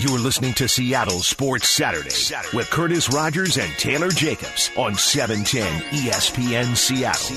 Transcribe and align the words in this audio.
You're 0.00 0.18
listening 0.18 0.54
to 0.54 0.66
Seattle 0.66 1.20
Sports 1.20 1.68
Saturday, 1.68 2.08
Saturday 2.08 2.56
with 2.56 2.70
Curtis 2.70 3.12
Rogers 3.12 3.58
and 3.58 3.70
Taylor 3.72 4.08
Jacobs 4.08 4.70
on 4.74 4.94
710 4.94 5.82
ESPN 5.90 6.74
Seattle. 6.74 7.36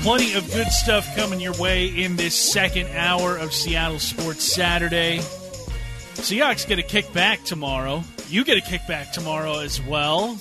Plenty 0.00 0.32
of 0.32 0.50
good 0.50 0.68
stuff 0.68 1.14
coming 1.14 1.40
your 1.40 1.52
way 1.58 1.88
in 1.88 2.16
this 2.16 2.34
second 2.34 2.88
hour 2.96 3.36
of 3.36 3.52
Seattle 3.52 3.98
Sports 3.98 4.44
Saturday. 4.44 5.18
Seahawks 5.18 6.66
get 6.66 6.78
a 6.78 6.82
kickback 6.82 7.44
tomorrow. 7.44 8.02
You 8.30 8.44
get 8.44 8.56
a 8.56 8.62
kickback 8.62 9.12
tomorrow 9.12 9.58
as 9.58 9.78
well. 9.78 10.38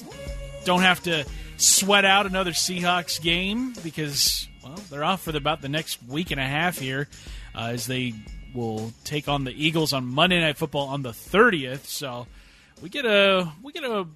Don't 0.63 0.83
have 0.83 1.03
to 1.03 1.25
sweat 1.57 2.05
out 2.05 2.25
another 2.25 2.51
Seahawks 2.51 3.21
game 3.21 3.73
because 3.83 4.47
well 4.63 4.79
they're 4.89 5.03
off 5.03 5.23
for 5.23 5.35
about 5.35 5.61
the 5.61 5.67
next 5.67 6.01
week 6.03 6.31
and 6.31 6.39
a 6.39 6.45
half 6.45 6.79
here 6.79 7.09
uh, 7.53 7.71
as 7.73 7.85
they 7.85 8.13
will 8.53 8.91
take 9.03 9.27
on 9.27 9.43
the 9.43 9.51
Eagles 9.51 9.93
on 9.93 10.05
Monday 10.05 10.39
Night 10.39 10.57
Football 10.57 10.87
on 10.87 11.01
the 11.01 11.11
30th. 11.11 11.85
So 11.85 12.27
we 12.81 12.89
get 12.89 13.05
a 13.05 13.51
we 13.61 13.71
get 13.71 13.83
a 13.83 14.07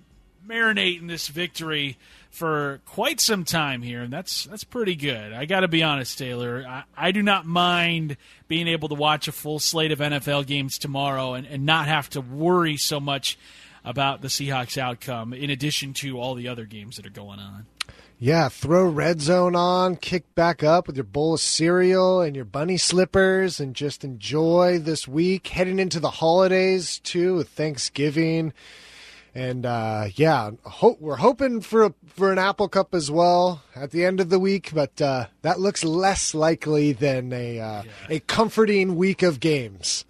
marinate 0.48 1.00
in 1.00 1.08
this 1.08 1.28
victory 1.28 1.98
for 2.30 2.80
quite 2.86 3.20
some 3.20 3.44
time 3.44 3.82
here, 3.82 4.02
and 4.02 4.12
that's 4.12 4.46
that's 4.46 4.64
pretty 4.64 4.96
good. 4.96 5.34
I 5.34 5.46
got 5.46 5.62
to 5.62 5.68
be 5.68 5.84
honest, 5.84 6.18
Taylor. 6.18 6.66
I, 6.68 6.84
I, 6.96 7.12
do 7.12 7.22
not 7.22 7.46
mind 7.46 8.18
being 8.48 8.68
able 8.68 8.90
to 8.90 8.96
watch 8.96 9.28
a 9.28 9.32
full 9.32 9.60
slate 9.60 9.92
of 9.92 10.00
NFL 10.00 10.48
games 10.48 10.78
tomorrow 10.78 11.34
and, 11.34 11.46
and 11.46 11.66
not 11.66 11.88
have 11.88 12.10
to 12.12 12.22
worry 12.22 12.78
so 12.78 13.00
much 13.00 13.38
about 13.84 14.22
the 14.22 14.30
Seahawks 14.30 14.78
outcome. 14.78 15.34
In 15.34 15.50
addition 15.50 15.94
to 15.96 16.20
all 16.20 16.36
the 16.36 16.48
other 16.48 16.66
games 16.66 16.96
that 16.96 17.06
are 17.06 17.12
going 17.12 17.40
on. 17.40 17.66
Yeah, 18.24 18.50
throw 18.50 18.86
red 18.86 19.20
zone 19.20 19.56
on, 19.56 19.96
kick 19.96 20.36
back 20.36 20.62
up 20.62 20.86
with 20.86 20.96
your 20.96 21.06
bowl 21.06 21.34
of 21.34 21.40
cereal 21.40 22.22
and 22.22 22.36
your 22.36 22.46
bunny 22.46 22.78
slippers, 22.78 23.60
and 23.60 23.76
just 23.76 24.04
enjoy 24.04 24.78
this 24.78 25.08
week. 25.08 25.48
Heading 25.48 25.80
into 25.80 26.00
the 26.00 26.12
holidays 26.12 27.00
too, 27.00 27.38
with 27.38 27.50
Thanksgiving, 27.50 28.54
and 29.34 29.66
uh, 29.66 30.10
yeah, 30.14 30.52
we're 31.00 31.16
hoping 31.16 31.62
for 31.62 31.86
a, 31.86 31.94
for 32.06 32.32
an 32.32 32.38
Apple 32.38 32.70
Cup 32.70 32.94
as 32.94 33.10
well 33.10 33.64
at 33.76 33.90
the 33.90 34.06
end 34.06 34.20
of 34.20 34.30
the 34.30 34.40
week, 34.40 34.70
but 34.72 35.02
uh, 35.02 35.26
that 35.42 35.60
looks 35.60 35.84
less 35.84 36.36
likely 36.36 36.94
than 36.94 37.34
a 37.34 37.60
uh, 37.60 37.82
yeah. 37.82 37.92
a 38.08 38.20
comforting 38.20 38.98
week 38.98 39.24
of 39.24 39.40
games. 39.40 40.06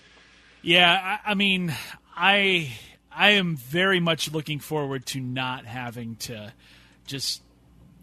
yeah, 0.62 1.18
I, 1.26 1.32
I 1.32 1.34
mean, 1.34 1.76
I 2.16 2.72
I 3.12 3.32
am 3.32 3.54
very 3.54 4.00
much 4.00 4.32
looking 4.32 4.60
forward 4.60 5.04
to 5.08 5.20
not 5.20 5.66
having 5.66 6.16
to 6.20 6.54
just 7.06 7.42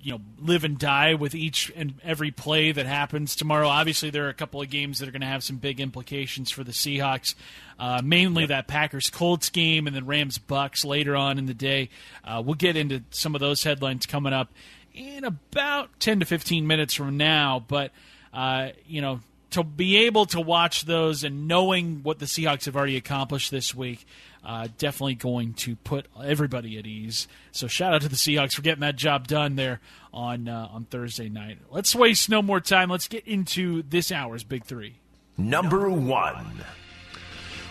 you 0.07 0.13
know 0.13 0.21
live 0.39 0.63
and 0.63 0.79
die 0.79 1.15
with 1.15 1.35
each 1.35 1.69
and 1.75 1.95
every 2.01 2.31
play 2.31 2.71
that 2.71 2.85
happens 2.85 3.35
tomorrow. 3.35 3.67
Obviously, 3.67 4.09
there 4.09 4.25
are 4.25 4.29
a 4.29 4.33
couple 4.33 4.61
of 4.61 4.69
games 4.69 4.99
that 4.99 5.09
are 5.09 5.11
going 5.11 5.19
to 5.19 5.27
have 5.27 5.43
some 5.43 5.57
big 5.57 5.81
implications 5.81 6.49
for 6.49 6.63
the 6.63 6.71
Seahawks. 6.71 7.35
Uh, 7.77 7.99
mainly 8.01 8.43
yep. 8.43 8.49
that 8.49 8.67
Packers 8.67 9.09
Colts 9.09 9.49
game 9.49 9.85
and 9.85 9.93
then 9.93 10.05
Rams 10.05 10.37
Bucks 10.37 10.85
later 10.85 11.17
on 11.17 11.37
in 11.37 11.45
the 11.45 11.53
day. 11.53 11.89
Uh, 12.23 12.41
we'll 12.43 12.55
get 12.55 12.77
into 12.77 13.03
some 13.09 13.35
of 13.35 13.41
those 13.41 13.65
headlines 13.65 14.05
coming 14.05 14.31
up 14.31 14.49
in 14.93 15.25
about 15.25 15.89
ten 15.99 16.21
to 16.21 16.25
fifteen 16.25 16.67
minutes 16.67 16.93
from 16.93 17.17
now. 17.17 17.61
But 17.67 17.91
uh, 18.33 18.69
you 18.85 19.01
know, 19.01 19.19
to 19.51 19.63
be 19.65 20.05
able 20.05 20.25
to 20.27 20.39
watch 20.39 20.85
those 20.85 21.25
and 21.25 21.49
knowing 21.49 21.99
what 22.03 22.19
the 22.19 22.27
Seahawks 22.27 22.63
have 22.63 22.77
already 22.77 22.95
accomplished 22.95 23.51
this 23.51 23.75
week 23.75 24.07
uh, 24.47 24.69
definitely 24.77 25.15
going 25.15 25.53
to 25.53 25.75
put 25.75 26.05
everybody 26.23 26.77
at 26.77 26.87
ease. 26.87 27.27
So 27.51 27.67
shout 27.67 27.93
out 27.93 28.01
to 28.03 28.07
the 28.07 28.15
Seahawks 28.15 28.53
for 28.53 28.61
getting 28.61 28.79
that 28.79 28.95
job 28.95 29.27
done 29.27 29.57
there 29.57 29.81
on 30.13 30.47
uh, 30.47 30.69
on 30.71 30.85
Thursday 30.85 31.27
night. 31.27 31.59
Let's 31.69 31.93
waste 31.93 32.29
no 32.29 32.41
more 32.41 32.61
time. 32.61 32.89
Let's 32.89 33.09
get 33.09 33.27
into 33.27 33.83
this 33.83 34.09
hour's 34.09 34.45
big 34.45 34.63
three. 34.63 34.95
Number 35.37 35.89
one. 35.89 36.63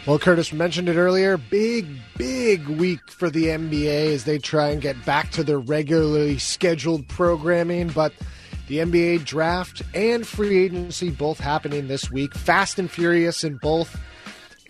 Well, 0.06 0.19
Curtis 0.19 0.52
mentioned 0.52 0.88
it 0.88 0.97
earlier. 0.97 1.36
Big, 1.38 1.86
big 2.16 2.69
week 2.69 3.10
for 3.10 3.28
the 3.30 3.47
NBA 3.47 4.14
as 4.14 4.24
they 4.24 4.38
try 4.38 4.69
and 4.69 4.80
get 4.80 5.02
back 5.04 5.30
to 5.32 5.42
their 5.42 5.58
regularly 5.58 6.38
scheduled 6.38 7.09
programming. 7.09 7.88
But 7.88 8.12
the 8.69 8.78
NBA 8.78 9.25
draft 9.25 9.82
and 9.94 10.25
free 10.26 10.62
agency 10.62 11.10
both 11.10 11.41
happening 11.41 11.88
this 11.88 12.10
week. 12.10 12.34
Fast 12.34 12.78
and 12.78 12.91
furious 12.91 13.42
in 13.42 13.56
both. 13.56 13.98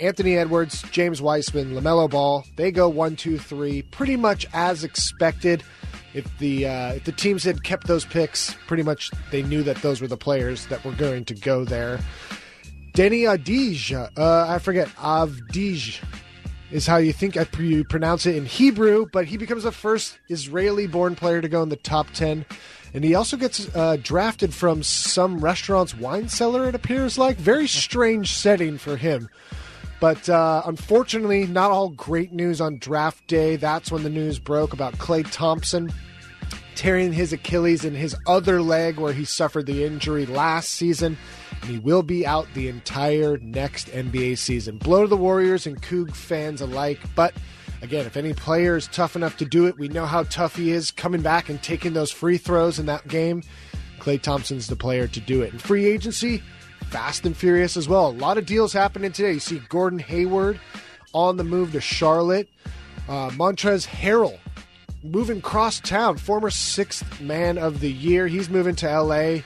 Anthony 0.01 0.37
Edwards, 0.37 0.83
James 0.91 1.23
Wiseman, 1.23 1.75
LaMelo 1.75 2.11
Ball, 2.11 2.45
they 2.57 2.71
go 2.71 2.89
one, 2.89 3.17
two, 3.17 3.39
three, 3.39 3.83
pretty 3.83 4.17
much 4.17 4.47
as 4.53 4.85
expected. 4.85 5.63
If 6.15 6.39
the 6.39 6.67
uh, 6.67 6.95
if 6.95 7.05
the 7.05 7.13
teams 7.13 7.45
had 7.45 7.63
kept 7.63 7.87
those 7.87 8.07
picks, 8.07 8.55
pretty 8.67 8.83
much 8.83 9.11
they 9.31 9.43
knew 9.43 9.63
that 9.65 9.77
those 9.83 10.01
were 10.01 10.07
the 10.07 10.17
players 10.17 10.67
that 10.69 10.83
were 10.85 10.93
going 10.93 11.27
to 11.27 11.35
go 11.35 11.65
there. 11.65 11.99
Deni 12.95 13.25
Avdija, 13.25 14.11
uh, 14.17 14.47
I 14.49 14.59
forget 14.59 14.89
Avdij 14.97 16.03
is 16.71 16.87
how 16.87 16.97
you 16.97 17.13
think 17.13 17.37
you 17.59 17.85
pronounce 17.85 18.25
it 18.25 18.35
in 18.35 18.47
Hebrew, 18.47 19.07
but 19.13 19.27
he 19.27 19.37
becomes 19.37 19.65
the 19.65 19.73
first 19.73 20.19
Israeli-born 20.29 21.15
player 21.15 21.43
to 21.43 21.49
go 21.49 21.63
in 21.63 21.69
the 21.69 21.77
top 21.77 22.11
ten, 22.13 22.47
and 22.95 23.05
he 23.05 23.15
also 23.15 23.37
gets 23.37 23.69
uh, 23.77 23.99
drafted 24.03 24.55
from 24.55 24.83
some 24.83 25.39
restaurant's 25.39 25.95
wine 25.95 26.31
cellar. 26.31 26.67
It 26.67 26.75
appears 26.75 27.19
like 27.19 27.37
very 27.37 27.69
strange 27.69 28.33
setting 28.33 28.79
for 28.79 28.97
him. 28.97 29.29
But 30.01 30.29
uh, 30.29 30.63
unfortunately, 30.67 31.47
not 31.47 31.71
all 31.71 31.91
great 31.91 32.33
news 32.33 32.61
on 32.61 32.79
draft 32.79 33.27
day. 33.27 33.57
That's 33.57 33.91
when 33.91 34.03
the 34.03 34.11
news 34.11 34.39
broke 34.39 34.73
about 34.73 34.95
Klay 34.95 35.27
Thompson 35.31 35.93
tearing 36.77 37.13
his 37.13 37.33
Achilles 37.33 37.85
in 37.85 37.95
his 37.95 38.15
other 38.27 38.61
leg 38.61 38.99
where 38.99 39.13
he 39.13 39.25
suffered 39.25 39.67
the 39.67 39.85
injury 39.85 40.27
last 40.27 40.71
season. 40.71 41.17
And 41.63 41.71
he 41.71 41.79
will 41.79 42.03
be 42.03 42.27
out 42.27 42.47
the 42.55 42.69
entire 42.69 43.39
next 43.39 43.89
NBA 43.89 44.39
season. 44.39 44.77
Blow 44.77 45.03
to 45.03 45.09
the 45.09 45.17
Warriors 45.17 45.67
and 45.67 45.81
Coug 45.83 46.15
fans 46.15 46.61
alike. 46.61 47.01
But 47.15 47.35
again, 47.81 48.07
if 48.07 48.17
any 48.17 48.35
player 48.35 48.77
is 48.77 48.87
tough 48.89 49.17
enough 49.17 49.39
to 49.39 49.47
do 49.47 49.67
it, 49.67 49.79
we 49.79 49.89
know 49.89 50.05
how 50.05 50.25
tough 50.25 50.55
he 50.55 50.71
is 50.71 50.91
coming 50.91 51.23
back 51.23 51.49
and 51.49 51.61
taking 51.63 51.95
those 51.95 52.13
free 52.13 52.37
throws 52.37 52.79
in 52.79 52.87
that 52.87 53.09
game. 53.09 53.43
Klay 53.99 54.21
Thompson's 54.21 54.67
the 54.67 54.77
player 54.77 55.09
to 55.09 55.21
do 55.21 55.43
it. 55.43 55.53
In 55.53 55.59
free 55.59 55.87
agency, 55.87 56.43
fast 56.91 57.27
and 57.27 57.37
furious 57.37 57.77
as 57.77 57.89
well. 57.89 58.09
A 58.09 58.13
lot 58.13 58.39
of 58.39 58.47
deals 58.47 58.73
happening 58.73 59.13
today. 59.13 59.33
You 59.33 59.41
see 59.41 59.61
Gordon 59.69 59.99
Hayward 59.99 60.61
on 61.13 61.37
the 61.37 61.45
move 61.45 61.73
to 61.73 61.81
Charlotte. 61.81 62.49
Uh, 63.09 63.31
Montrezl 63.31 63.87
Harrell 63.87 64.39
moving 65.03 65.41
cross 65.41 65.81
town, 65.81 66.17
former 66.17 66.51
sixth 66.51 67.21
man 67.21 67.59
of 67.59 67.81
the 67.81 67.93
year. 67.93 68.27
He's 68.27 68.51
moving 68.51 68.75
to 68.77 69.01
LA. 69.01 69.39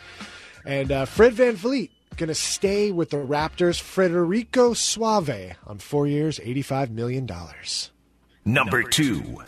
And 0.65 0.93
uh, 0.93 1.05
Fred 1.05 1.35
VanVleet 1.35 1.91
going 2.21 2.29
to 2.29 2.35
stay 2.35 2.93
with 2.93 3.11
the 3.11 3.17
Raptors. 3.17 3.81
Federico 3.81 4.75
Suave 4.75 5.57
on 5.67 5.79
four 5.79 6.07
years, 6.07 6.39
$85 6.39 6.91
million. 6.91 7.29
Number 8.45 8.83
two. 8.83 9.43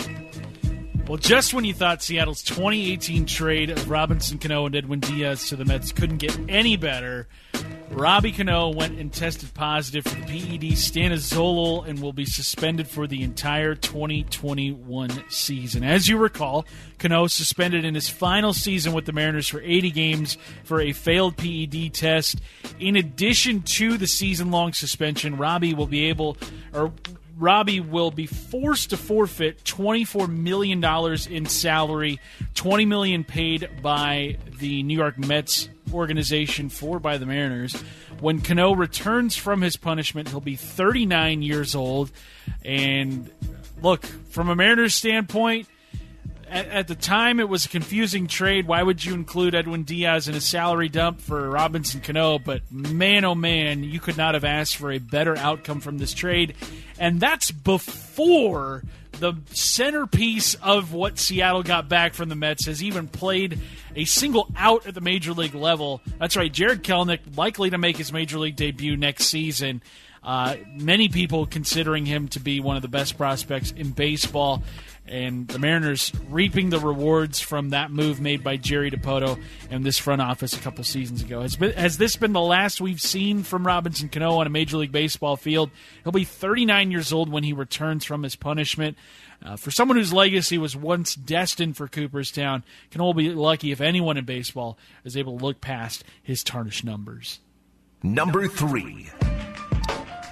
Well, 1.09 1.19
just 1.19 1.53
when 1.53 1.65
you 1.65 1.75
thought 1.75 2.01
Seattle's 2.01 2.43
2018 2.45 3.27
trade 3.27 3.71
of 3.71 3.91
Robinson 3.91 4.39
Cano 4.39 4.67
and 4.67 4.77
Edwin 4.77 5.01
Diaz 5.01 5.49
to 5.49 5.57
the 5.57 5.65
Mets 5.65 5.91
couldn't 5.91 6.19
get 6.19 6.39
any 6.49 6.77
better, 6.77 7.27
Robbie 7.91 8.31
Cano 8.33 8.71
went 8.71 8.99
and 8.99 9.13
tested 9.13 9.53
positive 9.53 10.05
for 10.05 10.15
the 10.15 10.23
PED 10.23 10.77
stanozolol 10.77 11.87
and 11.87 12.01
will 12.01 12.13
be 12.13 12.25
suspended 12.25 12.87
for 12.89 13.07
the 13.07 13.23
entire 13.23 13.75
2021 13.75 15.25
season. 15.29 15.83
As 15.83 16.09
you 16.09 16.17
recall, 16.17 16.65
Cano 16.99 17.27
suspended 17.27 17.85
in 17.85 17.95
his 17.95 18.09
final 18.09 18.55
season 18.55 18.93
with 18.93 19.05
the 19.05 19.13
Mariners 19.13 19.49
for 19.49 19.61
80 19.61 19.91
games 19.91 20.39
for 20.63 20.81
a 20.81 20.93
failed 20.93 21.37
PED 21.37 21.93
test. 21.93 22.41
In 22.79 22.95
addition 22.97 23.63
to 23.63 23.99
the 23.99 24.07
season-long 24.07 24.73
suspension, 24.73 25.37
Robbie 25.37 25.75
will 25.75 25.89
be 25.89 26.07
able 26.07 26.39
or 26.73 26.93
Robbie 27.37 27.81
will 27.81 28.11
be 28.11 28.27
forced 28.27 28.91
to 28.91 28.97
forfeit 28.97 29.65
$24 29.65 30.29
million 30.29 30.83
in 31.31 31.47
salary, 31.47 32.21
20 32.55 32.87
million 32.87 33.25
paid 33.25 33.69
by 33.83 34.37
the 34.59 34.83
New 34.83 34.97
York 34.97 35.19
Mets 35.19 35.69
organization 35.93 36.69
for 36.69 36.99
by 36.99 37.19
the 37.19 37.27
Mariners. 37.27 37.75
When 38.21 38.41
Cano 38.41 38.73
returns 38.73 39.37
from 39.37 39.61
his 39.63 39.77
punishment, 39.77 40.29
he'll 40.29 40.41
be 40.41 40.57
39 40.57 41.43
years 41.43 41.75
old. 41.75 42.11
And 42.65 43.31
look, 43.83 44.05
from 44.05 44.49
a 44.49 44.55
Mariners 44.55 44.95
standpoint, 44.95 45.69
at, 46.53 46.69
at, 46.69 46.89
the 46.89 46.95
time 46.95 47.41
it 47.41 47.49
was 47.49 47.65
a 47.65 47.69
confusing 47.69 48.27
trade. 48.27 48.67
Why 48.67 48.83
would 48.83 49.05
you 49.05 49.15
include 49.15 49.55
Edwin 49.55 49.85
Diaz 49.85 50.29
in 50.29 50.35
a 50.35 50.41
salary 50.41 50.89
dump 50.89 51.21
for 51.21 51.49
Robinson 51.49 52.01
Cano? 52.01 52.39
But 52.39 52.71
man, 52.71 53.25
oh 53.25 53.35
man, 53.35 53.83
you 53.83 53.99
could 53.99 54.17
not 54.17 54.35
have 54.35 54.45
asked 54.45 54.77
for 54.77 54.93
a 54.93 54.99
better 54.99 55.37
outcome 55.37 55.81
from 55.81 55.99
this 55.99 56.13
trade. 56.13 56.55
And 56.99 57.19
that's 57.19 57.51
before 57.51 58.83
the 59.13 59.35
centerpiece 59.53 60.55
of 60.57 60.93
what 60.93 61.19
Seattle 61.19 61.63
got 61.63 61.89
back 61.89 62.15
from 62.15 62.29
the 62.29 62.35
Mets, 62.35 62.67
has 62.67 62.83
even 62.83 63.09
played 63.09 63.59
a 63.95 64.05
single 64.05 64.49
out 64.57 64.87
at 64.87 64.95
the 64.95 65.01
major 65.01 65.33
league 65.33 65.55
level. 65.55 66.01
That's 66.19 66.37
right, 66.37 66.53
Jarred 66.53 66.83
Kelenic 66.83 67.21
likely 67.37 67.71
to 67.71 67.79
make 67.79 67.97
his 67.97 68.13
major 68.13 68.39
league 68.39 68.57
debut 68.57 68.97
next 68.97 69.27
season. 69.27 69.83
Uh, 70.23 70.57
many 70.77 71.09
people 71.09 71.47
considering 71.47 72.07
him 72.07 72.29
to 72.29 72.41
be 72.41 72.61
one 72.61 72.77
of 72.77 72.83
the 72.83 72.89
best 72.89 73.17
prospects 73.17 73.73
in 73.73 73.91
baseball 73.91 74.63
and 75.07 75.49
the 75.49 75.59
Mariners 75.59 76.13
reaping 76.31 76.71
the 76.71 76.79
rewards 76.79 77.41
from 77.41 77.71
that 77.71 77.91
move 77.91 78.21
made 78.21 78.45
by 78.45 78.57
Jerry 78.57 78.91
Dipoto 78.91 79.41
and 79.71 79.85
this 79.85 79.99
front 79.99 80.23
office 80.23 80.55
a 80.55 80.61
couple 80.61 80.85
seasons 80.85 81.23
ago. 81.23 81.43
Has, 81.43 81.57
been, 81.57 81.73
has 81.73 81.99
this 81.99 82.17
been 82.17 82.33
the 82.33 82.41
last 82.41 82.81
we've 82.81 83.01
seen 83.01 83.43
from 83.43 83.67
Robinson 83.67 84.09
Cano 84.09 84.35
on 84.35 84.47
a 84.47 84.51
Major 84.51 84.77
League 84.77 84.93
Baseball 84.93 85.37
field? 85.37 85.71
He'll 86.05 86.13
be 86.13 86.25
39 86.25 86.91
years 86.91 87.13
old 87.13 87.31
when 87.31 87.43
he 87.43 87.53
returns 87.53 88.05
from 88.05 88.23
his 88.23 88.37
punishment. 88.37 88.97
Uh, 89.45 89.57
for 89.57 89.73
someone 89.73 89.97
whose 89.97 90.13
legacy 90.13 90.57
was 90.57 90.77
once 90.77 91.17
destined 91.17 91.77
for 91.77 91.89
Cooperstown, 91.89 92.63
Cano 92.93 93.07
will 93.07 93.15
be 93.15 93.31
lucky 93.31 93.73
if 93.73 93.81
anyone 93.81 94.17
in 94.17 94.25
baseball 94.25 94.79
is 95.05 95.17
able 95.17 95.37
to 95.37 95.45
look 95.45 95.61
past 95.61 96.05
his 96.23 96.45
tarnished 96.45 96.85
numbers. 96.85 97.41
Number 98.05 98.47
three. 98.47 99.11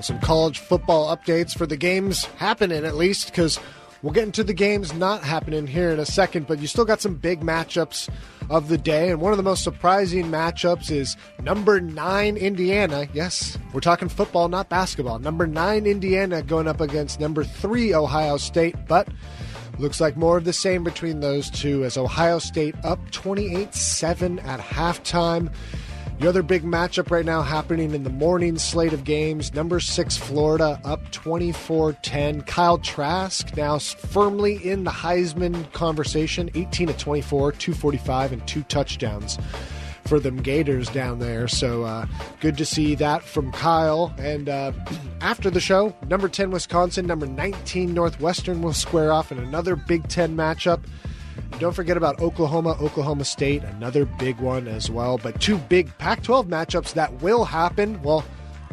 Some 0.00 0.20
college 0.20 0.58
football 0.58 1.14
updates 1.14 1.56
for 1.56 1.66
the 1.66 1.76
games 1.76 2.24
happening, 2.36 2.86
at 2.86 2.96
least, 2.96 3.26
because 3.26 3.60
We'll 4.02 4.14
get 4.14 4.24
into 4.24 4.42
the 4.42 4.54
games 4.54 4.94
not 4.94 5.22
happening 5.22 5.66
here 5.66 5.90
in 5.90 5.98
a 5.98 6.06
second, 6.06 6.46
but 6.46 6.58
you 6.58 6.66
still 6.66 6.86
got 6.86 7.02
some 7.02 7.16
big 7.16 7.40
matchups 7.40 8.08
of 8.48 8.68
the 8.68 8.78
day. 8.78 9.10
And 9.10 9.20
one 9.20 9.32
of 9.32 9.36
the 9.36 9.42
most 9.42 9.62
surprising 9.62 10.26
matchups 10.26 10.90
is 10.90 11.16
number 11.42 11.80
nine 11.80 12.38
Indiana. 12.38 13.06
Yes, 13.12 13.58
we're 13.74 13.80
talking 13.80 14.08
football, 14.08 14.48
not 14.48 14.70
basketball. 14.70 15.18
Number 15.18 15.46
nine 15.46 15.86
Indiana 15.86 16.42
going 16.42 16.66
up 16.66 16.80
against 16.80 17.20
number 17.20 17.44
three 17.44 17.94
Ohio 17.94 18.38
State, 18.38 18.74
but 18.88 19.06
looks 19.78 20.00
like 20.00 20.16
more 20.16 20.36
of 20.36 20.44
the 20.44 20.52
same 20.52 20.82
between 20.82 21.20
those 21.20 21.50
two 21.50 21.84
as 21.84 21.96
Ohio 21.96 22.38
State 22.38 22.74
up 22.84 23.10
28 23.10 23.74
7 23.74 24.38
at 24.40 24.60
halftime. 24.60 25.52
The 26.20 26.28
other 26.28 26.42
big 26.42 26.64
matchup 26.64 27.10
right 27.10 27.24
now 27.24 27.40
happening 27.40 27.94
in 27.94 28.04
the 28.04 28.10
morning 28.10 28.58
slate 28.58 28.92
of 28.92 29.04
games. 29.04 29.54
Number 29.54 29.80
six, 29.80 30.18
Florida 30.18 30.78
up 30.84 31.10
24 31.12 31.94
10. 31.94 32.42
Kyle 32.42 32.76
Trask 32.76 33.56
now 33.56 33.78
firmly 33.78 34.56
in 34.62 34.84
the 34.84 34.90
Heisman 34.90 35.72
conversation 35.72 36.50
18 36.54 36.88
to 36.88 36.92
24, 36.92 37.52
245, 37.52 38.32
and 38.32 38.46
two 38.46 38.62
touchdowns 38.64 39.38
for 40.04 40.20
them 40.20 40.42
Gators 40.42 40.90
down 40.90 41.20
there. 41.20 41.48
So 41.48 41.84
uh, 41.84 42.04
good 42.40 42.58
to 42.58 42.66
see 42.66 42.94
that 42.96 43.22
from 43.22 43.50
Kyle. 43.52 44.12
And 44.18 44.50
uh, 44.50 44.72
after 45.22 45.48
the 45.48 45.58
show, 45.58 45.96
number 46.06 46.28
10 46.28 46.50
Wisconsin, 46.50 47.06
number 47.06 47.26
19 47.26 47.94
Northwestern 47.94 48.60
will 48.60 48.74
square 48.74 49.10
off 49.10 49.32
in 49.32 49.38
another 49.38 49.74
Big 49.74 50.06
Ten 50.08 50.36
matchup. 50.36 50.82
Don't 51.58 51.74
forget 51.74 51.96
about 51.96 52.20
Oklahoma, 52.20 52.76
Oklahoma 52.80 53.24
State, 53.24 53.62
another 53.64 54.04
big 54.06 54.38
one 54.38 54.66
as 54.68 54.90
well. 54.90 55.18
But 55.18 55.40
two 55.40 55.58
big 55.58 55.96
Pac 55.98 56.22
12 56.22 56.46
matchups 56.46 56.94
that 56.94 57.20
will 57.20 57.44
happen. 57.44 58.00
Well, 58.02 58.24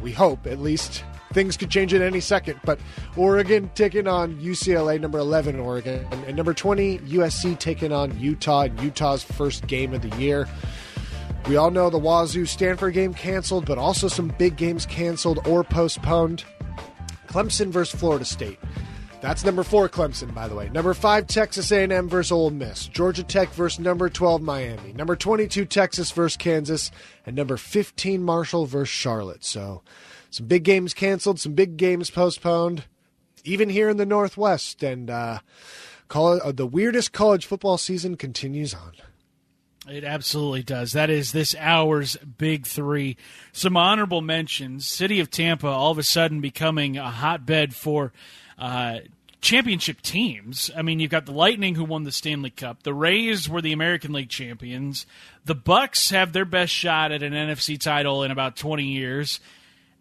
we 0.01 0.11
hope 0.11 0.47
at 0.47 0.59
least. 0.59 1.03
Things 1.33 1.57
could 1.57 1.69
change 1.69 1.93
at 1.93 2.01
any 2.01 2.21
second, 2.21 2.59
but 2.63 2.79
Oregon 3.17 3.69
taking 3.75 4.07
on 4.07 4.37
UCLA, 4.37 4.99
number 4.99 5.19
11 5.19 5.59
Oregon, 5.59 6.07
and, 6.25 6.35
number 6.37 6.53
20 6.53 6.99
USC 6.99 7.59
taking 7.59 7.91
on 7.91 8.17
Utah 8.17 8.69
Utah's 8.81 9.23
first 9.23 9.67
game 9.67 9.93
of 9.93 10.01
the 10.01 10.15
year. 10.17 10.47
We 11.47 11.57
all 11.57 11.69
know 11.69 11.89
the 11.89 11.97
Wazoo 11.97 12.45
Stanford 12.45 12.93
game 12.93 13.13
canceled, 13.13 13.65
but 13.65 13.77
also 13.77 14.07
some 14.07 14.33
big 14.37 14.55
games 14.55 14.85
canceled 14.85 15.45
or 15.45 15.63
postponed. 15.63 16.43
Clemson 17.27 17.67
versus 17.71 17.99
Florida 17.99 18.25
State. 18.25 18.59
That's 19.19 19.43
number 19.43 19.63
four 19.63 19.89
Clemson, 19.89 20.33
by 20.33 20.47
the 20.47 20.53
way. 20.53 20.69
Number 20.69 20.93
five 20.93 21.25
Texas 21.25 21.71
A&M 21.71 22.07
versus 22.07 22.31
Ole 22.31 22.51
Miss. 22.51 22.87
Georgia 22.87 23.23
Tech 23.23 23.49
versus 23.49 23.79
number 23.79 24.09
twelve 24.09 24.41
Miami. 24.41 24.93
Number 24.93 25.15
twenty-two 25.15 25.65
Texas 25.65 26.11
versus 26.11 26.37
Kansas, 26.37 26.91
and 27.25 27.35
number 27.35 27.57
fifteen 27.57 28.21
Marshall 28.21 28.67
versus 28.67 28.93
Charlotte. 28.93 29.43
So, 29.43 29.81
some 30.29 30.45
big 30.45 30.63
games 30.63 30.93
canceled, 30.93 31.39
some 31.39 31.53
big 31.53 31.77
games 31.77 32.11
postponed, 32.11 32.83
even 33.43 33.69
here 33.69 33.89
in 33.89 33.97
the 33.97 34.05
Northwest. 34.05 34.83
And 34.83 35.09
uh, 35.09 35.39
call 36.07 36.39
uh, 36.41 36.51
the 36.51 36.67
weirdest 36.67 37.11
college 37.11 37.47
football 37.47 37.79
season 37.79 38.17
continues 38.17 38.75
on. 38.75 38.93
It 39.89 40.03
absolutely 40.03 40.63
does. 40.63 40.91
That 40.91 41.09
is 41.09 41.31
this 41.31 41.55
hour's 41.55 42.17
big 42.17 42.67
three. 42.67 43.17
Some 43.51 43.77
honorable 43.77 44.21
mentions. 44.21 44.85
City 44.85 45.19
of 45.21 45.31
Tampa 45.31 45.67
all 45.67 45.91
of 45.91 45.97
a 45.97 46.03
sudden 46.03 46.39
becoming 46.39 46.97
a 46.97 47.09
hotbed 47.09 47.73
for 47.73 48.11
uh, 48.57 48.99
championship 49.41 50.01
teams. 50.01 50.71
I 50.75 50.81
mean, 50.81 50.99
you've 50.99 51.11
got 51.11 51.25
the 51.25 51.31
Lightning 51.31 51.75
who 51.75 51.85
won 51.85 52.03
the 52.03 52.11
Stanley 52.11 52.49
Cup. 52.49 52.83
The 52.83 52.93
Rays 52.93 53.47
were 53.47 53.61
the 53.61 53.73
American 53.73 54.13
League 54.13 54.29
champions. 54.29 55.05
The 55.45 55.55
Bucks 55.55 56.09
have 56.09 56.33
their 56.33 56.45
best 56.45 56.73
shot 56.73 57.11
at 57.11 57.23
an 57.23 57.33
NFC 57.33 57.79
title 57.79 58.23
in 58.23 58.31
about 58.31 58.55
20 58.55 58.83
years. 58.83 59.39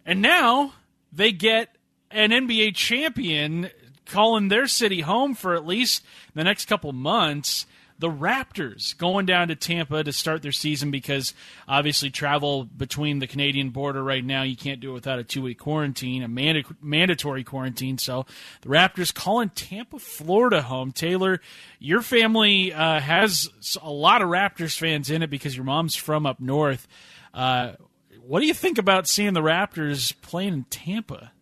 And 0.04 0.22
now 0.22 0.72
they 1.12 1.32
get 1.32 1.68
an 2.10 2.30
NBA 2.30 2.74
champion 2.74 3.70
calling 4.06 4.48
their 4.48 4.66
city 4.66 5.00
home 5.00 5.34
for 5.34 5.54
at 5.54 5.66
least 5.66 6.04
the 6.34 6.44
next 6.44 6.66
couple 6.66 6.92
months 6.92 7.66
the 7.98 8.10
Raptors 8.10 8.96
going 8.96 9.26
down 9.26 9.48
to 9.48 9.54
Tampa 9.54 10.04
to 10.04 10.12
start 10.12 10.42
their 10.42 10.52
season 10.52 10.90
because 10.90 11.34
obviously 11.66 12.10
travel 12.10 12.64
between 12.64 13.18
the 13.18 13.26
Canadian 13.26 13.70
border 13.70 14.02
right 14.02 14.24
now 14.24 14.42
you 14.42 14.56
can't 14.56 14.80
do 14.80 14.90
it 14.90 14.94
without 14.94 15.18
a 15.18 15.24
two 15.24 15.42
week 15.42 15.58
quarantine, 15.58 16.22
a 16.22 16.28
manda- 16.28 16.64
mandatory 16.80 17.44
quarantine. 17.44 17.98
So 17.98 18.26
the 18.60 18.68
Raptors 18.68 19.14
calling 19.14 19.50
Tampa, 19.50 19.98
Florida 19.98 20.62
home. 20.62 20.92
Taylor, 20.92 21.40
your 21.78 22.02
family 22.02 22.72
uh, 22.72 23.00
has 23.00 23.48
a 23.82 23.90
lot 23.90 24.22
of 24.22 24.28
Raptors 24.28 24.78
fans 24.78 25.10
in 25.10 25.22
it 25.22 25.30
because 25.30 25.56
your 25.56 25.64
mom's 25.64 25.96
from 25.96 26.26
up 26.26 26.40
north. 26.40 26.86
Uh, 27.32 27.72
what 28.20 28.40
do 28.40 28.46
you 28.46 28.54
think 28.54 28.78
about 28.78 29.06
seeing 29.06 29.34
the 29.34 29.40
Raptors 29.40 30.12
playing 30.20 30.52
in 30.52 30.64
Tampa? 30.64 31.32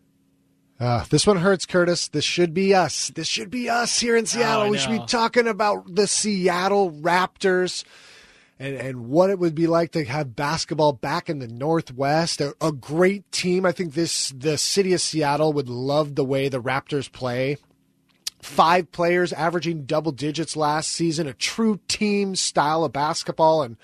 Uh, 0.79 1.05
this 1.09 1.25
one 1.25 1.37
hurts, 1.37 1.65
Curtis. 1.65 2.09
This 2.09 2.25
should 2.25 2.53
be 2.53 2.73
us. 2.73 3.09
This 3.09 3.27
should 3.27 3.49
be 3.49 3.69
us 3.69 3.99
here 3.99 4.17
in 4.17 4.25
Seattle. 4.25 4.63
Oh, 4.63 4.69
we 4.69 4.77
should 4.77 4.91
be 4.91 5.05
talking 5.05 5.47
about 5.47 5.95
the 5.95 6.05
Seattle 6.05 6.91
Raptors 6.91 7.85
and, 8.59 8.75
and 8.75 9.07
what 9.07 9.29
it 9.29 9.39
would 9.39 9.55
be 9.55 9.67
like 9.67 9.91
to 9.93 10.03
have 10.03 10.35
basketball 10.35 10.91
back 10.91 11.29
in 11.29 11.39
the 11.39 11.47
Northwest. 11.47 12.41
A, 12.41 12.55
a 12.59 12.73
great 12.73 13.31
team. 13.31 13.65
I 13.65 13.71
think 13.71 13.93
this 13.93 14.29
the 14.29 14.57
city 14.57 14.91
of 14.93 14.99
Seattle 14.99 15.53
would 15.53 15.69
love 15.69 16.15
the 16.15 16.25
way 16.25 16.49
the 16.49 16.61
Raptors 16.61 17.09
play. 17.09 17.57
Five 18.41 18.91
players 18.91 19.31
averaging 19.31 19.85
double 19.85 20.11
digits 20.11 20.57
last 20.57 20.91
season. 20.91 21.25
A 21.25 21.33
true 21.33 21.79
team 21.87 22.35
style 22.35 22.83
of 22.83 22.91
basketball 22.91 23.63
and 23.63 23.77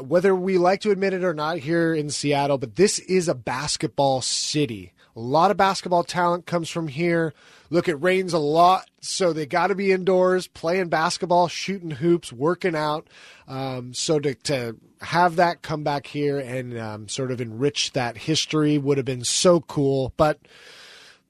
whether 0.00 0.34
we 0.34 0.58
like 0.58 0.80
to 0.82 0.90
admit 0.90 1.12
it 1.12 1.24
or 1.24 1.34
not 1.34 1.58
here 1.58 1.94
in 1.94 2.10
Seattle, 2.10 2.58
but 2.58 2.76
this 2.76 2.98
is 3.00 3.28
a 3.28 3.34
basketball 3.34 4.20
city. 4.22 4.92
A 5.18 5.28
lot 5.28 5.50
of 5.50 5.56
basketball 5.56 6.04
talent 6.04 6.46
comes 6.46 6.70
from 6.70 6.86
here. 6.86 7.34
Look, 7.70 7.88
it 7.88 7.96
rains 7.96 8.32
a 8.32 8.38
lot, 8.38 8.88
so 9.00 9.32
they 9.32 9.46
got 9.46 9.66
to 9.66 9.74
be 9.74 9.90
indoors 9.90 10.46
playing 10.46 10.90
basketball, 10.90 11.48
shooting 11.48 11.90
hoops, 11.90 12.32
working 12.32 12.76
out. 12.76 13.08
Um, 13.48 13.92
so 13.94 14.20
to, 14.20 14.36
to 14.36 14.76
have 15.00 15.34
that 15.34 15.62
come 15.62 15.82
back 15.82 16.06
here 16.06 16.38
and 16.38 16.78
um, 16.78 17.08
sort 17.08 17.32
of 17.32 17.40
enrich 17.40 17.94
that 17.94 18.16
history 18.16 18.78
would 18.78 18.96
have 18.96 19.06
been 19.06 19.24
so 19.24 19.60
cool. 19.62 20.12
But 20.16 20.38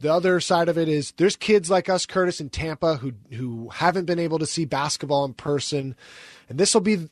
the 0.01 0.13
other 0.13 0.39
side 0.39 0.69
of 0.69 0.77
it 0.77 0.91
is 0.91 1.13
there's 1.13 1.37
kids 1.37 1.71
like 1.71 1.89
us, 1.89 2.05
Curtis, 2.05 2.43
in 2.43 2.51
Tampa, 2.51 2.97
who 2.97 3.15
who 3.33 3.71
haven't 3.71 4.05
been 4.05 4.19
able 4.19 4.39
to 4.39 4.47
see 4.47 4.67
basketball 4.67 5.25
in 5.25 5.33
person, 5.33 5.97
and 6.51 6.59
this 6.59 6.75
will 6.75 6.83
be 6.83 7.09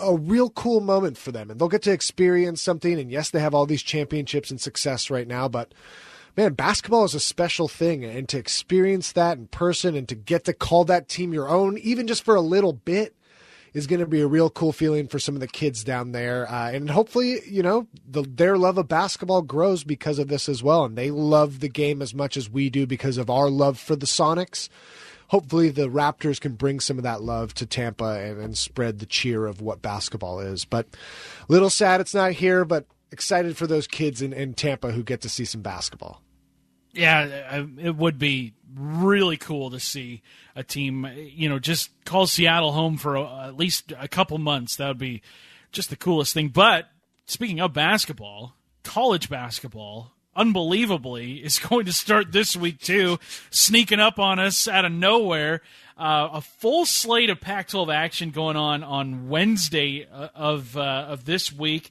a 0.00 0.16
real 0.16 0.48
cool 0.50 0.80
moment 0.80 1.18
for 1.18 1.30
them, 1.30 1.50
and 1.50 1.60
they'll 1.60 1.68
get 1.68 1.82
to 1.82 1.92
experience 1.92 2.62
something. 2.62 2.98
And 2.98 3.10
yes, 3.10 3.30
they 3.30 3.40
have 3.40 3.54
all 3.54 3.66
these 3.66 3.82
championships 3.82 4.50
and 4.50 4.58
success 4.60 5.10
right 5.10 5.28
now, 5.28 5.46
but 5.46 5.72
man, 6.36 6.52
basketball 6.52 7.04
is 7.04 7.14
a 7.14 7.20
special 7.20 7.68
thing, 7.68 8.04
and 8.04 8.28
to 8.28 8.38
experience 8.38 9.12
that 9.12 9.38
in 9.38 9.46
person 9.48 9.94
and 9.94 10.08
to 10.08 10.14
get 10.14 10.44
to 10.44 10.52
call 10.52 10.84
that 10.84 11.08
team 11.08 11.32
your 11.32 11.48
own, 11.48 11.78
even 11.78 12.06
just 12.06 12.22
for 12.22 12.34
a 12.34 12.40
little 12.40 12.72
bit, 12.72 13.14
is 13.72 13.86
going 13.86 14.00
to 14.00 14.06
be 14.06 14.22
a 14.22 14.26
real 14.26 14.48
cool 14.48 14.72
feeling 14.72 15.06
for 15.06 15.18
some 15.18 15.34
of 15.34 15.40
the 15.40 15.46
kids 15.46 15.84
down 15.84 16.12
there. 16.12 16.50
Uh, 16.50 16.70
and 16.70 16.88
hopefully, 16.88 17.40
you 17.46 17.62
know, 17.62 17.86
the, 18.08 18.22
their 18.22 18.56
love 18.56 18.78
of 18.78 18.88
basketball 18.88 19.42
grows 19.42 19.84
because 19.84 20.18
of 20.18 20.28
this 20.28 20.48
as 20.48 20.62
well. 20.62 20.86
And 20.86 20.96
they 20.96 21.10
love 21.10 21.60
the 21.60 21.68
game 21.68 22.00
as 22.00 22.14
much 22.14 22.38
as 22.38 22.48
we 22.48 22.70
do 22.70 22.86
because 22.86 23.18
of 23.18 23.28
our 23.28 23.50
love 23.50 23.78
for 23.78 23.94
the 23.94 24.06
Sonics. 24.06 24.70
Hopefully, 25.28 25.68
the 25.68 25.88
Raptors 25.88 26.40
can 26.40 26.54
bring 26.54 26.80
some 26.80 26.96
of 26.96 27.02
that 27.02 27.20
love 27.20 27.52
to 27.54 27.66
Tampa 27.66 28.20
and, 28.20 28.40
and 28.40 28.56
spread 28.56 28.98
the 28.98 29.06
cheer 29.06 29.44
of 29.44 29.60
what 29.60 29.82
basketball 29.82 30.40
is. 30.40 30.64
But 30.64 30.86
a 31.46 31.52
little 31.52 31.68
sad 31.68 32.00
it's 32.00 32.14
not 32.14 32.32
here, 32.32 32.64
but 32.64 32.86
excited 33.10 33.56
for 33.56 33.66
those 33.66 33.86
kids 33.86 34.22
in, 34.22 34.32
in 34.32 34.54
Tampa 34.54 34.92
who 34.92 35.02
get 35.02 35.20
to 35.20 35.28
see 35.28 35.44
some 35.44 35.62
basketball. 35.62 36.22
Yeah, 36.96 37.64
it 37.78 37.94
would 37.94 38.18
be 38.18 38.54
really 38.74 39.36
cool 39.36 39.70
to 39.70 39.80
see 39.80 40.22
a 40.54 40.62
team, 40.62 41.06
you 41.16 41.48
know, 41.48 41.58
just 41.58 41.90
call 42.04 42.26
Seattle 42.26 42.72
home 42.72 42.96
for 42.96 43.16
a, 43.16 43.46
at 43.48 43.56
least 43.56 43.92
a 43.98 44.08
couple 44.08 44.38
months. 44.38 44.76
That 44.76 44.88
would 44.88 44.98
be 44.98 45.22
just 45.72 45.90
the 45.90 45.96
coolest 45.96 46.34
thing. 46.34 46.48
But 46.48 46.88
speaking 47.26 47.60
of 47.60 47.72
basketball, 47.72 48.54
college 48.82 49.28
basketball, 49.28 50.12
unbelievably, 50.34 51.34
is 51.34 51.58
going 51.68 51.86
to 51.86 51.92
start 51.92 52.32
this 52.32 52.56
week 52.56 52.80
too, 52.80 53.18
sneaking 53.50 54.00
up 54.00 54.18
on 54.18 54.38
us 54.38 54.66
out 54.68 54.84
of 54.84 54.92
nowhere. 54.92 55.60
Uh, 55.98 56.28
a 56.34 56.40
full 56.40 56.84
slate 56.84 57.30
of 57.30 57.40
Pac-12 57.40 57.94
action 57.94 58.30
going 58.30 58.56
on 58.56 58.82
on 58.82 59.28
Wednesday 59.28 60.06
uh, 60.12 60.28
of 60.34 60.76
uh, 60.76 61.06
of 61.08 61.24
this 61.24 61.52
week. 61.52 61.90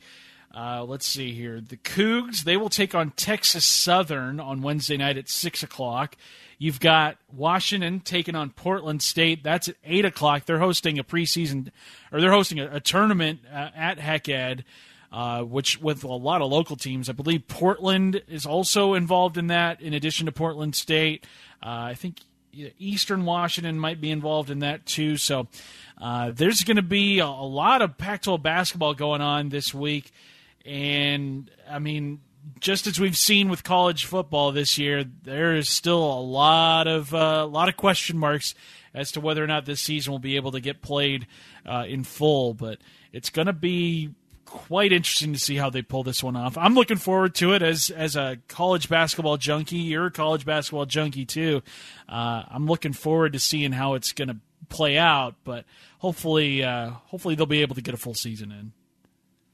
Uh, 0.56 0.86
let's 0.86 1.06
see 1.06 1.34
here. 1.34 1.60
The 1.60 1.76
Cougs 1.76 2.44
they 2.44 2.56
will 2.56 2.70
take 2.70 2.96
on 2.96 3.12
Texas 3.12 3.66
Southern 3.66 4.40
on 4.40 4.62
Wednesday 4.62 4.96
night 4.96 5.18
at 5.18 5.28
six 5.28 5.64
o'clock. 5.64 6.16
You've 6.58 6.80
got 6.80 7.18
Washington 7.34 8.00
taking 8.00 8.36
on 8.36 8.52
Portland 8.52 9.02
State. 9.02 9.44
That's 9.44 9.68
at 9.68 9.76
eight 9.84 10.06
o'clock. 10.06 10.46
They're 10.46 10.60
hosting 10.60 10.98
a 10.98 11.04
preseason, 11.04 11.72
or 12.12 12.22
they're 12.22 12.32
hosting 12.32 12.60
a, 12.60 12.76
a 12.76 12.80
tournament 12.80 13.42
uh, 13.52 13.72
at 13.76 14.00
Hec 14.00 14.30
Ed, 14.30 14.64
uh, 15.12 15.42
which 15.42 15.82
with 15.82 16.06
a 16.06 16.08
lot 16.08 16.42
of 16.42 16.50
local 16.50 16.78
teams. 16.78 17.10
I 17.10 17.14
believe 17.14 17.50
Portland 17.50 18.22
is 18.30 18.46
also 18.46 18.94
involved 18.94 19.38
in 19.38 19.48
that. 19.48 19.82
In 19.82 19.94
addition 19.94 20.26
to 20.28 20.32
Portland 20.32 20.76
State, 20.76 21.26
uh, 21.62 21.92
I 21.92 21.94
think 21.96 22.20
Eastern 22.80 23.26
Washington 23.26 23.78
might 23.78 24.00
be 24.00 24.12
involved 24.12 24.50
in 24.50 24.60
that 24.60 24.86
too. 24.86 25.18
So 25.18 25.48
uh, 25.98 26.32
there's 26.32 26.64
going 26.64 26.78
to 26.78 26.82
be 26.82 27.20
a, 27.20 27.26
a 27.26 27.48
lot 27.48 27.82
of 27.82 27.98
Pac-12 27.98 28.42
basketball 28.42 28.94
going 28.94 29.22
on 29.22 29.50
this 29.50 29.74
week, 29.74 30.12
and 30.66 31.50
I 31.70 31.80
mean 31.80 32.22
just 32.60 32.88
as 32.88 33.00
we've 33.00 33.18
seen 33.18 33.50
with 33.50 33.64
college 33.64 34.06
football 34.06 34.52
this 34.52 34.78
year, 34.78 35.04
there 35.24 35.56
is 35.56 35.70
still 35.70 36.04
a 36.04 36.22
lot 36.22 36.88
of 36.88 37.14
uh, 37.14 37.42
a 37.44 37.46
lot 37.46 37.70
of 37.70 37.78
question 37.78 38.18
marks 38.18 38.56
as 38.94 39.12
to 39.12 39.22
whether 39.22 39.44
or 39.44 39.48
not 39.48 39.66
this 39.66 39.82
season 39.82 40.12
will 40.12 40.20
be 40.20 40.36
able 40.36 40.52
to 40.52 40.60
get 40.60 40.82
played 40.82 41.28
uh, 41.66 41.86
in 41.88 42.04
full. 42.04 42.54
But 42.54 42.80
it's 43.12 43.30
going 43.30 43.48
to 43.48 43.54
be 43.54 44.12
quite 44.46 44.94
interesting 44.94 45.34
to 45.34 45.40
see 45.40 45.56
how 45.56 45.70
they 45.70 45.82
pull 45.82 46.04
this 46.04 46.24
one 46.24 46.36
off. 46.36 46.58
I'm 46.58 46.76
looking 46.76 46.98
forward 46.98 47.36
to 47.36 47.54
it 47.54 47.62
as 47.62 47.90
as 47.90 48.16
a 48.16 48.38
college 48.48 48.90
basketball 48.90 49.38
junkie. 49.38 49.78
You're 49.78 50.08
a 50.08 50.12
college 50.12 50.46
basketball 50.46 50.86
junkie 50.86 51.26
too. 51.26 51.62
Uh, 52.08 52.44
I'm 52.48 52.68
looking 52.68 52.94
forward 52.94 53.34
to 53.34 53.40
seeing 53.40 53.72
how 53.72 53.96
it's 53.96 54.14
going 54.14 54.30
to 54.30 54.38
play 54.70 54.98
out. 54.98 55.36
But 55.44 55.66
hopefully, 56.00 56.64
uh, 56.64 56.92
hopefully 57.06 57.36
they'll 57.36 57.46
be 57.46 57.62
able 57.62 57.76
to 57.76 57.82
get 57.82 57.94
a 57.94 57.98
full 57.98 58.14
season 58.14 58.52
in. 58.52 58.72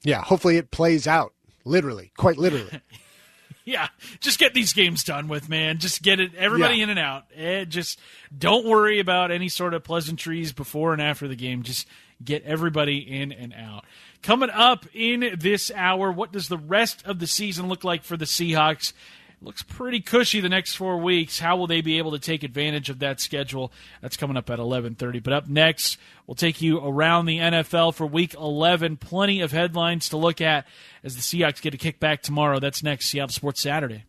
Yeah, 0.04 0.22
hopefully 0.22 0.58
it 0.58 0.72
plays 0.72 1.08
out 1.08 1.34
literally, 1.64 2.12
quite 2.18 2.38
literally. 2.38 2.82
yeah, 3.66 3.88
just 4.20 4.40
get 4.40 4.54
these 4.54 4.74
games 4.74 5.04
done 5.04 5.28
with, 5.28 5.50
man. 5.50 5.78
Just 5.78 6.02
get 6.02 6.20
it 6.20 6.34
everybody 6.36 6.78
yeah. 6.78 6.84
in 6.84 6.90
and 6.90 7.00
out. 7.00 7.24
Eh, 7.36 7.66
just 7.66 8.00
don't 8.36 8.66
worry 8.66 9.00
about 9.00 9.32
any 9.32 9.50
sort 9.50 9.74
of 9.74 9.84
pleasantries 9.84 10.54
before 10.54 10.94
and 10.94 11.02
after 11.02 11.28
the 11.28 11.36
game. 11.36 11.64
Just 11.64 11.88
get 12.24 12.44
everybody 12.44 12.98
in 12.98 13.32
and 13.32 13.54
out. 13.54 13.86
Coming 14.22 14.50
up 14.52 14.86
in 14.94 15.36
this 15.40 15.72
hour, 15.76 16.12
what 16.12 16.32
does 16.32 16.48
the 16.48 16.58
rest 16.58 17.06
of 17.06 17.20
the 17.20 17.28
season 17.28 17.68
look 17.68 17.84
like 17.84 18.04
for 18.04 18.18
the 18.18 18.26
Seahawks? 18.26 18.94
Looks 19.42 19.64
pretty 19.64 20.00
cushy 20.00 20.40
the 20.40 20.50
next 20.50 20.76
four 20.76 20.98
weeks. 20.98 21.40
How 21.40 21.58
will 21.58 21.68
they 21.68 21.82
be 21.82 21.98
able 21.98 22.12
to 22.12 22.20
take 22.20 22.44
advantage 22.44 22.90
of 22.90 23.00
that 23.00 23.20
schedule? 23.20 23.72
That's 24.02 24.18
coming 24.18 24.38
up 24.38 24.50
at 24.50 24.60
11:30. 24.60 25.20
But 25.20 25.34
up 25.34 25.48
next, 25.48 25.98
we'll 26.28 26.36
take 26.36 26.62
you 26.62 26.80
around 26.80 27.26
the 27.26 27.40
NFL 27.40 27.94
for 27.94 28.06
Week 28.06 28.34
11. 28.34 28.98
Plenty 28.98 29.42
of 29.42 29.52
headlines 29.52 30.10
to 30.10 30.18
look 30.18 30.42
at 30.42 30.66
as 31.04 31.16
the 31.16 31.22
Seahawks 31.22 31.62
get 31.62 31.74
a 31.74 31.78
kick 31.78 32.00
back 32.00 32.22
tomorrow. 32.22 32.60
That's 32.60 32.84
next, 32.84 33.08
Seattle 33.10 33.34
Sports 33.34 33.62
Saturday. 33.62 34.06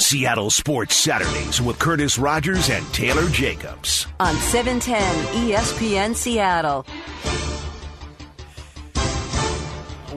Seattle 0.00 0.48
Sports 0.48 0.94
Saturdays 0.94 1.60
with 1.60 1.78
Curtis 1.78 2.18
Rogers 2.18 2.70
and 2.70 2.86
Taylor 2.94 3.28
Jacobs 3.28 4.06
on 4.20 4.34
710 4.36 5.02
ESPN 5.50 6.14
Seattle. 6.14 6.86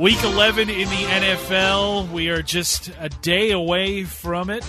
Week 0.01 0.24
11 0.24 0.67
in 0.67 0.89
the 0.89 0.96
NFL. 0.96 2.10
We 2.10 2.29
are 2.29 2.41
just 2.41 2.89
a 3.00 3.08
day 3.08 3.51
away 3.51 4.03
from 4.03 4.50
it. 4.50 4.63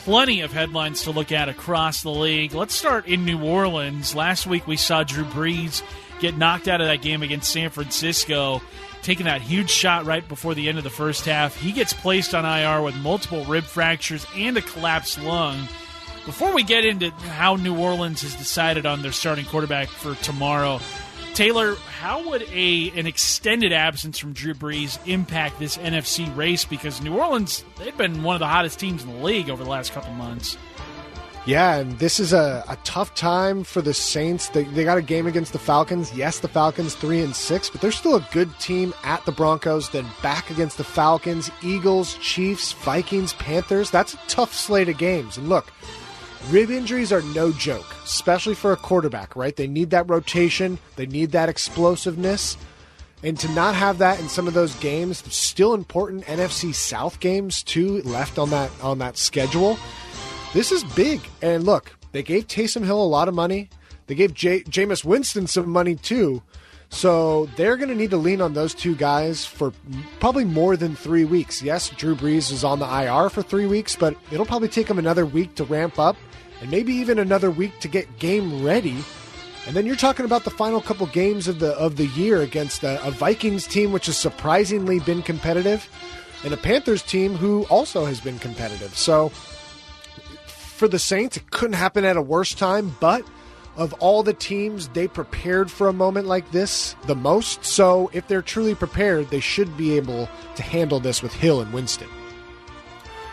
Plenty 0.00 0.42
of 0.42 0.52
headlines 0.52 1.04
to 1.04 1.10
look 1.10 1.32
at 1.32 1.48
across 1.48 2.02
the 2.02 2.10
league. 2.10 2.52
Let's 2.52 2.74
start 2.74 3.06
in 3.06 3.24
New 3.24 3.42
Orleans. 3.42 4.14
Last 4.14 4.46
week 4.46 4.66
we 4.66 4.76
saw 4.76 5.04
Drew 5.04 5.24
Brees 5.24 5.82
get 6.20 6.36
knocked 6.36 6.68
out 6.68 6.82
of 6.82 6.86
that 6.86 7.00
game 7.00 7.22
against 7.22 7.50
San 7.50 7.70
Francisco, 7.70 8.60
taking 9.00 9.24
that 9.24 9.40
huge 9.40 9.70
shot 9.70 10.04
right 10.04 10.28
before 10.28 10.54
the 10.54 10.68
end 10.68 10.76
of 10.76 10.84
the 10.84 10.90
first 10.90 11.24
half. 11.24 11.58
He 11.58 11.72
gets 11.72 11.94
placed 11.94 12.34
on 12.34 12.44
IR 12.44 12.82
with 12.82 12.94
multiple 12.96 13.46
rib 13.46 13.64
fractures 13.64 14.26
and 14.36 14.58
a 14.58 14.60
collapsed 14.60 15.18
lung. 15.22 15.66
Before 16.26 16.52
we 16.52 16.62
get 16.62 16.84
into 16.84 17.10
how 17.10 17.56
New 17.56 17.78
Orleans 17.78 18.20
has 18.20 18.34
decided 18.34 18.84
on 18.84 19.00
their 19.00 19.12
starting 19.12 19.46
quarterback 19.46 19.88
for 19.88 20.14
tomorrow, 20.16 20.78
Taylor, 21.34 21.76
how 21.98 22.28
would 22.28 22.42
a 22.52 22.90
an 22.90 23.06
extended 23.06 23.72
absence 23.72 24.18
from 24.18 24.32
Drew 24.32 24.54
Brees 24.54 24.98
impact 25.06 25.58
this 25.58 25.78
NFC 25.78 26.34
race? 26.36 26.64
Because 26.64 27.00
New 27.00 27.18
Orleans, 27.18 27.64
they've 27.78 27.96
been 27.96 28.22
one 28.22 28.36
of 28.36 28.40
the 28.40 28.46
hottest 28.46 28.78
teams 28.78 29.02
in 29.02 29.12
the 29.12 29.24
league 29.24 29.48
over 29.48 29.64
the 29.64 29.70
last 29.70 29.92
couple 29.92 30.12
months. 30.12 30.58
Yeah, 31.44 31.78
and 31.78 31.98
this 31.98 32.20
is 32.20 32.32
a, 32.32 32.64
a 32.68 32.76
tough 32.84 33.16
time 33.16 33.64
for 33.64 33.82
the 33.82 33.92
Saints. 33.92 34.48
They, 34.50 34.62
they 34.62 34.84
got 34.84 34.96
a 34.96 35.02
game 35.02 35.26
against 35.26 35.52
the 35.52 35.58
Falcons. 35.58 36.14
Yes, 36.14 36.38
the 36.38 36.46
Falcons 36.46 36.94
three 36.94 37.20
and 37.20 37.34
six, 37.34 37.68
but 37.68 37.80
they're 37.80 37.90
still 37.90 38.14
a 38.14 38.28
good 38.30 38.56
team 38.60 38.94
at 39.02 39.24
the 39.24 39.32
Broncos. 39.32 39.90
Then 39.90 40.06
back 40.22 40.50
against 40.50 40.78
the 40.78 40.84
Falcons, 40.84 41.50
Eagles, 41.60 42.14
Chiefs, 42.18 42.72
Vikings, 42.72 43.32
Panthers. 43.32 43.90
That's 43.90 44.14
a 44.14 44.18
tough 44.28 44.54
slate 44.54 44.88
of 44.88 44.98
games. 44.98 45.36
And 45.36 45.48
look, 45.48 45.72
Rib 46.50 46.70
injuries 46.70 47.12
are 47.12 47.22
no 47.22 47.52
joke, 47.52 47.94
especially 48.04 48.54
for 48.54 48.72
a 48.72 48.76
quarterback, 48.76 49.36
right? 49.36 49.54
They 49.54 49.68
need 49.68 49.90
that 49.90 50.10
rotation, 50.10 50.78
they 50.96 51.06
need 51.06 51.32
that 51.32 51.48
explosiveness. 51.48 52.56
And 53.22 53.38
to 53.38 53.48
not 53.52 53.76
have 53.76 53.98
that 53.98 54.18
in 54.18 54.28
some 54.28 54.48
of 54.48 54.54
those 54.54 54.74
games, 54.76 55.22
still 55.32 55.74
important 55.74 56.24
NFC 56.24 56.74
South 56.74 57.20
games 57.20 57.62
too 57.62 58.02
left 58.02 58.38
on 58.38 58.50
that 58.50 58.70
on 58.82 58.98
that 58.98 59.16
schedule. 59.16 59.78
This 60.52 60.72
is 60.72 60.82
big. 60.82 61.20
And 61.40 61.64
look, 61.64 61.92
they 62.10 62.24
gave 62.24 62.48
Taysom 62.48 62.84
Hill 62.84 63.00
a 63.00 63.04
lot 63.06 63.28
of 63.28 63.34
money. 63.34 63.70
They 64.08 64.16
gave 64.16 64.34
J- 64.34 64.64
Jameis 64.64 65.04
Winston 65.04 65.46
some 65.46 65.68
money 65.68 65.94
too. 65.94 66.42
So 66.90 67.46
they're 67.56 67.76
going 67.76 67.88
to 67.88 67.94
need 67.94 68.10
to 68.10 68.18
lean 68.18 68.42
on 68.42 68.52
those 68.52 68.74
two 68.74 68.94
guys 68.94 69.46
for 69.46 69.72
probably 70.20 70.44
more 70.44 70.76
than 70.76 70.94
three 70.94 71.24
weeks. 71.24 71.62
Yes, 71.62 71.88
Drew 71.88 72.14
Brees 72.14 72.52
is 72.52 72.64
on 72.64 72.80
the 72.80 72.86
IR 72.86 73.30
for 73.30 73.42
three 73.42 73.66
weeks, 73.66 73.96
but 73.96 74.14
it'll 74.30 74.44
probably 74.44 74.68
take 74.68 74.88
them 74.88 74.98
another 74.98 75.24
week 75.24 75.54
to 75.54 75.64
ramp 75.64 75.98
up 75.98 76.16
and 76.62 76.70
maybe 76.70 76.94
even 76.94 77.18
another 77.18 77.50
week 77.50 77.78
to 77.80 77.88
get 77.88 78.20
game 78.20 78.64
ready. 78.64 78.96
And 79.66 79.76
then 79.76 79.84
you're 79.84 79.96
talking 79.96 80.24
about 80.24 80.44
the 80.44 80.50
final 80.50 80.80
couple 80.80 81.06
games 81.08 81.48
of 81.48 81.58
the 81.58 81.72
of 81.72 81.96
the 81.96 82.06
year 82.06 82.40
against 82.40 82.84
a, 82.84 83.04
a 83.04 83.10
Vikings 83.10 83.66
team 83.66 83.92
which 83.92 84.06
has 84.06 84.16
surprisingly 84.16 85.00
been 85.00 85.22
competitive, 85.22 85.88
and 86.44 86.54
a 86.54 86.56
Panthers 86.56 87.02
team 87.02 87.34
who 87.34 87.64
also 87.64 88.04
has 88.06 88.20
been 88.20 88.38
competitive. 88.38 88.96
So 88.96 89.28
for 89.28 90.88
the 90.88 90.98
Saints, 90.98 91.36
it 91.36 91.50
couldn't 91.50 91.74
happen 91.74 92.04
at 92.04 92.16
a 92.16 92.22
worse 92.22 92.54
time, 92.54 92.96
but 93.00 93.24
of 93.76 93.92
all 93.94 94.22
the 94.22 94.34
teams, 94.34 94.88
they 94.88 95.08
prepared 95.08 95.70
for 95.70 95.88
a 95.88 95.92
moment 95.92 96.26
like 96.26 96.50
this 96.52 96.94
the 97.06 97.16
most. 97.16 97.64
So 97.64 98.10
if 98.12 98.28
they're 98.28 98.42
truly 98.42 98.74
prepared, 98.74 99.30
they 99.30 99.40
should 99.40 99.76
be 99.76 99.96
able 99.96 100.28
to 100.56 100.62
handle 100.62 101.00
this 101.00 101.22
with 101.22 101.32
Hill 101.32 101.60
and 101.60 101.72
Winston. 101.72 102.08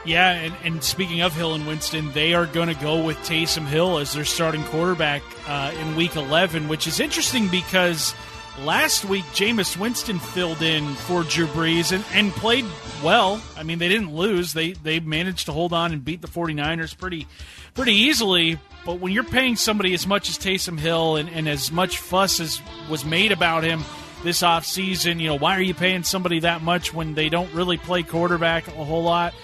Yeah, 0.09 0.31
and, 0.31 0.55
and 0.63 0.83
speaking 0.83 1.21
of 1.21 1.35
Hill 1.35 1.53
and 1.53 1.67
Winston, 1.67 2.11
they 2.13 2.33
are 2.33 2.47
going 2.47 2.67
to 2.67 2.73
go 2.73 3.03
with 3.03 3.15
Taysom 3.17 3.67
Hill 3.67 3.99
as 3.99 4.11
their 4.11 4.25
starting 4.25 4.63
quarterback 4.63 5.21
uh, 5.47 5.71
in 5.79 5.95
Week 5.95 6.15
11, 6.15 6.67
which 6.67 6.87
is 6.87 6.99
interesting 6.99 7.47
because 7.47 8.15
last 8.61 9.05
week 9.05 9.23
Jameis 9.25 9.77
Winston 9.77 10.17
filled 10.17 10.63
in 10.63 10.95
for 10.95 11.21
Drew 11.21 11.45
Brees 11.45 11.91
and, 11.91 12.03
and 12.11 12.31
played 12.31 12.65
well. 13.03 13.39
I 13.55 13.61
mean, 13.61 13.77
they 13.77 13.87
didn't 13.87 14.15
lose; 14.15 14.53
they 14.53 14.71
they 14.71 14.99
managed 14.99 15.45
to 15.45 15.51
hold 15.51 15.73
on 15.73 15.93
and 15.93 16.03
beat 16.03 16.23
the 16.23 16.27
49ers 16.27 16.97
pretty 16.97 17.27
pretty 17.75 17.93
easily. 17.93 18.57
But 18.87 18.99
when 18.99 19.13
you're 19.13 19.23
paying 19.23 19.57
somebody 19.57 19.93
as 19.93 20.07
much 20.07 20.27
as 20.27 20.39
Taysom 20.39 20.79
Hill 20.79 21.17
and, 21.17 21.29
and 21.29 21.47
as 21.47 21.71
much 21.71 21.99
fuss 21.99 22.39
as 22.39 22.59
was 22.89 23.05
made 23.05 23.31
about 23.31 23.63
him 23.63 23.83
this 24.23 24.41
offseason, 24.41 25.19
you 25.19 25.27
know, 25.27 25.37
why 25.37 25.55
are 25.55 25.61
you 25.61 25.75
paying 25.75 26.01
somebody 26.01 26.39
that 26.39 26.63
much 26.63 26.95
when 26.95 27.13
they 27.13 27.29
don't 27.29 27.53
really 27.53 27.77
play 27.77 28.01
quarterback 28.01 28.67
a 28.69 28.83
whole 28.83 29.03
lot? 29.03 29.35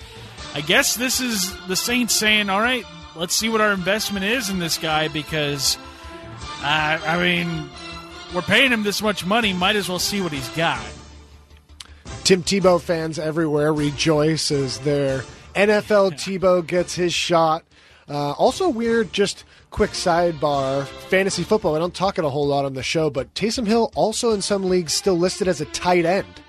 I 0.56 0.62
guess 0.62 0.96
this 0.96 1.20
is 1.20 1.54
the 1.68 1.76
Saints 1.76 2.14
saying, 2.14 2.50
all 2.50 2.62
right, 2.62 2.86
let's 3.14 3.36
see 3.36 3.50
what 3.50 3.60
our 3.60 3.74
investment 3.74 4.24
is 4.24 4.50
in 4.50 4.58
this 4.58 4.78
guy 4.78 5.10
because, 5.10 5.78
uh, 6.62 6.98
I 7.06 7.22
mean, 7.22 7.70
we're 8.34 8.42
paying 8.42 8.72
him 8.72 8.84
this 8.84 9.02
much 9.02 9.26
money, 9.26 9.52
might 9.52 9.76
as 9.76 9.90
well 9.90 10.00
see 10.00 10.22
what 10.22 10.32
he's 10.32 10.48
got. 10.50 10.82
Tim 12.24 12.42
Tebow 12.42 12.80
fans 12.80 13.20
everywhere 13.20 13.74
rejoice 13.74 14.50
as 14.50 14.80
their 14.80 15.26
NFL 15.56 16.14
Tebow 16.14 16.66
gets 16.66 16.96
his 16.96 17.14
shot. 17.14 17.66
Uh, 18.08 18.32
also, 18.32 18.70
weird, 18.70 19.12
just 19.12 19.44
quick 19.72 19.92
sidebar 19.92 20.88
fantasy 21.10 21.44
football. 21.44 21.76
I 21.76 21.80
don't 21.80 21.94
talk 21.94 22.18
it 22.18 22.24
a 22.24 22.30
whole 22.30 22.48
lot 22.48 22.64
on 22.64 22.76
the 22.76 22.84
show, 22.84 23.10
but 23.10 23.34
Taysom 23.34 23.68
Hill 23.68 23.92
also 23.94 24.32
in 24.32 24.42
some 24.42 24.70
leagues 24.70 24.94
still 24.94 25.18
listed 25.18 25.50
as 25.50 25.60
a 25.60 25.66
tight 25.66 26.06
end. 26.06 26.40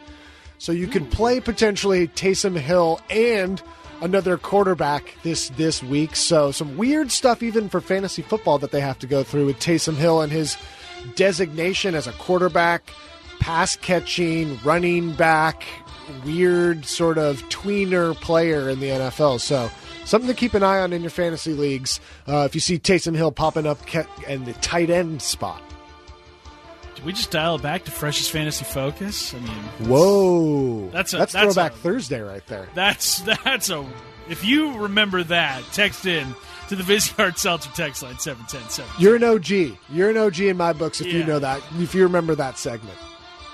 So 0.59 0.71
you 0.71 0.87
could 0.87 1.11
play 1.11 1.41
potentially 1.41 2.07
Taysom 2.07 2.57
Hill 2.57 3.01
and 3.11 3.61
another 4.01 4.37
quarterback 4.37 5.15
this 5.23 5.49
this 5.51 5.83
week. 5.83 6.17
So 6.17 6.51
some 6.51 6.77
weird 6.77 7.11
stuff 7.11 7.43
even 7.43 7.69
for 7.69 7.81
fantasy 7.81 8.23
football 8.23 8.59
that 8.59 8.71
they 8.71 8.81
have 8.81 8.99
to 9.01 9.07
go 9.07 9.23
through 9.23 9.47
with 9.47 9.59
Taysom 9.59 9.95
Hill 9.95 10.21
and 10.21 10.33
his 10.33 10.57
designation 11.15 11.95
as 11.95 12.07
a 12.07 12.13
quarterback, 12.13 12.91
pass 13.39 13.77
catching, 13.77 14.59
running 14.65 15.13
back, 15.13 15.65
weird 16.25 16.85
sort 16.85 17.19
of 17.19 17.43
tweener 17.49 18.15
player 18.17 18.69
in 18.69 18.81
the 18.81 18.89
NFL. 18.89 19.41
So 19.41 19.71
something 20.05 20.29
to 20.29 20.35
keep 20.35 20.55
an 20.55 20.63
eye 20.63 20.81
on 20.81 20.93
in 20.93 21.03
your 21.03 21.11
fantasy 21.11 21.53
leagues. 21.53 22.01
Uh, 22.27 22.45
if 22.47 22.55
you 22.55 22.61
see 22.61 22.79
Taysom 22.79 23.15
Hill 23.15 23.33
popping 23.33 23.67
up 23.67 23.79
in 24.29 24.45
the 24.45 24.53
tight 24.55 24.91
end 24.91 25.23
spot. 25.23 25.63
We 27.07 27.13
just 27.13 27.31
dial 27.31 27.55
it 27.55 27.63
back 27.63 27.85
to 27.85 27.91
freshest 27.93 28.33
fantasy 28.33 28.65
focus? 28.65 29.33
I 29.33 29.39
mean, 29.39 29.89
whoa, 29.89 30.89
that's 30.91 31.15
a 31.15 31.19
that's, 31.19 31.33
that's 31.33 31.55
throwback 31.55 31.73
a, 31.73 31.77
Thursday 31.77 32.21
right 32.21 32.45
there. 32.49 32.69
That's 32.75 33.21
that's 33.45 33.71
a. 33.71 33.87
If 34.29 34.45
you 34.45 34.77
remember 34.77 35.23
that, 35.23 35.63
text 35.73 36.05
in 36.05 36.35
to 36.69 36.75
the 36.75 36.83
Vizzy 36.83 37.13
Hard 37.13 37.39
Seltzer 37.39 37.71
text 37.77 38.03
line 38.03 38.19
seven 38.19 38.45
ten 38.47 38.69
seven. 38.69 38.91
You're 38.99 39.15
an 39.17 39.23
OG. 39.25 39.49
You're 39.89 40.11
an 40.11 40.17
OG 40.17 40.41
in 40.41 40.57
my 40.57 40.73
books 40.73 41.01
if 41.01 41.07
Yeah. 41.07 41.21
you 41.21 41.25
know 41.25 41.39
that. 41.39 41.63
If 41.79 41.95
you 41.95 42.03
remember 42.03 42.35
that 42.35 42.59
segment. 42.59 42.99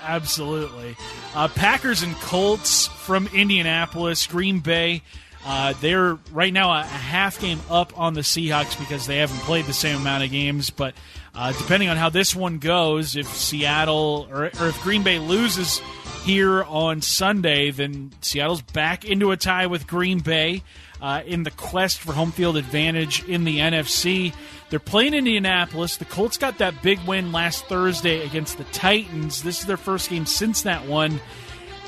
Absolutely. 0.01 0.97
Uh, 1.35 1.47
Packers 1.47 2.01
and 2.03 2.13
Colts 2.15 2.87
from 2.87 3.27
Indianapolis, 3.33 4.27
Green 4.27 4.59
Bay. 4.59 5.01
Uh, 5.45 5.73
they're 5.81 6.15
right 6.31 6.51
now 6.53 6.71
a, 6.71 6.79
a 6.81 6.83
half 6.85 7.39
game 7.39 7.59
up 7.69 7.97
on 7.99 8.13
the 8.13 8.21
Seahawks 8.21 8.77
because 8.79 9.07
they 9.07 9.17
haven't 9.17 9.39
played 9.41 9.65
the 9.65 9.73
same 9.73 9.97
amount 9.97 10.23
of 10.23 10.31
games. 10.31 10.69
But 10.69 10.93
uh, 11.35 11.51
depending 11.53 11.89
on 11.89 11.97
how 11.97 12.09
this 12.09 12.35
one 12.35 12.59
goes, 12.59 13.15
if 13.15 13.27
Seattle 13.27 14.27
or, 14.31 14.45
or 14.45 14.67
if 14.67 14.81
Green 14.83 15.03
Bay 15.03 15.19
loses 15.19 15.81
here 16.23 16.63
on 16.63 17.01
Sunday, 17.01 17.71
then 17.71 18.11
Seattle's 18.21 18.61
back 18.61 19.03
into 19.03 19.31
a 19.31 19.37
tie 19.37 19.65
with 19.67 19.87
Green 19.87 20.19
Bay 20.19 20.63
uh, 21.01 21.21
in 21.25 21.43
the 21.43 21.51
quest 21.51 21.99
for 21.99 22.13
home 22.13 22.31
field 22.31 22.55
advantage 22.55 23.27
in 23.27 23.43
the 23.43 23.59
NFC. 23.59 24.33
They're 24.69 24.79
playing 24.79 25.13
Indianapolis. 25.13 25.97
The 25.97 26.05
Colts 26.05 26.37
got 26.37 26.59
that 26.59 26.81
big 26.81 26.99
win 27.05 27.31
last 27.31 27.65
Thursday 27.65 28.25
against 28.25 28.57
the 28.57 28.63
Titans. 28.65 29.43
This 29.43 29.59
is 29.59 29.65
their 29.65 29.77
first 29.77 30.09
game 30.09 30.25
since 30.25 30.61
that 30.61 30.87
one. 30.87 31.19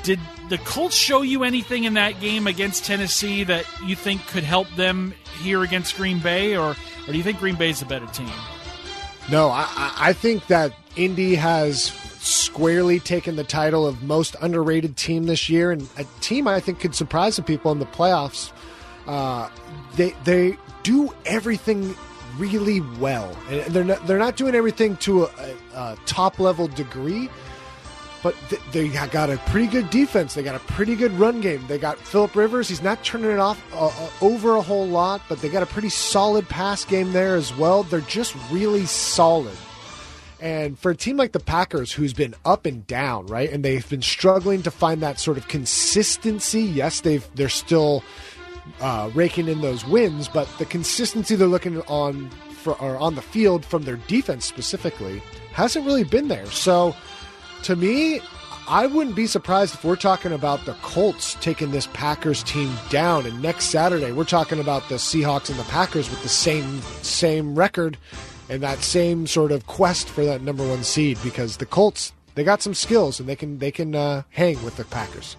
Did 0.02 0.20
the 0.50 0.58
Colts 0.58 0.94
show 0.94 1.22
you 1.22 1.44
anything 1.44 1.84
in 1.84 1.94
that 1.94 2.20
game 2.20 2.46
against 2.46 2.84
Tennessee 2.84 3.42
that 3.44 3.64
you 3.84 3.96
think 3.96 4.26
could 4.26 4.44
help 4.44 4.68
them 4.76 5.14
here 5.40 5.62
against 5.62 5.96
Green 5.96 6.18
Bay, 6.18 6.56
or, 6.56 6.70
or 6.70 6.76
do 7.06 7.16
you 7.16 7.24
think 7.24 7.38
Green 7.38 7.56
Bay 7.56 7.70
is 7.70 7.80
the 7.80 7.86
better 7.86 8.06
team? 8.06 8.30
No, 9.30 9.48
I, 9.48 9.66
I- 9.98 10.12
think 10.12 10.46
that 10.46 10.72
Indy 10.94 11.34
has 11.34 11.84
squarely 12.20 13.00
taken 13.00 13.36
the 13.36 13.44
title 13.44 13.86
of 13.86 14.02
most 14.02 14.36
underrated 14.40 14.96
team 14.96 15.24
this 15.26 15.48
year, 15.48 15.70
and 15.72 15.88
a 15.98 16.04
team 16.20 16.46
I 16.48 16.60
think 16.60 16.80
could 16.80 16.94
surprise 16.94 17.34
some 17.36 17.44
people 17.44 17.70
in 17.72 17.78
the 17.78 17.86
playoffs. 17.86 18.52
Uh, 19.06 19.48
they 19.96 20.14
they 20.24 20.56
do 20.82 21.12
everything 21.26 21.94
really 22.38 22.80
well, 22.98 23.36
and 23.50 23.72
they're 23.74 23.84
not, 23.84 24.06
they're 24.06 24.18
not 24.18 24.36
doing 24.36 24.54
everything 24.54 24.96
to 24.98 25.24
a, 25.24 25.26
a, 25.26 25.56
a 25.74 25.98
top 26.06 26.38
level 26.38 26.68
degree. 26.68 27.28
But 28.26 28.34
th- 28.48 28.62
they 28.72 28.88
got 28.88 29.30
a 29.30 29.36
pretty 29.46 29.68
good 29.68 29.88
defense. 29.88 30.34
They 30.34 30.42
got 30.42 30.56
a 30.56 30.64
pretty 30.72 30.96
good 30.96 31.12
run 31.12 31.40
game. 31.40 31.64
They 31.68 31.78
got 31.78 31.96
Philip 31.96 32.34
Rivers. 32.34 32.68
He's 32.68 32.82
not 32.82 33.04
turning 33.04 33.30
it 33.30 33.38
off 33.38 33.64
uh, 33.72 33.86
uh, 33.86 34.10
over 34.20 34.56
a 34.56 34.60
whole 34.60 34.84
lot, 34.84 35.22
but 35.28 35.40
they 35.40 35.48
got 35.48 35.62
a 35.62 35.66
pretty 35.66 35.90
solid 35.90 36.48
pass 36.48 36.84
game 36.84 37.12
there 37.12 37.36
as 37.36 37.56
well. 37.56 37.84
They're 37.84 38.00
just 38.00 38.34
really 38.50 38.84
solid. 38.84 39.56
And 40.40 40.76
for 40.76 40.90
a 40.90 40.96
team 40.96 41.16
like 41.16 41.30
the 41.30 41.38
Packers, 41.38 41.92
who's 41.92 42.14
been 42.14 42.34
up 42.44 42.66
and 42.66 42.84
down, 42.88 43.26
right, 43.26 43.48
and 43.48 43.64
they've 43.64 43.88
been 43.88 44.02
struggling 44.02 44.64
to 44.64 44.72
find 44.72 45.02
that 45.02 45.20
sort 45.20 45.38
of 45.38 45.46
consistency. 45.46 46.62
Yes, 46.62 47.02
they've 47.02 47.24
they're 47.36 47.48
still 47.48 48.02
uh, 48.80 49.08
raking 49.14 49.46
in 49.46 49.60
those 49.60 49.86
wins, 49.86 50.26
but 50.26 50.48
the 50.58 50.64
consistency 50.64 51.36
they're 51.36 51.46
looking 51.46 51.80
on 51.82 52.28
for 52.50 52.74
or 52.80 52.96
on 52.96 53.14
the 53.14 53.22
field 53.22 53.64
from 53.64 53.84
their 53.84 53.98
defense 54.08 54.44
specifically 54.44 55.22
hasn't 55.52 55.86
really 55.86 56.02
been 56.02 56.26
there. 56.26 56.46
So, 56.46 56.96
to 57.64 57.76
me, 57.76 58.20
I 58.68 58.86
wouldn't 58.86 59.14
be 59.14 59.26
surprised 59.26 59.74
if 59.74 59.84
we're 59.84 59.96
talking 59.96 60.32
about 60.32 60.64
the 60.64 60.74
Colts 60.82 61.36
taking 61.40 61.70
this 61.70 61.86
Packers 61.92 62.42
team 62.42 62.72
down, 62.90 63.24
and 63.24 63.40
next 63.40 63.66
Saturday 63.66 64.10
we're 64.12 64.24
talking 64.24 64.58
about 64.58 64.88
the 64.88 64.96
Seahawks 64.96 65.50
and 65.50 65.58
the 65.58 65.64
Packers 65.64 66.10
with 66.10 66.22
the 66.22 66.28
same 66.28 66.80
same 67.02 67.54
record 67.54 67.96
and 68.48 68.62
that 68.62 68.78
same 68.78 69.26
sort 69.26 69.52
of 69.52 69.66
quest 69.66 70.08
for 70.08 70.24
that 70.24 70.42
number 70.42 70.66
one 70.66 70.82
seed 70.82 71.18
because 71.22 71.58
the 71.58 71.66
Colts 71.66 72.12
they 72.34 72.44
got 72.44 72.60
some 72.62 72.74
skills 72.74 73.20
and 73.20 73.28
they 73.28 73.36
can 73.36 73.58
they 73.58 73.70
can 73.70 73.94
uh, 73.94 74.22
hang 74.30 74.62
with 74.64 74.76
the 74.76 74.84
Packers. 74.84 75.36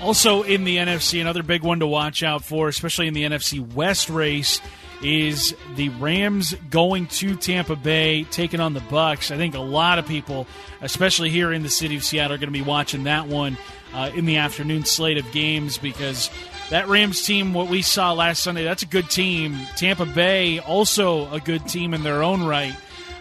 Also 0.00 0.42
in 0.42 0.64
the 0.64 0.76
NFC, 0.76 1.20
another 1.20 1.42
big 1.42 1.62
one 1.62 1.80
to 1.80 1.86
watch 1.86 2.22
out 2.22 2.44
for, 2.44 2.68
especially 2.68 3.08
in 3.08 3.14
the 3.14 3.24
NFC 3.24 3.60
West 3.74 4.08
race, 4.10 4.60
is 5.02 5.54
the 5.76 5.88
Rams 5.90 6.54
going 6.70 7.06
to 7.06 7.36
Tampa 7.36 7.76
Bay, 7.76 8.24
taking 8.24 8.60
on 8.60 8.74
the 8.74 8.80
Bucks. 8.80 9.30
I 9.30 9.36
think 9.36 9.54
a 9.54 9.60
lot 9.60 9.98
of 9.98 10.06
people, 10.06 10.46
especially 10.80 11.30
here 11.30 11.52
in 11.52 11.62
the 11.62 11.68
city 11.68 11.96
of 11.96 12.04
Seattle, 12.04 12.34
are 12.34 12.38
going 12.38 12.52
to 12.52 12.58
be 12.58 12.62
watching 12.62 13.04
that 13.04 13.28
one 13.28 13.56
uh, 13.94 14.10
in 14.14 14.26
the 14.26 14.38
afternoon 14.38 14.84
slate 14.84 15.18
of 15.18 15.30
games 15.32 15.78
because 15.78 16.30
that 16.70 16.88
Rams 16.88 17.24
team, 17.24 17.54
what 17.54 17.68
we 17.68 17.82
saw 17.82 18.12
last 18.12 18.42
Sunday, 18.42 18.64
that's 18.64 18.82
a 18.82 18.86
good 18.86 19.08
team. 19.08 19.56
Tampa 19.76 20.06
Bay, 20.06 20.58
also 20.58 21.30
a 21.32 21.40
good 21.40 21.66
team 21.66 21.94
in 21.94 22.02
their 22.02 22.22
own 22.22 22.42
right. 22.44 22.74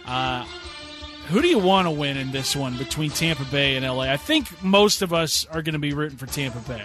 Uh, 0.06 0.46
who 1.28 1.42
do 1.42 1.48
you 1.48 1.60
want 1.60 1.88
to 1.88 1.92
win 1.92 2.18
in 2.18 2.32
this 2.32 2.56
one 2.56 2.78
between 2.78 3.10
Tampa 3.10 3.44
Bay 3.46 3.76
and 3.76 3.86
LA? 3.86 4.04
I 4.04 4.18
think 4.18 4.64
most 4.64 5.02
of 5.02 5.14
us 5.14 5.46
are 5.48 5.62
going 5.62 5.74
to 5.74 5.80
be 5.80 5.94
rooting 5.94 6.18
for 6.18 6.26
Tampa 6.26 6.60
Bay. 6.60 6.84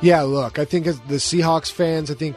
Yeah, 0.00 0.22
look, 0.22 0.58
I 0.58 0.64
think 0.64 0.88
as 0.88 0.98
the 1.02 1.14
Seahawks 1.14 1.70
fans, 1.70 2.10
I 2.10 2.14
think 2.14 2.36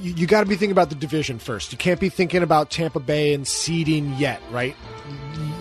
you, 0.00 0.12
you 0.14 0.26
got 0.26 0.40
to 0.40 0.46
be 0.46 0.56
thinking 0.56 0.72
about 0.72 0.88
the 0.88 0.94
division 0.94 1.38
first. 1.38 1.72
You 1.72 1.78
can't 1.78 2.00
be 2.00 2.08
thinking 2.08 2.42
about 2.42 2.70
Tampa 2.70 3.00
Bay 3.00 3.34
and 3.34 3.46
seeding 3.46 4.14
yet, 4.14 4.40
right? 4.50 4.76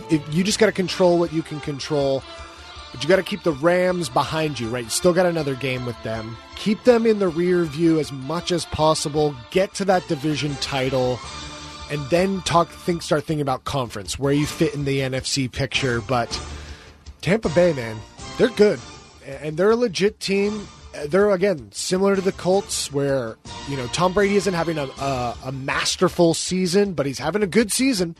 If 0.10 0.22
you 0.34 0.44
just 0.44 0.60
got 0.60 0.68
to 0.68 0.72
control 0.72 1.20
what 1.20 1.32
you 1.32 1.42
can 1.42 1.60
control, 1.60 2.24
but 2.92 3.04
you 3.04 3.10
got 3.10 3.18
to 3.18 3.24
keep 3.24 3.44
the 3.44 3.52
Rams 3.52 4.10
behind 4.10 4.60
you, 4.60 4.70
right? 4.70 4.84
You 4.84 4.90
still 4.90 5.14
got 5.14 5.26
another 5.26 5.56
game 5.56 5.86
with 5.86 6.02
them. 6.04 6.38
Keep 6.56 6.84
them 6.84 7.06
in 7.06 7.20
the 7.20 7.28
rear 7.28 7.64
view 7.64 8.00
as 8.00 8.12
much 8.12 8.52
as 8.52 8.66
possible. 8.66 9.36
Get 9.52 9.74
to 9.76 9.86
that 9.86 10.08
division 10.08 10.56
title, 10.56 11.20
and 11.92 12.02
then 12.10 12.42
talk. 12.42 12.70
Think, 12.70 13.04
start 13.04 13.26
thinking 13.26 13.42
about 13.42 13.64
conference 13.64 14.18
where 14.18 14.34
you 14.34 14.46
fit 14.46 14.74
in 14.74 14.86
the 14.86 15.00
NFC 15.00 15.52
picture. 15.52 16.02
But 16.02 16.30
Tampa 17.22 17.50
Bay, 17.50 17.74
man, 17.74 17.98
they're 18.38 18.50
good, 18.50 18.80
and 19.26 19.56
they're 19.56 19.72
a 19.72 19.76
legit 19.76 20.20
team. 20.20 20.68
They're 21.08 21.32
again 21.32 21.70
similar 21.72 22.16
to 22.16 22.22
the 22.22 22.32
Colts, 22.32 22.92
where 22.92 23.38
you 23.68 23.78
know 23.78 23.88
Tom 23.88 24.14
Brady 24.14 24.36
isn't 24.36 24.54
having 24.54 24.78
a, 24.78 24.86
a, 24.86 25.38
a 25.46 25.52
masterful 25.52 26.34
season, 26.34 26.94
but 26.94 27.06
he's 27.06 27.20
having 27.20 27.44
a 27.44 27.48
good 27.48 27.72
season. 27.72 28.16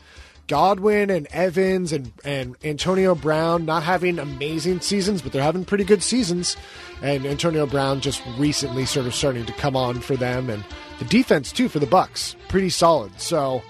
Godwin 0.46 1.10
and 1.10 1.28
Evans 1.28 1.92
and, 1.92 2.12
and 2.24 2.56
Antonio 2.64 3.14
Brown 3.14 3.64
not 3.66 3.84
having 3.84 4.18
amazing 4.18 4.80
seasons, 4.80 5.22
but 5.22 5.30
they're 5.30 5.44
having 5.44 5.64
pretty 5.64 5.84
good 5.84 6.02
seasons. 6.02 6.56
And 7.02 7.24
Antonio 7.24 7.66
Brown 7.66 8.00
just 8.00 8.20
recently 8.36 8.84
sort 8.84 9.06
of 9.06 9.14
starting 9.14 9.46
to 9.46 9.52
come 9.52 9.76
on 9.76 10.00
for 10.00 10.16
them, 10.16 10.50
and 10.50 10.64
the 10.98 11.04
defense 11.04 11.52
too 11.52 11.68
for 11.68 11.78
the 11.78 11.86
Bucks 11.86 12.34
pretty 12.48 12.70
solid. 12.70 13.20
So 13.20 13.62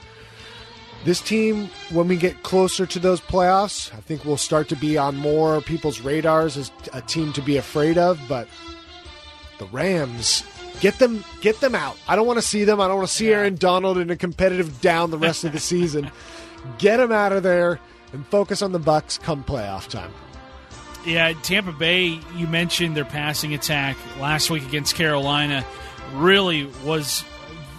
this 1.04 1.20
team, 1.20 1.68
when 1.90 2.08
we 2.08 2.16
get 2.16 2.42
closer 2.42 2.86
to 2.86 2.98
those 2.98 3.20
playoffs, 3.20 3.92
I 3.94 4.00
think 4.00 4.24
we'll 4.24 4.36
start 4.36 4.68
to 4.68 4.76
be 4.76 4.98
on 4.98 5.16
more 5.16 5.60
people's 5.62 6.00
radars 6.00 6.56
as 6.56 6.70
a 6.92 7.00
team 7.00 7.32
to 7.34 7.42
be 7.42 7.56
afraid 7.56 7.96
of. 7.98 8.20
But 8.28 8.48
the 9.60 9.66
Rams, 9.66 10.42
get 10.80 10.98
them, 10.98 11.22
get 11.40 11.60
them 11.60 11.76
out. 11.76 11.96
I 12.08 12.16
don't 12.16 12.26
want 12.26 12.38
to 12.38 12.42
see 12.42 12.64
them. 12.64 12.80
I 12.80 12.88
don't 12.88 12.96
want 12.96 13.08
to 13.08 13.14
see 13.14 13.32
Aaron 13.32 13.54
Donald 13.54 13.98
in 13.98 14.10
a 14.10 14.16
competitive 14.16 14.80
down 14.80 15.12
the 15.12 15.18
rest 15.18 15.44
of 15.44 15.52
the 15.52 15.60
season. 15.60 16.10
Get 16.78 16.96
them 16.96 17.12
out 17.12 17.32
of 17.32 17.44
there 17.44 17.78
and 18.12 18.26
focus 18.26 18.62
on 18.62 18.72
the 18.72 18.78
Bucks 18.80 19.18
come 19.18 19.44
playoff 19.44 19.86
time. 19.88 20.10
Yeah, 21.06 21.32
Tampa 21.42 21.72
Bay, 21.72 22.20
you 22.34 22.46
mentioned 22.46 22.96
their 22.96 23.04
passing 23.04 23.54
attack 23.54 23.96
last 24.18 24.50
week 24.50 24.66
against 24.66 24.96
Carolina 24.96 25.64
really 26.14 26.68
was 26.84 27.24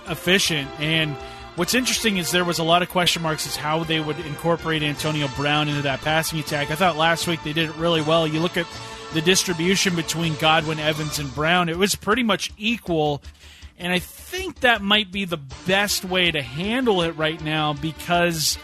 efficient. 0.08 0.70
And 0.80 1.16
what's 1.56 1.74
interesting 1.74 2.18
is 2.18 2.32
there 2.32 2.46
was 2.46 2.60
a 2.60 2.64
lot 2.64 2.82
of 2.82 2.90
question 2.90 3.22
marks 3.22 3.46
as 3.46 3.56
how 3.56 3.84
they 3.84 4.00
would 4.00 4.20
incorporate 4.22 4.82
Antonio 4.82 5.28
Brown 5.36 5.68
into 5.68 5.84
that 5.84 6.02
passing 6.02 6.40
attack. 6.40 6.72
I 6.72 6.76
thought 6.76 6.98
last 6.98 7.28
week 7.28 7.44
they 7.44 7.54
did 7.54 7.70
it 7.70 7.76
really 7.76 8.02
well. 8.02 8.26
You 8.26 8.40
look 8.40 8.58
at 8.58 8.66
the 9.14 9.22
distribution 9.22 9.96
between 9.96 10.36
Godwin, 10.36 10.80
Evans, 10.80 11.20
and 11.20 11.34
Brown, 11.34 11.70
it 11.70 11.78
was 11.78 11.96
pretty 11.96 12.24
much 12.24 12.52
equal. 12.58 13.22
And 13.78 13.92
I 13.92 14.00
think 14.00 14.62
that 14.62 14.82
might 14.82 15.12
be 15.12 15.26
the 15.26 15.40
best 15.66 16.06
way 16.06 16.32
to 16.32 16.42
handle 16.42 17.02
it 17.02 17.18
right 17.18 17.42
now 17.44 17.74
because 17.74 18.58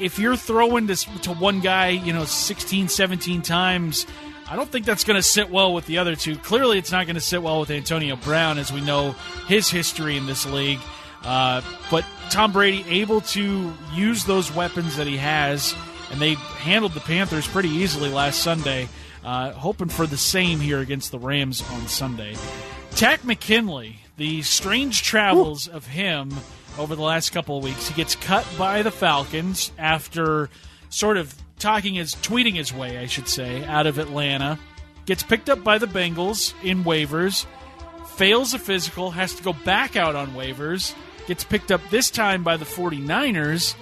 if 0.00 0.18
you're 0.18 0.36
throwing 0.36 0.86
this 0.86 1.04
to 1.22 1.32
one 1.32 1.60
guy, 1.60 1.90
you 1.90 2.12
know, 2.12 2.24
16, 2.24 2.88
17 2.88 3.42
times, 3.42 4.06
I 4.50 4.56
don't 4.56 4.70
think 4.70 4.86
that's 4.86 5.04
going 5.04 5.16
to 5.16 5.22
sit 5.22 5.50
well 5.50 5.74
with 5.74 5.86
the 5.86 5.98
other 5.98 6.16
two. 6.16 6.36
Clearly, 6.36 6.78
it's 6.78 6.90
not 6.90 7.06
going 7.06 7.16
to 7.16 7.20
sit 7.20 7.42
well 7.42 7.60
with 7.60 7.70
Antonio 7.70 8.16
Brown, 8.16 8.58
as 8.58 8.72
we 8.72 8.80
know 8.80 9.12
his 9.46 9.68
history 9.68 10.16
in 10.16 10.26
this 10.26 10.46
league. 10.46 10.80
Uh, 11.22 11.60
but 11.90 12.04
Tom 12.30 12.52
Brady 12.52 12.84
able 12.88 13.20
to 13.20 13.72
use 13.92 14.24
those 14.24 14.54
weapons 14.54 14.96
that 14.96 15.06
he 15.06 15.18
has, 15.18 15.74
and 16.10 16.20
they 16.20 16.34
handled 16.34 16.92
the 16.92 17.00
Panthers 17.00 17.46
pretty 17.46 17.68
easily 17.68 18.08
last 18.08 18.42
Sunday. 18.42 18.88
Uh, 19.28 19.52
hoping 19.52 19.90
for 19.90 20.06
the 20.06 20.16
same 20.16 20.58
here 20.58 20.78
against 20.78 21.10
the 21.10 21.18
Rams 21.18 21.62
on 21.72 21.86
Sunday. 21.86 22.34
Takk 22.92 23.26
McKinley, 23.26 23.96
the 24.16 24.40
strange 24.40 25.02
travels 25.02 25.68
of 25.68 25.86
him 25.86 26.32
over 26.78 26.96
the 26.96 27.02
last 27.02 27.28
couple 27.28 27.58
of 27.58 27.62
weeks. 27.62 27.88
He 27.88 27.94
gets 27.94 28.16
cut 28.16 28.46
by 28.56 28.80
the 28.80 28.90
Falcons 28.90 29.70
after 29.76 30.48
sort 30.88 31.18
of 31.18 31.34
talking 31.58 31.92
his 31.92 32.14
tweeting 32.14 32.54
his 32.54 32.72
way, 32.72 32.96
I 32.96 33.04
should 33.04 33.28
say, 33.28 33.66
out 33.66 33.86
of 33.86 33.98
Atlanta. 33.98 34.58
Gets 35.04 35.24
picked 35.24 35.50
up 35.50 35.62
by 35.62 35.76
the 35.76 35.86
Bengals 35.86 36.54
in 36.64 36.82
waivers, 36.82 37.44
fails 38.16 38.54
a 38.54 38.58
physical, 38.58 39.10
has 39.10 39.34
to 39.34 39.42
go 39.42 39.52
back 39.52 39.94
out 39.94 40.16
on 40.16 40.28
waivers, 40.28 40.94
gets 41.26 41.44
picked 41.44 41.70
up 41.70 41.82
this 41.90 42.08
time 42.08 42.44
by 42.44 42.56
the 42.56 42.64
49ers, 42.64 43.74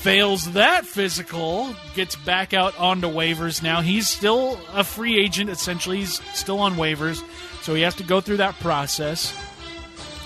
fails 0.00 0.52
that 0.52 0.86
physical, 0.86 1.74
gets 1.94 2.16
back 2.16 2.54
out 2.54 2.78
onto 2.78 3.06
waivers 3.06 3.62
now. 3.62 3.82
He's 3.82 4.08
still 4.08 4.58
a 4.72 4.82
free 4.82 5.22
agent, 5.22 5.50
essentially. 5.50 5.98
He's 5.98 6.22
still 6.34 6.58
on 6.60 6.76
waivers, 6.76 7.22
so 7.62 7.74
he 7.74 7.82
has 7.82 7.94
to 7.96 8.02
go 8.02 8.22
through 8.22 8.38
that 8.38 8.58
process. 8.60 9.38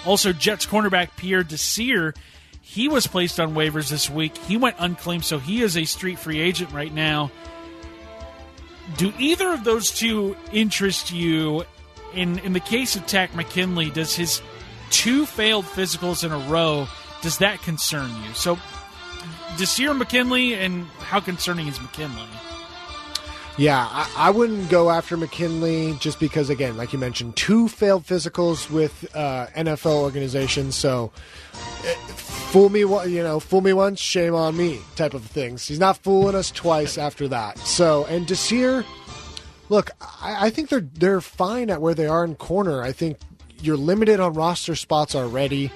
Also, 0.07 0.33
Jets 0.33 0.65
cornerback 0.65 1.11
Pierre 1.17 1.43
Desir, 1.43 2.15
he 2.61 2.89
was 2.89 3.09
placed 3.09 3.41
on 3.41 3.55
waivers 3.55 3.91
this 3.91 4.09
week. 4.09 4.37
He 4.39 4.57
went 4.57 4.77
unclaimed, 4.79 5.25
so 5.25 5.39
he 5.39 5.61
is 5.61 5.77
a 5.77 5.85
street 5.85 6.21
free 6.21 6.41
agent 6.41 6.71
right 6.73 6.93
now. 6.93 7.33
Do 8.97 9.13
either 9.19 9.53
of 9.53 9.65
those 9.65 9.91
two 9.91 10.37
interest 10.53 11.11
you? 11.11 11.65
In 12.13 12.39
in 12.41 12.53
the 12.53 12.61
case 12.61 12.95
of 12.95 13.07
Takk 13.07 13.35
McKinley, 13.35 13.91
does 13.91 14.15
his 14.15 14.41
two 14.91 15.27
failed 15.27 15.65
physicals 15.65 16.23
in 16.23 16.31
a 16.31 16.39
row 16.49 16.87
does 17.25 17.39
that 17.39 17.63
concern 17.63 18.11
you? 18.23 18.35
So, 18.35 18.59
Desir 19.57 19.95
McKinley, 19.95 20.55
and 20.55 20.87
how 20.99 21.21
concerning 21.21 21.69
is 21.69 21.81
McKinley? 21.81 22.29
Yeah, 23.57 23.87
I, 23.89 24.11
I, 24.17 24.31
wouldn't 24.31 24.69
go 24.69 24.91
after 24.91 25.17
McKinley 25.17 25.97
just 26.01 26.19
because, 26.19 26.51
again, 26.51 26.77
like 26.77 26.93
you 26.93 26.99
mentioned, 26.99 27.37
two 27.37 27.69
failed 27.69 28.05
physicals 28.05 28.69
with 28.69 29.09
uh, 29.15 29.47
NFL 29.55 30.03
organizations. 30.03 30.75
So, 30.75 31.13
eh, 31.85 31.95
fool 32.51 32.69
me, 32.69 32.81
you 32.81 33.23
know, 33.23 33.39
fool 33.39 33.61
me 33.61 33.73
once, 33.73 34.01
shame 34.01 34.35
on 34.35 34.57
me, 34.57 34.81
type 34.97 35.15
of 35.15 35.25
things. 35.25 35.69
He's 35.69 35.79
not 35.79 35.99
fooling 35.99 36.35
us 36.35 36.51
twice 36.51 36.99
after 36.99 37.29
that. 37.29 37.57
So, 37.59 38.07
and 38.07 38.27
Desir, 38.27 38.85
look, 39.69 39.93
I, 40.01 40.47
I 40.47 40.51
think 40.51 40.69
they're 40.69 40.81
they're 40.81 41.21
fine 41.21 41.71
at 41.71 41.81
where 41.81 41.95
they 41.95 42.09
are 42.09 42.25
in 42.25 42.35
corner. 42.35 42.83
I 42.83 42.91
think 42.91 43.19
you're 43.63 43.77
limited 43.77 44.19
on 44.19 44.35
roster 44.35 44.75
spots 44.75 45.15
already. 45.15 45.71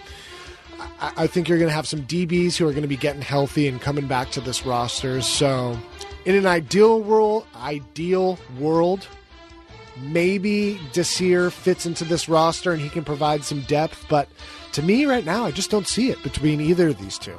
I, 0.79 1.13
I 1.17 1.27
think 1.27 1.49
you're 1.49 1.59
going 1.59 1.69
to 1.69 1.75
have 1.75 1.89
some 1.89 2.03
DBs 2.03 2.57
who 2.57 2.67
are 2.67 2.73
going 2.73 2.83
to 2.83 2.89
be 2.89 2.97
getting 2.97 3.23
healthy 3.23 3.69
and 3.69 3.81
coming 3.81 4.07
back 4.07 4.31
to 4.31 4.41
this 4.41 4.65
roster. 4.65 5.21
So 5.21 5.79
in 6.25 6.35
an 6.35 6.47
ideal 6.47 7.01
world, 7.01 7.47
ideal 7.57 8.39
world, 8.59 9.07
maybe 10.01 10.81
Desir 10.93 11.51
fits 11.51 11.87
into 11.87 12.05
this 12.05 12.29
roster 12.29 12.73
and 12.73 12.81
he 12.81 12.89
can 12.89 13.05
provide 13.05 13.45
some 13.45 13.63
depth. 13.63 14.07
But 14.09 14.29
to 14.73 14.83
me, 14.83 15.07
right 15.07 15.25
now, 15.25 15.45
I 15.45 15.51
just 15.51 15.71
don't 15.71 15.87
see 15.87 16.11
it 16.11 16.23
between 16.23 16.61
either 16.61 16.89
of 16.89 16.99
these 16.99 17.19
two. 17.19 17.37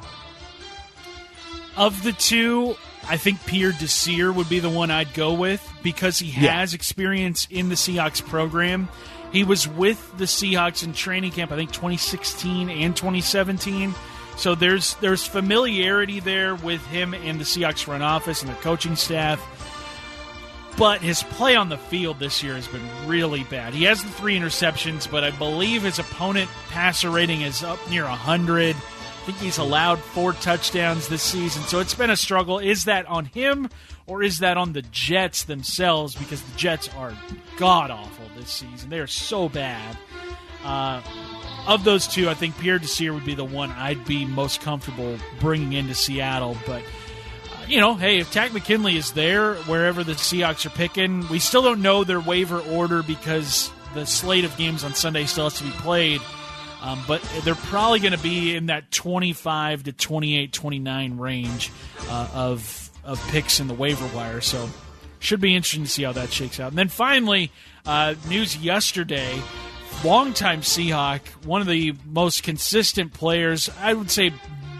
Of 1.76 2.02
the 2.02 2.12
two, 2.12 2.74
I 3.08 3.16
think 3.16 3.44
Pierre 3.46 3.72
Desir 3.72 4.32
would 4.32 4.48
be 4.48 4.58
the 4.58 4.70
one 4.70 4.90
I'd 4.90 5.14
go 5.14 5.32
with 5.32 5.66
because 5.82 6.18
he 6.18 6.30
has 6.32 6.72
yeah. 6.72 6.76
experience 6.76 7.46
in 7.50 7.68
the 7.68 7.74
Seahawks 7.74 8.24
program. 8.26 8.88
He 9.32 9.44
was 9.44 9.68
with 9.68 10.16
the 10.18 10.24
Seahawks 10.24 10.82
in 10.82 10.92
training 10.92 11.32
camp, 11.32 11.52
I 11.52 11.56
think 11.56 11.72
2016 11.72 12.68
and 12.68 12.96
2017. 12.96 13.94
So 14.36 14.54
there's 14.54 14.94
there's 14.96 15.26
familiarity 15.26 16.20
there 16.20 16.54
with 16.54 16.84
him 16.86 17.14
and 17.14 17.38
the 17.38 17.44
Seahawks 17.44 17.84
front 17.84 18.02
office 18.02 18.42
and 18.42 18.48
their 18.48 18.60
coaching 18.62 18.96
staff. 18.96 19.40
But 20.76 21.02
his 21.02 21.22
play 21.22 21.56
on 21.56 21.68
the 21.68 21.76
field 21.76 22.18
this 22.18 22.42
year 22.42 22.54
has 22.54 22.66
been 22.66 22.80
really 23.06 23.44
bad. 23.44 23.74
He 23.74 23.84
has 23.84 24.02
the 24.02 24.08
three 24.08 24.38
interceptions, 24.38 25.10
but 25.10 25.24
I 25.24 25.30
believe 25.30 25.82
his 25.82 25.98
opponent 25.98 26.48
passer 26.70 27.10
rating 27.10 27.42
is 27.42 27.62
up 27.62 27.78
near 27.90 28.04
100. 28.04 28.74
I 28.74 28.78
think 29.26 29.38
he's 29.38 29.58
allowed 29.58 29.98
four 29.98 30.32
touchdowns 30.32 31.08
this 31.08 31.22
season. 31.22 31.62
So 31.64 31.80
it's 31.80 31.94
been 31.94 32.08
a 32.08 32.16
struggle. 32.16 32.58
Is 32.58 32.86
that 32.86 33.04
on 33.06 33.26
him 33.26 33.68
or 34.10 34.24
is 34.24 34.40
that 34.40 34.56
on 34.56 34.72
the 34.72 34.82
Jets 34.82 35.44
themselves? 35.44 36.16
Because 36.16 36.42
the 36.42 36.56
Jets 36.58 36.88
are 36.96 37.16
god 37.56 37.92
awful 37.92 38.24
this 38.36 38.50
season. 38.50 38.90
They 38.90 38.98
are 38.98 39.06
so 39.06 39.48
bad. 39.48 39.96
Uh, 40.64 41.00
of 41.68 41.84
those 41.84 42.08
two, 42.08 42.28
I 42.28 42.34
think 42.34 42.58
Pierre 42.58 42.80
Desir 42.80 43.14
would 43.14 43.24
be 43.24 43.36
the 43.36 43.44
one 43.44 43.70
I'd 43.70 44.04
be 44.04 44.24
most 44.24 44.62
comfortable 44.62 45.16
bringing 45.38 45.74
into 45.74 45.94
Seattle. 45.94 46.56
But 46.66 46.82
uh, 46.82 47.66
you 47.68 47.78
know, 47.78 47.94
hey, 47.94 48.18
if 48.18 48.32
Takk 48.32 48.52
McKinley 48.52 48.96
is 48.96 49.12
there 49.12 49.54
wherever 49.54 50.02
the 50.02 50.14
Seahawks 50.14 50.66
are 50.66 50.70
picking, 50.70 51.28
we 51.28 51.38
still 51.38 51.62
don't 51.62 51.80
know 51.80 52.02
their 52.02 52.20
waiver 52.20 52.58
order 52.58 53.04
because 53.04 53.70
the 53.94 54.06
slate 54.06 54.44
of 54.44 54.56
games 54.56 54.82
on 54.82 54.92
Sunday 54.92 55.26
still 55.26 55.44
has 55.44 55.58
to 55.58 55.64
be 55.64 55.70
played. 55.70 56.20
Um, 56.82 57.04
but 57.06 57.22
they're 57.44 57.54
probably 57.54 58.00
going 58.00 58.12
to 58.12 58.18
be 58.18 58.56
in 58.56 58.66
that 58.66 58.90
25 58.90 59.84
to 59.84 59.92
28, 59.92 60.52
29 60.52 61.18
range 61.18 61.70
uh, 62.08 62.28
of 62.34 62.89
of 63.10 63.20
picks 63.28 63.58
in 63.58 63.66
the 63.66 63.74
waiver 63.74 64.06
wire. 64.14 64.40
So 64.40 64.70
should 65.18 65.40
be 65.40 65.56
interesting 65.56 65.84
to 65.84 65.90
see 65.90 66.04
how 66.04 66.12
that 66.12 66.32
shakes 66.32 66.60
out. 66.60 66.68
And 66.68 66.78
then 66.78 66.88
finally, 66.88 67.50
uh, 67.84 68.14
news 68.28 68.56
yesterday 68.56 69.42
longtime 70.04 70.62
Seahawk, 70.62 71.20
one 71.44 71.60
of 71.60 71.66
the 71.66 71.94
most 72.06 72.42
consistent 72.42 73.12
players, 73.12 73.68
I 73.80 73.92
would 73.92 74.10
say 74.10 74.32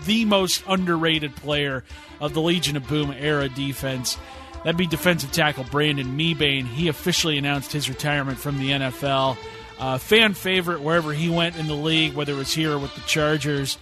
the 0.07 0.25
most 0.25 0.62
underrated 0.66 1.37
player 1.37 1.85
of 2.21 2.33
the 2.33 2.40
Legion 2.40 2.77
of 2.77 2.87
Boom 2.87 3.11
era 3.11 3.49
defense. 3.49 4.16
That'd 4.64 4.77
be 4.77 4.87
defensive 4.87 5.33
tackle 5.33 5.64
Brandon 5.64 6.16
Mebane. 6.16 6.66
He 6.66 6.88
officially 6.88 7.37
announced 7.37 7.73
his 7.73 7.88
retirement 7.88 8.38
from 8.38 8.59
the 8.59 8.71
NFL. 8.71 9.37
Uh, 9.79 9.99
fan 9.99 10.35
favorite 10.35 10.83
wherever 10.83 11.12
he 11.12 11.31
went 11.31 11.57
in 11.57 11.66
the 11.66 11.75
league, 11.75 12.14
whether 12.14 12.33
it 12.33 12.37
was 12.37 12.53
here 12.53 12.73
or 12.73 12.79
with 12.79 12.95
the 12.95 13.01
Chargers. 13.03 13.79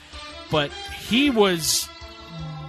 But 0.51 0.73
he 0.73 1.31
was 1.31 1.89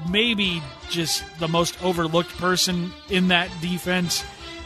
maybe 0.09 0.61
just 0.89 1.23
the 1.39 1.47
most 1.47 1.81
overlooked 1.83 2.35
person 2.37 2.91
in 3.09 3.29
that 3.29 3.49
defense. 3.61 4.23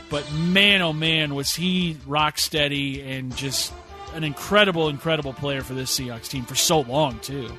But 0.09 0.31
man, 0.33 0.81
oh 0.81 0.93
man, 0.93 1.35
was 1.35 1.55
he 1.55 1.97
rock 2.05 2.37
steady 2.37 3.01
and 3.01 3.35
just 3.35 3.73
an 4.13 4.23
incredible, 4.23 4.89
incredible 4.89 5.33
player 5.33 5.61
for 5.61 5.73
this 5.73 5.97
Seahawks 5.97 6.27
team 6.27 6.45
for 6.45 6.55
so 6.55 6.81
long 6.81 7.19
too. 7.19 7.49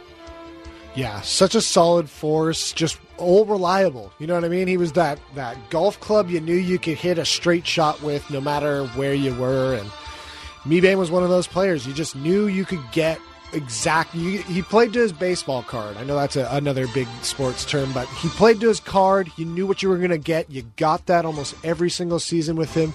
Yeah, 0.95 1.21
such 1.23 1.57
a 1.57 1.61
solid 1.61 2.09
force, 2.09 2.73
just 2.73 3.01
all 3.17 3.45
reliable. 3.45 4.13
You 4.21 4.29
know 4.29 4.35
what 4.35 4.45
I 4.45 4.49
mean? 4.49 4.69
He 4.69 4.77
was 4.77 4.93
that 4.93 5.19
that 5.35 5.71
golf 5.71 5.99
club 5.99 6.31
you 6.31 6.41
knew 6.41 6.55
you 6.55 6.79
could 6.79 6.97
hit 6.97 7.19
a 7.19 7.25
straight 7.25 7.67
shot 7.67 8.01
with 8.03 8.29
no 8.31 8.41
matter 8.41 8.87
where 8.89 9.15
you 9.15 9.35
were 9.35 9.75
and 9.75 9.91
Mebane 10.65 10.97
was 10.97 11.11
one 11.11 11.23
of 11.23 11.29
those 11.29 11.47
players. 11.47 11.87
You 11.87 11.93
just 11.93 12.17
knew 12.17 12.47
you 12.47 12.65
could 12.65 12.81
get 12.93 13.19
exactly. 13.55 14.39
He 14.39 14.63
played 14.63 14.93
to 14.93 15.01
his 15.01 15.13
baseball 15.13 15.63
card. 15.63 15.97
I 15.97 16.05
know 16.05 16.17
that's 16.17 16.37
a, 16.37 16.49
another 16.51 16.87
big 16.89 17.09
sports 17.23 17.65
term, 17.65 17.93
but 17.93 18.09
he 18.09 18.29
played 18.29 18.61
to 18.61 18.69
his 18.69 18.81
card. 18.81 19.31
You 19.37 19.47
knew 19.47 19.67
what 19.67 19.83
you 19.83 19.89
were 19.89 19.99
going 19.99 20.11
to 20.11 20.19
get. 20.19 20.51
You 20.51 20.63
got 20.77 21.07
that 21.07 21.25
almost 21.25 21.55
every 21.65 21.91
single 21.91 22.19
season 22.19 22.57
with 22.57 22.75
him 22.75 22.93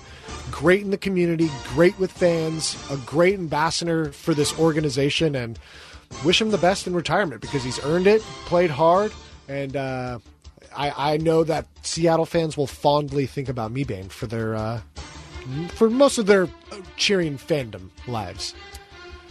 great 0.51 0.81
in 0.81 0.91
the 0.91 0.97
community, 0.97 1.49
great 1.69 1.97
with 1.99 2.11
fans, 2.11 2.77
a 2.89 2.97
great 2.97 3.35
ambassador 3.35 4.11
for 4.11 4.33
this 4.33 4.57
organization, 4.59 5.35
and 5.35 5.59
wish 6.23 6.41
him 6.41 6.51
the 6.51 6.57
best 6.57 6.87
in 6.87 6.93
retirement 6.93 7.41
because 7.41 7.63
he's 7.63 7.83
earned 7.85 8.07
it, 8.07 8.21
played 8.45 8.69
hard, 8.69 9.11
and 9.47 9.75
uh, 9.75 10.19
I, 10.75 11.13
I, 11.13 11.17
know 11.17 11.43
that 11.43 11.65
Seattle 11.81 12.25
fans 12.25 12.57
will 12.57 12.67
fondly 12.67 13.25
think 13.25 13.49
about 13.49 13.73
Mebane 13.73 14.09
for 14.09 14.27
their 14.27 14.55
uh, 14.55 14.81
for 15.69 15.89
most 15.89 16.17
of 16.17 16.25
their 16.25 16.47
cheering 16.97 17.37
fandom 17.37 17.89
lives. 18.07 18.53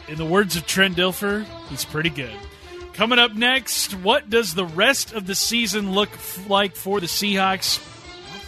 In 0.09 0.17
the 0.17 0.25
words 0.25 0.57
of 0.57 0.67
Trent 0.67 0.97
Dilfer, 0.97 1.45
he's 1.69 1.85
pretty 1.85 2.11
good. 2.11 2.35
Coming 2.95 3.19
up 3.19 3.35
next, 3.35 3.95
what 3.95 4.29
does 4.29 4.55
the 4.55 4.65
rest 4.65 5.13
of 5.13 5.27
the 5.27 5.35
season 5.35 5.93
look 5.93 6.11
like 6.49 6.75
for 6.75 7.01
the 7.01 7.07
Seahawks? 7.07 7.85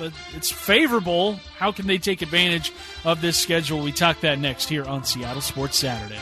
but 0.00 0.12
it's 0.34 0.50
favorable. 0.50 1.34
How 1.58 1.70
can 1.70 1.86
they 1.86 1.98
take 1.98 2.22
advantage 2.22 2.72
of 3.04 3.20
this 3.20 3.36
schedule? 3.36 3.82
We 3.82 3.92
talk 3.92 4.20
that 4.20 4.38
next 4.38 4.68
here 4.68 4.84
on 4.84 5.04
Seattle 5.04 5.42
Sports 5.42 5.78
Saturday. 5.78 6.18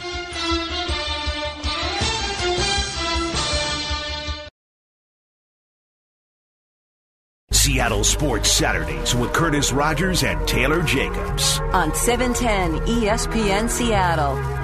Seattle 7.52 8.02
Sports 8.02 8.50
Saturdays 8.50 9.14
with 9.14 9.32
Curtis 9.32 9.72
Rogers 9.72 10.24
and 10.24 10.48
Taylor 10.48 10.82
Jacobs. 10.82 11.60
On 11.72 11.94
710 11.94 12.80
ESPN 12.86 13.70
Seattle. 13.70 14.57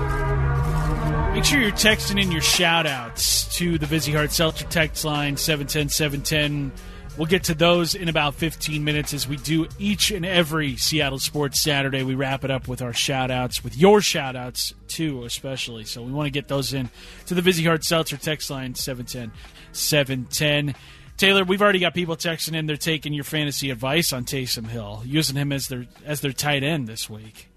Make 1.34 1.44
sure 1.44 1.60
you're 1.60 1.72
texting 1.72 2.22
in 2.22 2.30
your 2.30 2.40
shout 2.40 2.86
outs 2.86 3.58
to 3.58 3.76
the 3.76 3.86
Vizzy 3.86 4.12
Hard 4.12 4.30
Seltzer 4.30 4.66
text 4.66 5.04
line 5.04 5.36
710 5.36 5.88
710 5.88 6.70
We'll 7.16 7.26
get 7.26 7.44
to 7.44 7.54
those 7.54 7.96
in 7.96 8.08
about 8.08 8.34
15 8.34 8.84
minutes 8.84 9.12
as 9.12 9.26
we 9.26 9.36
do 9.36 9.66
each 9.76 10.12
and 10.12 10.24
every 10.24 10.76
Seattle 10.76 11.18
Sports 11.18 11.60
Saturday. 11.60 12.04
We 12.04 12.14
wrap 12.14 12.44
it 12.44 12.52
up 12.52 12.68
with 12.68 12.82
our 12.82 12.92
shout 12.92 13.32
outs, 13.32 13.64
with 13.64 13.76
your 13.76 14.00
shout 14.00 14.36
outs 14.36 14.74
too, 14.86 15.24
especially. 15.24 15.84
So 15.84 16.02
we 16.02 16.12
want 16.12 16.26
to 16.26 16.30
get 16.30 16.46
those 16.46 16.72
in 16.72 16.88
to 17.26 17.34
the 17.34 17.42
Vizzy 17.42 17.64
Hard 17.64 17.84
Seltzer 17.84 18.16
text 18.16 18.48
line 18.48 18.76
710 18.76 19.36
710. 19.72 20.76
Taylor, 21.16 21.42
we've 21.42 21.62
already 21.62 21.80
got 21.80 21.94
people 21.94 22.16
texting 22.16 22.54
in. 22.54 22.66
They're 22.66 22.76
taking 22.76 23.12
your 23.12 23.24
fantasy 23.24 23.70
advice 23.70 24.12
on 24.12 24.24
Taysom 24.24 24.68
Hill, 24.68 25.02
using 25.04 25.34
him 25.34 25.50
as 25.50 25.66
their 25.66 25.86
as 26.04 26.20
their 26.20 26.32
tight 26.32 26.62
end 26.62 26.86
this 26.86 27.10
week. 27.10 27.48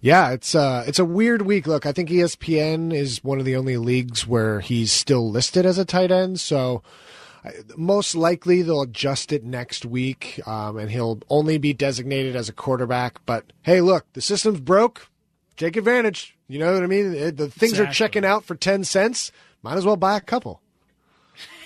Yeah, 0.00 0.30
it's 0.30 0.54
uh 0.54 0.84
it's 0.86 0.98
a 0.98 1.04
weird 1.04 1.42
week. 1.42 1.66
Look, 1.66 1.84
I 1.84 1.92
think 1.92 2.08
ESPN 2.08 2.92
is 2.92 3.24
one 3.24 3.38
of 3.40 3.44
the 3.44 3.56
only 3.56 3.76
leagues 3.76 4.26
where 4.26 4.60
he's 4.60 4.92
still 4.92 5.28
listed 5.28 5.66
as 5.66 5.78
a 5.78 5.84
tight 5.84 6.12
end, 6.12 6.38
so 6.38 6.82
most 7.76 8.14
likely 8.14 8.62
they'll 8.62 8.82
adjust 8.82 9.32
it 9.32 9.44
next 9.44 9.84
week, 9.84 10.40
um, 10.46 10.78
and 10.78 10.90
he'll 10.90 11.20
only 11.28 11.58
be 11.58 11.72
designated 11.72 12.36
as 12.36 12.48
a 12.48 12.52
quarterback. 12.52 13.24
But 13.26 13.52
hey, 13.62 13.80
look, 13.80 14.06
the 14.12 14.20
system's 14.20 14.60
broke. 14.60 15.08
Take 15.56 15.76
advantage. 15.76 16.36
You 16.46 16.58
know 16.60 16.72
what 16.72 16.84
I 16.84 16.86
mean? 16.86 17.12
The 17.12 17.48
things 17.48 17.72
exactly. 17.72 17.86
are 17.86 17.92
checking 17.92 18.24
out 18.24 18.44
for 18.44 18.54
ten 18.54 18.84
cents. 18.84 19.32
Might 19.62 19.76
as 19.76 19.84
well 19.84 19.96
buy 19.96 20.16
a 20.16 20.20
couple. 20.20 20.60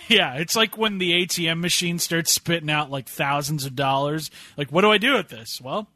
Yeah, 0.09 0.35
it's 0.35 0.57
like 0.57 0.77
when 0.77 0.99
the 0.99 1.13
ATM 1.13 1.61
machine 1.61 1.99
starts 1.99 2.35
spitting 2.35 2.69
out 2.69 2.91
like 2.91 3.09
thousands 3.09 3.65
of 3.65 3.75
dollars. 3.75 4.31
Like, 4.59 4.71
what 4.71 4.83
do 4.83 4.91
I 4.91 4.99
do 4.99 5.15
with 5.15 5.29
this? 5.29 5.61
Well, 5.63 5.89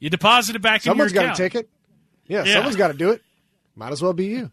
you 0.00 0.10
deposit 0.10 0.56
it 0.56 0.60
back 0.60 0.82
Someone's 0.82 1.12
in 1.12 1.14
your 1.14 1.22
account. 1.22 1.36
Someone's 1.36 1.52
got 1.52 1.58
to 1.58 1.60
take 1.60 1.64
it. 1.64 1.70
Yeah, 2.26 2.44
yeah. 2.44 2.54
someone's 2.54 2.76
got 2.76 2.88
to 2.88 2.94
do 2.94 3.10
it. 3.10 3.22
Might 3.76 3.92
as 3.92 4.02
well 4.02 4.12
be 4.12 4.26
you. 4.26 4.50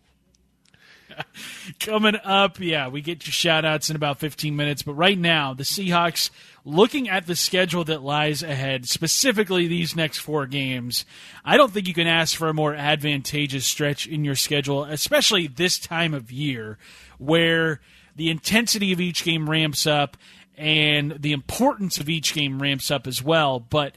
Coming 1.80 2.16
up, 2.24 2.60
yeah, 2.60 2.88
we 2.88 3.02
get 3.02 3.26
your 3.26 3.34
shout 3.34 3.66
outs 3.66 3.90
in 3.90 3.96
about 3.96 4.20
15 4.20 4.56
minutes. 4.56 4.82
But 4.82 4.94
right 4.94 5.18
now, 5.18 5.54
the 5.54 5.64
Seahawks, 5.64 6.30
looking 6.66 7.10
at 7.10 7.28
the 7.28 7.36
schedule 7.36 7.84
that 7.86 8.02
lies 8.02 8.44
ahead, 8.44 8.88
specifically 8.88 9.68
these 9.68 9.96
next 9.96 10.20
four 10.20 10.46
games, 10.48 11.06
I 11.46 11.58
don't 11.58 11.72
think 11.72 11.88
you 11.88 11.94
can 11.94 12.08
ask 12.08 12.36
for 12.36 12.50
a 12.50 12.54
more 12.54 12.74
advantageous 12.74 13.66
stretch 13.66 14.08
in 14.08 14.26
your 14.26 14.36
schedule, 14.36 14.84
especially 14.84 15.48
this 15.48 15.80
time 15.80 16.14
of 16.14 16.32
year 16.32 16.78
where 17.18 17.80
the 18.16 18.30
intensity 18.30 18.92
of 18.92 19.00
each 19.00 19.24
game 19.24 19.50
ramps 19.50 19.86
up 19.86 20.18
and 20.58 21.14
the 21.20 21.32
importance 21.32 22.00
of 22.00 22.10
each 22.10 22.34
game 22.34 22.62
ramps 22.62 22.92
up 22.92 23.08
as 23.08 23.24
well. 23.24 23.60
But 23.60 23.96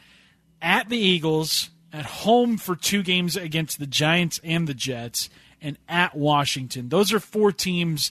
at 0.63 0.89
the 0.89 0.99
Eagles, 0.99 1.71
at 1.95 2.05
home 2.05 2.59
for 2.59 2.75
two 2.75 3.05
games 3.05 3.37
against 3.37 3.79
the 3.79 3.87
Giants 3.87 4.41
and 4.43 4.67
the 4.67 4.75
Jets, 4.75 5.31
and 5.63 5.79
at 5.89 6.17
Washington. 6.17 6.89
Those 6.89 7.13
are 7.13 7.21
four 7.21 7.53
teams 7.53 8.11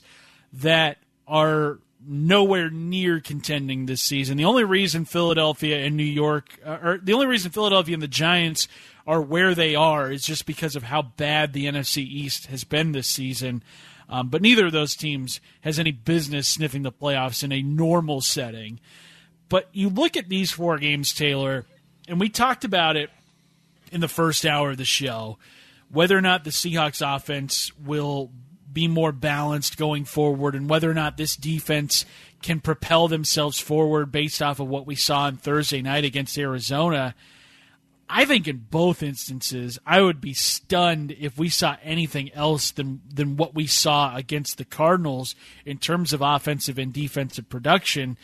that 0.54 0.96
are 1.28 1.78
nowhere 2.06 2.70
near 2.70 3.20
contending 3.20 3.84
this 3.84 4.00
season. 4.00 4.38
The 4.38 4.46
only 4.46 4.64
reason 4.64 5.04
Philadelphia 5.04 5.84
and 5.84 5.98
New 5.98 6.02
York, 6.02 6.58
uh, 6.64 6.78
or 6.82 6.98
the 6.98 7.12
only 7.12 7.26
reason 7.26 7.50
Philadelphia 7.50 7.92
and 7.92 8.02
the 8.02 8.08
Giants 8.08 8.68
are 9.06 9.20
where 9.20 9.54
they 9.54 9.74
are 9.74 10.10
is 10.10 10.24
just 10.24 10.46
because 10.46 10.76
of 10.76 10.84
how 10.84 11.02
bad 11.02 11.52
the 11.52 11.66
NFC 11.66 11.98
East 11.98 12.46
has 12.46 12.64
been 12.64 12.92
this 12.92 13.06
season. 13.06 13.62
Um, 14.08 14.28
but 14.28 14.40
neither 14.40 14.66
of 14.66 14.72
those 14.72 14.96
teams 14.96 15.40
has 15.60 15.78
any 15.78 15.92
business 15.92 16.48
sniffing 16.48 16.82
the 16.82 16.92
playoffs 16.92 17.44
in 17.44 17.52
a 17.52 17.62
normal 17.62 18.22
setting. 18.22 18.80
But 19.50 19.68
you 19.72 19.90
look 19.90 20.16
at 20.16 20.30
these 20.30 20.52
four 20.52 20.78
games, 20.78 21.12
Taylor, 21.12 21.66
and 22.08 22.18
we 22.18 22.30
talked 22.30 22.64
about 22.64 22.96
it 22.96 23.10
in 23.94 24.00
the 24.00 24.08
first 24.08 24.44
hour 24.44 24.72
of 24.72 24.76
the 24.76 24.84
show 24.84 25.38
whether 25.94 26.18
or 26.18 26.20
not 26.20 26.44
the 26.44 26.50
Seahawks 26.50 27.00
offense 27.16 27.72
will 27.78 28.30
be 28.72 28.88
more 28.88 29.12
balanced 29.12 29.76
going 29.76 30.04
forward 30.04 30.54
and 30.54 30.68
whether 30.68 30.90
or 30.90 30.94
not 30.94 31.16
this 31.16 31.36
defense 31.36 32.04
can 32.42 32.60
propel 32.60 33.06
themselves 33.08 33.60
forward 33.60 34.10
based 34.10 34.42
off 34.42 34.58
of 34.58 34.68
what 34.68 34.86
we 34.86 34.96
saw 34.96 35.20
on 35.20 35.36
Thursday 35.36 35.80
night 35.80 36.04
against 36.04 36.36
Arizona. 36.36 37.14
I 38.10 38.24
think 38.24 38.48
in 38.48 38.66
both 38.70 39.02
instances, 39.02 39.78
I 39.86 40.02
would 40.02 40.20
be 40.20 40.34
stunned 40.34 41.12
if 41.12 41.38
we 41.38 41.48
saw 41.48 41.76
anything 41.82 42.32
else 42.34 42.70
than 42.72 43.00
than 43.08 43.36
what 43.36 43.54
we 43.54 43.66
saw 43.66 44.14
against 44.14 44.58
the 44.58 44.64
Cardinals 44.64 45.34
in 45.64 45.78
terms 45.78 46.12
of 46.12 46.20
offensive 46.20 46.78
and 46.78 46.92
defensive 46.92 47.48
production. 47.48 48.18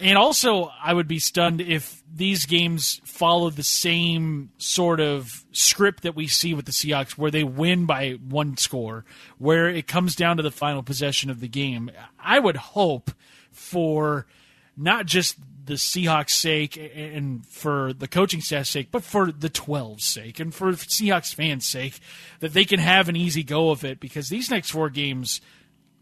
And 0.00 0.16
also, 0.16 0.72
I 0.82 0.94
would 0.94 1.08
be 1.08 1.18
stunned 1.18 1.60
if 1.60 2.02
these 2.12 2.46
games 2.46 3.00
follow 3.04 3.50
the 3.50 3.62
same 3.62 4.50
sort 4.56 4.98
of 4.98 5.44
script 5.52 6.04
that 6.04 6.16
we 6.16 6.26
see 6.26 6.54
with 6.54 6.64
the 6.64 6.72
Seahawks, 6.72 7.12
where 7.12 7.30
they 7.30 7.44
win 7.44 7.84
by 7.84 8.12
one 8.12 8.56
score, 8.56 9.04
where 9.36 9.68
it 9.68 9.86
comes 9.86 10.16
down 10.16 10.38
to 10.38 10.42
the 10.42 10.50
final 10.50 10.82
possession 10.82 11.28
of 11.28 11.40
the 11.40 11.48
game. 11.48 11.90
I 12.18 12.38
would 12.38 12.56
hope 12.56 13.10
for 13.52 14.26
not 14.74 15.04
just 15.04 15.36
the 15.66 15.74
Seahawks' 15.74 16.30
sake 16.30 16.76
and 16.94 17.46
for 17.46 17.92
the 17.92 18.08
coaching 18.08 18.40
staff's 18.40 18.70
sake, 18.70 18.88
but 18.90 19.04
for 19.04 19.30
the 19.30 19.50
12's 19.50 20.04
sake 20.04 20.40
and 20.40 20.54
for 20.54 20.72
Seahawks 20.72 21.34
fans' 21.34 21.68
sake, 21.68 22.00
that 22.40 22.54
they 22.54 22.64
can 22.64 22.80
have 22.80 23.08
an 23.10 23.16
easy 23.16 23.42
go 23.42 23.70
of 23.70 23.84
it 23.84 24.00
because 24.00 24.28
these 24.28 24.50
next 24.50 24.70
four 24.70 24.88
games 24.88 25.42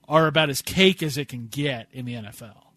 are 0.08 0.28
about 0.28 0.50
as 0.50 0.62
cake 0.62 1.02
as 1.02 1.18
it 1.18 1.28
can 1.28 1.48
get 1.48 1.88
in 1.92 2.04
the 2.04 2.14
NFL. 2.14 2.67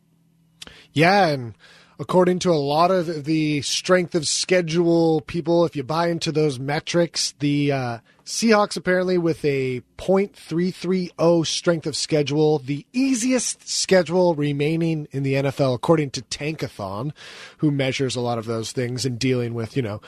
Yeah, 0.94 1.28
and 1.28 1.56
according 2.00 2.40
to 2.40 2.52
a 2.52 2.56
lot 2.56 2.92
of 2.92 3.26
the 3.26 3.62
strength 3.62 4.16
of 4.16 4.28
schedule 4.28 5.22
people, 5.22 5.66
if 5.66 5.76
you 5.76 5.84
buy 5.84 6.10
into 6.10 6.32
those 6.32 6.60
metrics, 6.60 7.34
the 7.40 7.72
uh, 7.72 7.98
Seahawks 8.26 8.76
apparently 8.76 9.18
with 9.18 9.44
a 9.46 9.82
.330 9.98 11.46
strength 11.46 11.86
of 11.86 11.96
schedule, 11.96 12.60
the 12.60 12.86
easiest 12.92 13.70
schedule 13.70 14.36
remaining 14.36 15.08
in 15.12 15.24
the 15.24 15.36
NFL 15.36 15.76
according 15.76 16.10
to 16.12 16.22
Tankathon, 16.24 17.12
who 17.58 17.72
measures 17.72 18.16
a 18.16 18.22
lot 18.22 18.38
of 18.38 18.46
those 18.46 18.72
things 18.72 19.06
and 19.06 19.20
dealing 19.20 19.54
with, 19.54 19.76
you 19.76 19.84
know, 19.84 20.02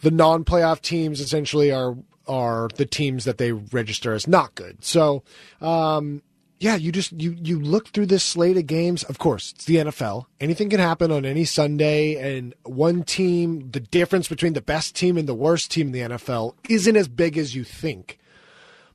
the 0.00 0.10
non-playoff 0.10 0.80
teams 0.80 1.20
essentially 1.20 1.70
are 1.70 1.96
are 2.26 2.68
the 2.76 2.86
teams 2.86 3.24
that 3.24 3.36
they 3.36 3.52
register 3.52 4.14
as 4.14 4.26
not 4.26 4.54
good. 4.54 4.82
So, 4.82 5.22
um, 5.60 6.22
yeah, 6.64 6.76
you 6.76 6.92
just 6.92 7.12
you 7.12 7.36
you 7.42 7.60
look 7.60 7.88
through 7.88 8.06
this 8.06 8.24
slate 8.24 8.56
of 8.56 8.66
games. 8.66 9.02
Of 9.04 9.18
course, 9.18 9.52
it's 9.52 9.66
the 9.66 9.76
NFL. 9.76 10.24
Anything 10.40 10.70
can 10.70 10.80
happen 10.80 11.12
on 11.12 11.26
any 11.26 11.44
Sunday, 11.44 12.16
and 12.16 12.54
one 12.62 13.02
team, 13.02 13.70
the 13.70 13.80
difference 13.80 14.28
between 14.28 14.54
the 14.54 14.62
best 14.62 14.96
team 14.96 15.18
and 15.18 15.28
the 15.28 15.34
worst 15.34 15.70
team 15.70 15.88
in 15.88 15.92
the 15.92 16.16
NFL 16.16 16.54
isn't 16.70 16.96
as 16.96 17.06
big 17.06 17.36
as 17.36 17.54
you 17.54 17.64
think. 17.64 18.18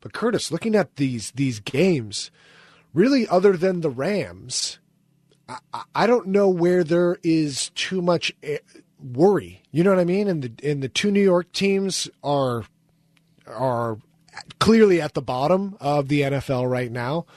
But 0.02 0.14
Curtis, 0.14 0.52
looking 0.52 0.74
at 0.74 0.96
these 0.96 1.30
these 1.36 1.60
games, 1.60 2.32
really, 2.92 3.28
other 3.28 3.56
than 3.56 3.82
the 3.82 3.92
Rams, 3.92 4.80
I, 5.48 5.84
I 5.94 6.08
don't 6.08 6.30
know 6.30 6.50
where 6.50 6.84
there 6.84 7.20
is 7.22 7.70
too 7.76 8.02
much 8.02 8.34
eh, 8.42 8.58
worry. 9.00 9.62
You 9.72 9.84
know 9.84 9.92
what 9.92 10.00
I 10.00 10.06
mean? 10.06 10.28
And 10.28 10.42
the 10.42 10.72
and 10.72 10.82
the 10.82 10.90
two 10.90 11.12
New 11.12 11.22
York 11.22 11.52
teams 11.52 12.10
are 12.24 12.64
are 13.46 14.00
clearly 14.58 15.00
at 15.00 15.14
the 15.14 15.22
bottom 15.22 15.78
of 15.80 16.08
the 16.08 16.22
NFL 16.22 16.68
right 16.68 16.92
now. 16.92 17.28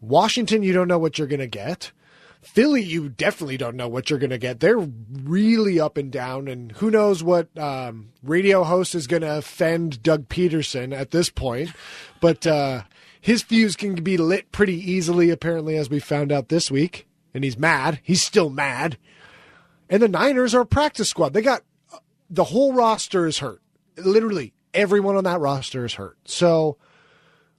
Washington, 0.00 0.62
you 0.62 0.72
don't 0.72 0.88
know 0.88 0.98
what 0.98 1.18
you're 1.18 1.28
going 1.28 1.40
to 1.40 1.46
get. 1.46 1.92
Philly, 2.40 2.82
you 2.82 3.08
definitely 3.08 3.56
don't 3.56 3.76
know 3.76 3.88
what 3.88 4.08
you're 4.10 4.18
going 4.18 4.30
to 4.30 4.38
get. 4.38 4.60
They're 4.60 4.78
really 4.78 5.80
up 5.80 5.96
and 5.96 6.10
down, 6.10 6.46
and 6.46 6.72
who 6.72 6.90
knows 6.90 7.22
what 7.22 7.56
um, 7.58 8.10
radio 8.22 8.62
host 8.62 8.94
is 8.94 9.08
going 9.08 9.22
to 9.22 9.38
offend 9.38 10.02
Doug 10.02 10.28
Pederson 10.28 10.96
at 10.96 11.10
this 11.10 11.30
point. 11.30 11.70
But 12.20 12.46
uh, 12.46 12.82
his 13.20 13.42
fuse 13.42 13.74
can 13.74 13.96
be 13.96 14.16
lit 14.16 14.52
pretty 14.52 14.76
easily, 14.76 15.30
apparently, 15.30 15.76
as 15.76 15.90
we 15.90 15.98
found 15.98 16.30
out 16.30 16.48
this 16.48 16.70
week. 16.70 17.08
And 17.34 17.42
he's 17.42 17.58
mad. 17.58 18.00
He's 18.02 18.22
still 18.22 18.50
mad. 18.50 18.98
And 19.90 20.02
the 20.02 20.08
Niners 20.08 20.54
are 20.54 20.62
a 20.62 20.66
practice 20.66 21.08
squad. 21.08 21.32
They 21.32 21.42
got 21.42 21.62
the 22.30 22.44
whole 22.44 22.72
roster 22.72 23.26
is 23.26 23.38
hurt. 23.38 23.60
Literally, 23.96 24.54
everyone 24.74 25.16
on 25.16 25.24
that 25.24 25.40
roster 25.40 25.84
is 25.84 25.94
hurt. 25.94 26.18
So 26.24 26.78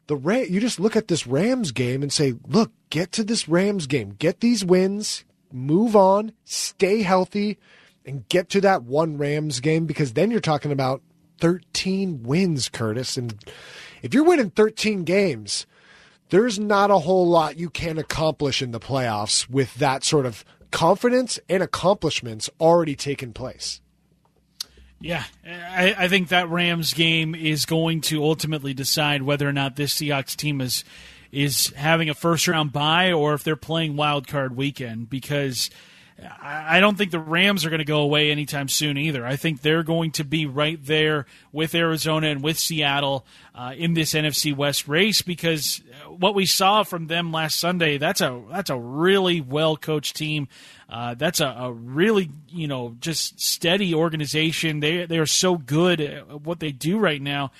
the 0.09 0.15
Ram, 0.15 0.47
you 0.49 0.59
just 0.59 0.79
look 0.79 0.95
at 0.95 1.07
this 1.07 1.27
Rams 1.27 1.71
game 1.71 2.01
and 2.01 2.11
say, 2.11 2.33
look, 2.47 2.71
get 2.89 3.11
to 3.11 3.23
this 3.23 3.47
Rams 3.47 3.85
game, 3.85 4.15
get 4.17 4.39
these 4.39 4.65
wins, 4.65 5.23
move 5.53 5.95
on, 5.95 6.31
stay 6.45 7.03
healthy, 7.03 7.59
and 8.07 8.27
get 8.27 8.49
to 8.49 8.61
that 8.61 8.81
one 8.81 9.19
Rams 9.19 9.59
game 9.59 9.85
because 9.85 10.13
then 10.13 10.31
you're 10.31 10.39
talking 10.39 10.71
about 10.71 11.03
13 11.41 12.23
wins, 12.23 12.69
Curtis. 12.69 13.17
And 13.17 13.35
if 14.01 14.15
you're 14.15 14.23
winning 14.23 14.49
13 14.49 15.03
games, 15.03 15.67
there's 16.29 16.57
not 16.57 16.89
a 16.89 16.97
whole 16.97 17.27
lot 17.27 17.59
you 17.59 17.69
can 17.69 17.99
accomplish 17.99 18.63
in 18.63 18.71
the 18.71 18.79
playoffs 18.79 19.47
with 19.47 19.75
that 19.75 20.03
sort 20.03 20.25
of 20.25 20.43
confidence 20.71 21.39
and 21.47 21.61
accomplishments 21.61 22.49
already 22.59 22.95
taken 22.95 23.31
place. 23.31 23.79
Yeah, 25.01 25.23
I, 25.45 25.95
I, 25.97 26.07
think 26.09 26.27
that 26.29 26.49
Rams 26.49 26.93
game 26.93 27.33
is 27.33 27.65
going 27.65 28.01
to 28.01 28.21
ultimately 28.21 28.73
decide 28.73 29.21
whether 29.21 29.47
or 29.47 29.53
not 29.53 29.77
this 29.77 29.95
Seahawks 29.95 30.35
team 30.35 30.59
is 30.59 30.83
is 31.31 31.67
having 31.77 32.09
a 32.09 32.13
first 32.13 32.47
round 32.47 32.73
bye 32.73 33.13
or 33.13 33.33
if 33.33 33.43
they're 33.43 33.55
playing 33.55 33.95
wild 33.95 34.27
card 34.27 34.57
weekend 34.57 35.09
because 35.09 35.69
I 36.41 36.79
don't 36.79 36.97
think 36.97 37.11
the 37.11 37.19
Rams 37.19 37.65
are 37.65 37.69
going 37.69 37.79
to 37.79 37.85
go 37.85 38.01
away 38.01 38.31
anytime 38.31 38.67
soon 38.67 38.97
either. 38.97 39.25
I 39.25 39.35
think 39.35 39.61
they're 39.61 39.83
going 39.83 40.11
to 40.11 40.23
be 40.23 40.45
right 40.45 40.83
there 40.83 41.25
with 41.51 41.73
Arizona 41.75 42.27
and 42.27 42.43
with 42.43 42.59
Seattle 42.59 43.25
uh, 43.55 43.73
in 43.77 43.93
this 43.93 44.13
NFC 44.13 44.55
West 44.55 44.87
race 44.87 45.21
because 45.21 45.81
what 46.07 46.35
we 46.35 46.45
saw 46.45 46.83
from 46.83 47.07
them 47.07 47.31
last 47.31 47.59
Sunday 47.59 47.97
that's 47.97 48.21
a 48.21 48.41
that's 48.51 48.69
a 48.69 48.77
really 48.77 49.41
well 49.41 49.77
coached 49.77 50.15
team. 50.15 50.47
Uh, 50.89 51.13
that's 51.13 51.39
a, 51.39 51.45
a, 51.45 51.71
really 51.71 52.31
you 52.49 52.67
know 52.67 52.95
just 52.99 53.39
steady 53.39 53.93
organization. 53.93 54.79
They 54.79 55.05
they 55.05 55.19
are 55.19 55.27
so 55.27 55.55
good 55.55 56.01
at 56.01 56.41
what 56.41 56.59
they 56.59 56.71
do 56.71 56.97
right 56.97 57.21
now. 57.21 57.51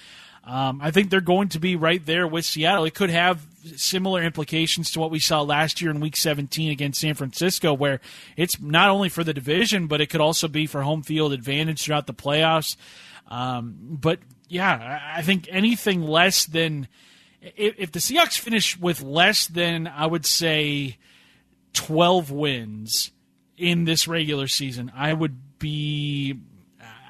Um, 0.43 0.79
I 0.81 0.89
think 0.89 1.11
they're 1.11 1.21
going 1.21 1.49
to 1.49 1.59
be 1.59 1.75
right 1.75 2.03
there 2.03 2.27
with 2.27 2.43
Seattle. 2.43 2.85
It 2.85 2.95
could 2.95 3.11
have 3.11 3.45
similar 3.75 4.23
implications 4.23 4.89
to 4.91 4.99
what 4.99 5.11
we 5.11 5.19
saw 5.19 5.41
last 5.41 5.79
year 5.79 5.91
in 5.91 5.99
Week 5.99 6.17
17 6.17 6.71
against 6.71 7.01
San 7.01 7.13
Francisco, 7.13 7.73
where 7.73 7.99
it's 8.35 8.59
not 8.59 8.89
only 8.89 9.09
for 9.09 9.23
the 9.23 9.33
division, 9.33 9.85
but 9.85 10.01
it 10.01 10.07
could 10.07 10.21
also 10.21 10.47
be 10.47 10.65
for 10.65 10.81
home 10.81 11.03
field 11.03 11.33
advantage 11.33 11.83
throughout 11.83 12.07
the 12.07 12.15
playoffs. 12.15 12.77
Um, 13.27 13.75
but 13.79 14.19
yeah, 14.47 14.99
I 15.13 15.21
think 15.21 15.47
anything 15.51 16.01
less 16.01 16.45
than 16.45 16.87
if, 17.41 17.75
if 17.77 17.91
the 17.91 17.99
Seahawks 17.99 18.39
finish 18.39 18.77
with 18.79 19.03
less 19.03 19.45
than 19.45 19.87
I 19.87 20.07
would 20.07 20.25
say 20.25 20.97
12 21.73 22.31
wins 22.31 23.11
in 23.59 23.83
this 23.83 24.07
regular 24.07 24.47
season, 24.47 24.91
I 24.95 25.13
would 25.13 25.59
be 25.59 26.39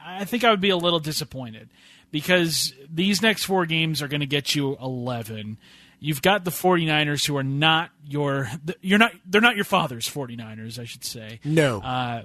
I 0.06 0.26
think 0.26 0.44
I 0.44 0.50
would 0.50 0.60
be 0.60 0.72
a 0.72 0.78
little 0.78 1.00
disappointed 1.00 1.70
because 2.12 2.74
these 2.92 3.22
next 3.22 3.46
four 3.46 3.66
games 3.66 4.02
are 4.02 4.08
going 4.08 4.22
to 4.22 4.26
get 4.26 4.56
you 4.56 4.76
11. 4.82 5.58
You've 6.00 6.22
got 6.22 6.44
the 6.44 6.52
49ers 6.52 7.26
who 7.26 7.38
are 7.38 7.44
not 7.44 7.92
your 8.06 8.50
you're 8.82 8.98
not 8.98 9.12
they're 9.26 9.42
not 9.42 9.56
your 9.56 9.66
father's 9.66 10.10
49ers, 10.10 10.80
I 10.80 10.86
should 10.86 11.06
say. 11.06 11.40
No. 11.44 11.82
Uh, 11.82 12.24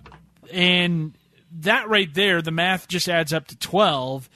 and 0.53 1.17
that 1.61 1.89
right 1.89 2.13
there, 2.13 2.41
the 2.41 2.51
math 2.51 2.89
just 2.89 3.09
adds 3.09 3.33
up 3.33 3.47
to 3.49 3.59
12. 3.59 4.29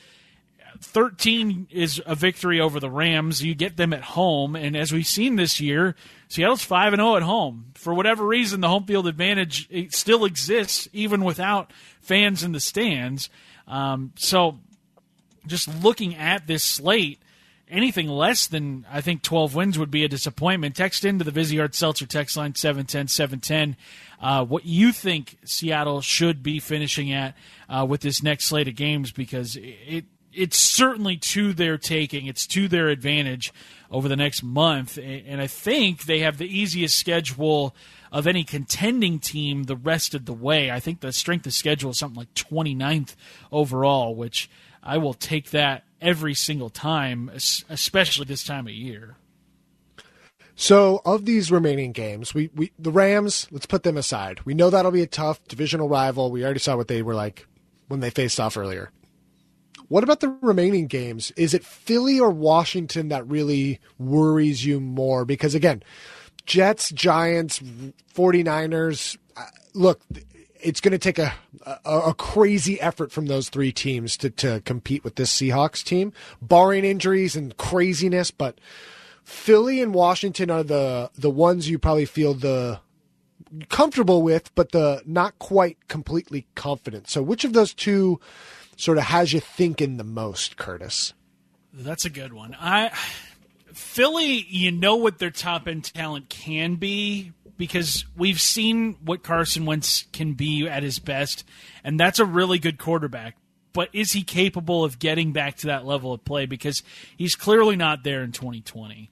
13 0.80 1.68
is 1.70 2.00
a 2.06 2.14
victory 2.14 2.60
over 2.60 2.80
the 2.80 2.90
Rams. 2.90 3.42
You 3.42 3.54
get 3.54 3.76
them 3.76 3.92
at 3.92 4.02
home, 4.02 4.54
and 4.56 4.76
as 4.76 4.92
we've 4.92 5.06
seen 5.06 5.36
this 5.36 5.60
year, 5.60 5.94
Seattle's 6.28 6.62
5 6.62 6.92
and 6.92 7.00
0 7.00 7.16
at 7.16 7.22
home. 7.22 7.72
For 7.74 7.94
whatever 7.94 8.26
reason, 8.26 8.60
the 8.60 8.68
home 8.68 8.84
field 8.84 9.06
advantage 9.06 9.68
still 9.94 10.24
exists 10.24 10.88
even 10.92 11.24
without 11.24 11.72
fans 12.00 12.42
in 12.42 12.52
the 12.52 12.60
stands. 12.60 13.28
Um, 13.66 14.12
so, 14.16 14.58
just 15.46 15.68
looking 15.82 16.14
at 16.14 16.46
this 16.46 16.64
slate, 16.64 17.20
anything 17.68 18.08
less 18.08 18.46
than 18.46 18.86
I 18.90 19.00
think 19.00 19.22
12 19.22 19.54
wins 19.54 19.78
would 19.78 19.90
be 19.90 20.04
a 20.04 20.08
disappointment. 20.08 20.76
Text 20.76 21.04
into 21.04 21.24
the 21.24 21.30
Vizzy 21.30 21.58
Hard 21.58 21.74
Seltzer 21.74 22.06
text 22.06 22.36
line 22.36 22.54
710 22.54 23.08
710 23.08 23.76
uh, 24.20 24.44
what 24.44 24.64
you 24.64 24.92
think 24.92 25.38
Seattle 25.44 26.00
should 26.00 26.42
be 26.42 26.58
finishing 26.58 27.12
at 27.12 27.34
uh, 27.68 27.86
with 27.88 28.00
this 28.00 28.22
next 28.22 28.46
slate 28.46 28.68
of 28.68 28.74
games 28.74 29.12
because 29.12 29.56
it 29.60 30.04
it's 30.38 30.58
certainly 30.58 31.16
to 31.16 31.52
their 31.52 31.76
taking. 31.76 32.26
It's 32.26 32.46
to 32.48 32.68
their 32.68 32.88
advantage 32.88 33.52
over 33.90 34.08
the 34.08 34.16
next 34.16 34.42
month, 34.42 34.98
and 34.98 35.40
I 35.40 35.46
think 35.46 36.04
they 36.04 36.20
have 36.20 36.38
the 36.38 36.46
easiest 36.46 36.98
schedule 36.98 37.74
of 38.12 38.26
any 38.26 38.44
contending 38.44 39.18
team 39.18 39.64
the 39.64 39.76
rest 39.76 40.14
of 40.14 40.26
the 40.26 40.32
way. 40.32 40.70
I 40.70 40.78
think 40.78 41.00
the 41.00 41.12
strength 41.12 41.46
of 41.46 41.54
schedule 41.54 41.90
is 41.90 41.98
something 41.98 42.18
like 42.18 42.34
29th 42.34 43.16
overall, 43.50 44.14
which 44.14 44.48
I 44.82 44.98
will 44.98 45.14
take 45.14 45.50
that 45.50 45.84
every 46.00 46.34
single 46.34 46.70
time, 46.70 47.30
especially 47.68 48.26
this 48.26 48.44
time 48.44 48.66
of 48.66 48.72
year. 48.72 49.16
So, 50.54 51.02
of 51.04 51.24
these 51.24 51.50
remaining 51.50 51.92
games, 51.92 52.34
we, 52.34 52.50
we 52.54 52.72
the 52.78 52.90
Rams, 52.90 53.46
let's 53.50 53.66
put 53.66 53.84
them 53.84 53.96
aside. 53.96 54.40
We 54.44 54.54
know 54.54 54.70
that'll 54.70 54.90
be 54.90 55.02
a 55.02 55.06
tough 55.06 55.42
divisional 55.48 55.88
rival. 55.88 56.30
We 56.30 56.44
already 56.44 56.58
saw 56.60 56.76
what 56.76 56.88
they 56.88 57.00
were 57.02 57.14
like 57.14 57.46
when 57.86 58.00
they 58.00 58.10
faced 58.10 58.40
off 58.40 58.56
earlier. 58.56 58.90
What 59.88 60.04
about 60.04 60.20
the 60.20 60.36
remaining 60.42 60.86
games? 60.86 61.30
Is 61.32 61.54
it 61.54 61.64
Philly 61.64 62.20
or 62.20 62.30
Washington 62.30 63.08
that 63.08 63.26
really 63.26 63.80
worries 63.98 64.64
you 64.64 64.80
more? 64.80 65.24
Because 65.24 65.54
again, 65.54 65.82
Jets, 66.44 66.90
Giants, 66.90 67.60
49ers, 68.14 69.16
uh, 69.36 69.44
look, 69.74 70.00
it's 70.60 70.80
going 70.80 70.92
to 70.92 70.98
take 70.98 71.18
a, 71.18 71.32
a, 71.84 71.98
a 72.08 72.14
crazy 72.14 72.80
effort 72.80 73.12
from 73.12 73.26
those 73.26 73.48
three 73.48 73.72
teams 73.72 74.16
to 74.18 74.30
to 74.30 74.60
compete 74.64 75.04
with 75.04 75.16
this 75.16 75.32
Seahawks 75.32 75.82
team, 75.84 76.12
barring 76.42 76.84
injuries 76.84 77.36
and 77.36 77.56
craziness. 77.56 78.30
But 78.30 78.58
Philly 79.24 79.80
and 79.80 79.94
Washington 79.94 80.50
are 80.50 80.62
the 80.62 81.10
the 81.16 81.30
ones 81.30 81.68
you 81.68 81.78
probably 81.78 82.06
feel 82.06 82.34
the 82.34 82.80
comfortable 83.68 84.22
with, 84.22 84.54
but 84.54 84.72
the 84.72 85.02
not 85.06 85.38
quite 85.38 85.76
completely 85.88 86.46
confident. 86.54 87.08
So, 87.08 87.22
which 87.22 87.44
of 87.44 87.52
those 87.52 87.72
two 87.72 88.20
sort 88.78 88.96
of 88.96 89.04
has 89.04 89.34
you 89.34 89.40
thinking 89.40 89.98
the 89.98 90.04
most, 90.04 90.56
Curtis? 90.56 91.12
That's 91.74 92.06
a 92.06 92.10
good 92.10 92.32
one. 92.32 92.56
I 92.58 92.90
Philly, 93.74 94.46
you 94.48 94.72
know 94.72 94.96
what 94.96 95.18
their 95.18 95.30
top 95.30 95.68
end 95.68 95.84
talent 95.84 96.30
can 96.30 96.76
be, 96.76 97.32
because 97.58 98.06
we've 98.16 98.40
seen 98.40 98.96
what 99.04 99.22
Carson 99.22 99.66
Wentz 99.66 100.06
can 100.12 100.32
be 100.32 100.66
at 100.66 100.82
his 100.82 100.98
best, 100.98 101.44
and 101.84 102.00
that's 102.00 102.18
a 102.18 102.24
really 102.24 102.58
good 102.58 102.78
quarterback. 102.78 103.36
But 103.74 103.90
is 103.92 104.12
he 104.12 104.22
capable 104.22 104.82
of 104.82 104.98
getting 104.98 105.32
back 105.32 105.56
to 105.58 105.66
that 105.68 105.84
level 105.84 106.12
of 106.12 106.24
play? 106.24 106.46
Because 106.46 106.82
he's 107.16 107.36
clearly 107.36 107.76
not 107.76 108.02
there 108.02 108.22
in 108.22 108.32
2020. 108.32 109.10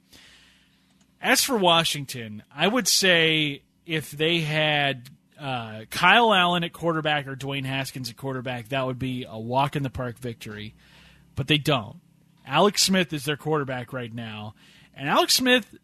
As 1.21 1.45
for 1.45 1.57
Washington, 1.57 2.43
I 2.55 2.67
would 2.67 2.89
say 2.89 3.63
if 3.85 4.11
they 4.11 4.41
had 4.41 5.11
uh, 5.39 5.85
Kyle 5.91 6.33
Allen 6.33 6.65
at 6.65 6.73
quarterback 6.73 7.27
or 7.27 7.37
Dwayne 7.37 7.65
Haskins 7.65 8.11
at 8.11 8.17
quarterback, 8.17 8.69
that 8.69 8.87
would 8.87 8.99
be 8.99 9.27
a 9.29 9.39
walk 9.39 9.77
in 9.77 9.83
the 9.83 9.91
park 9.91 10.19
victory. 10.19 10.75
But 11.35 11.49
they 11.49 11.59
don't. 11.59 12.01
Alex 12.47 12.83
Smith 12.83 13.13
is 13.13 13.25
their 13.25 13.37
quarterback 13.37 13.93
right 13.93 14.13
now, 14.13 14.55
and 14.95 15.09
Alex 15.09 15.35
Smith 15.35 15.77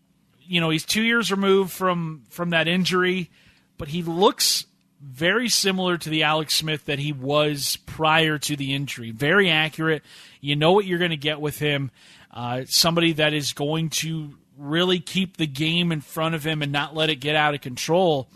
you 0.45 0.61
know 0.61 0.71
he's 0.71 0.85
two 0.85 1.03
years 1.03 1.31
removed 1.31 1.73
from 1.73 2.23
from 2.29 2.51
that 2.51 2.69
injury, 2.69 3.31
but 3.79 3.89
he 3.89 4.03
looks 4.03 4.67
very 5.01 5.49
similar 5.49 5.99
to 5.99 6.09
the 6.09 6.23
Alex 6.23 6.55
Smith 6.55 6.85
that 6.85 6.99
he 6.99 7.13
was 7.13 7.77
prior 7.87 8.39
to 8.39 8.57
the 8.57 8.73
injury. 8.75 9.11
Very 9.11 9.51
accurate. 9.51 10.03
You 10.41 10.55
know 10.55 10.73
what 10.73 10.85
you're 10.85 10.99
going 10.99 11.11
to 11.11 11.17
get 11.17 11.41
with 11.41 11.59
him. 11.59 11.91
Uh, 12.31 12.63
somebody 12.67 13.15
that 13.15 13.35
is 13.35 13.53
going 13.53 13.91
to 13.91 14.35
really 14.57 15.01
keep 15.01 15.37
the 15.37 15.47
game 15.47 15.91
in 15.91 16.01
front 16.01 16.35
of 16.35 16.45
him 16.45 16.63
and 16.63 16.71
not 16.71 16.95
let 16.95 17.11
it 17.11 17.17
get 17.17 17.35
out 17.35 17.55
of 17.55 17.61
control. 17.61 18.29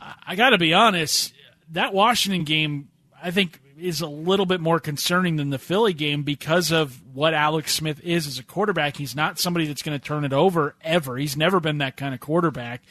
I 0.00 0.34
got 0.36 0.50
to 0.50 0.58
be 0.58 0.72
honest, 0.74 1.32
that 1.72 1.92
Washington 1.92 2.44
game, 2.44 2.88
I 3.22 3.30
think 3.30 3.60
is 3.78 4.00
a 4.00 4.06
little 4.06 4.46
bit 4.46 4.60
more 4.60 4.78
concerning 4.78 5.36
than 5.36 5.50
the 5.50 5.58
Philly 5.58 5.92
game 5.94 6.22
because 6.22 6.70
of 6.70 7.00
what 7.14 7.34
Alex 7.34 7.74
Smith 7.74 8.00
is 8.04 8.26
as 8.26 8.38
a 8.38 8.42
quarterback. 8.42 8.96
He's 8.96 9.16
not 9.16 9.38
somebody 9.38 9.66
that's 9.66 9.82
going 9.82 9.98
to 9.98 10.04
turn 10.04 10.24
it 10.24 10.32
over 10.32 10.74
ever. 10.82 11.16
He's 11.16 11.36
never 11.36 11.60
been 11.60 11.78
that 11.78 11.96
kind 11.96 12.14
of 12.14 12.20
quarterback. 12.20 12.82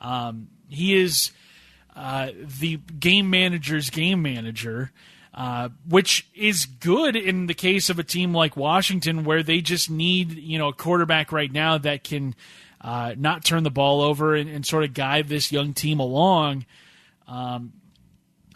Um, 0.00 0.48
he 0.68 0.96
is 0.96 1.32
uh, 1.94 2.30
the 2.60 2.76
game 2.76 3.30
manager's 3.30 3.90
game 3.90 4.22
manager. 4.22 4.92
Uh, 5.34 5.68
which 5.88 6.26
is 6.34 6.66
good 6.66 7.14
in 7.14 7.46
the 7.46 7.54
case 7.54 7.90
of 7.90 8.00
a 8.00 8.02
team 8.02 8.34
like 8.34 8.56
Washington, 8.56 9.22
where 9.22 9.44
they 9.44 9.60
just 9.60 9.88
need 9.88 10.32
you 10.32 10.58
know 10.58 10.68
a 10.68 10.72
quarterback 10.72 11.30
right 11.30 11.52
now 11.52 11.78
that 11.78 12.02
can 12.02 12.34
uh, 12.80 13.14
not 13.16 13.44
turn 13.44 13.62
the 13.62 13.70
ball 13.70 14.02
over 14.02 14.34
and, 14.34 14.48
and, 14.48 14.64
sort 14.64 14.84
of 14.84 14.94
guide 14.94 15.28
this 15.28 15.50
young 15.50 15.74
team 15.74 15.98
along. 15.98 16.64
Um, 17.26 17.72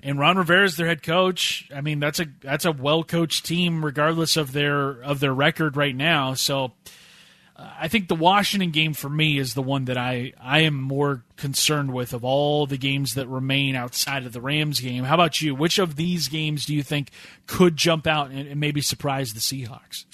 and 0.03 0.19
Ron 0.19 0.37
Rivera 0.37 0.65
is 0.65 0.77
their 0.77 0.87
head 0.87 1.03
coach. 1.03 1.69
I 1.75 1.81
mean, 1.81 2.01
that's 2.01 2.21
a 2.21 2.27
that's 2.41 2.65
a 2.65 2.73
well 2.73 3.05
coached 3.05 3.45
team, 3.45 3.85
regardless 3.85 4.37
of 4.37 4.53
their 4.53 5.03
of 5.03 5.21
their 5.21 5.33
record 5.33 5.77
right 5.77 5.95
now. 5.95 6.35
So, 6.35 6.73
uh, 7.57 7.71
I 7.81 7.89
think 7.89 8.09
the 8.09 8.17
Washington 8.17 8.71
game 8.71 8.95
for 8.95 9.09
me 9.09 9.39
is 9.39 9.55
the 9.55 9.63
one 9.63 9.85
that 9.85 9.97
I 9.97 10.33
I 10.41 10.61
am 10.61 10.81
more 10.81 11.25
concerned 11.37 11.93
with 11.93 12.13
of 12.13 12.25
all 12.25 12.67
the 12.67 12.79
games 12.79 13.15
that 13.15 13.29
remain 13.29 13.77
outside 13.77 14.27
of 14.27 14.33
the 14.33 14.41
Rams 14.41 14.81
game. 14.81 15.05
How 15.05 15.15
about 15.15 15.41
you? 15.41 15.55
Which 15.55 15.79
of 15.79 15.95
these 15.95 16.29
games 16.29 16.67
do 16.67 16.75
you 16.75 16.83
think 16.83 17.11
could 17.47 17.77
jump 17.77 18.07
out 18.07 18.31
and, 18.31 18.49
and 18.49 18.59
maybe 18.59 18.81
surprise 18.81 19.35
the 19.35 19.41
Seahawks? 19.41 20.05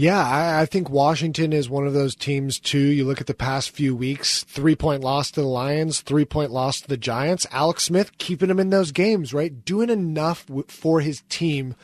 Yeah, 0.00 0.26
I, 0.26 0.62
I, 0.62 0.64
think 0.64 0.88
Washington 0.88 1.52
is 1.52 1.68
one 1.68 1.86
of 1.86 1.92
those 1.92 2.14
teams 2.14 2.58
too. 2.58 2.78
You 2.78 3.04
look 3.04 3.20
at 3.20 3.26
the 3.26 3.34
past 3.34 3.68
few 3.68 3.94
weeks: 3.94 4.44
three 4.44 4.74
point 4.74 5.04
loss 5.04 5.30
to 5.32 5.42
the 5.42 5.46
Lions, 5.46 6.00
three 6.00 6.24
point 6.24 6.50
loss 6.50 6.80
to 6.80 6.88
the 6.88 6.96
Giants. 6.96 7.46
Alex 7.50 7.84
Smith 7.84 8.16
keeping 8.16 8.48
him 8.48 8.58
in 8.58 8.70
those 8.70 8.92
games, 8.92 9.34
right? 9.34 9.62
Doing 9.62 9.90
enough 9.90 10.46
w- 10.46 10.64
for 10.68 11.02
his 11.02 11.22
team 11.28 11.74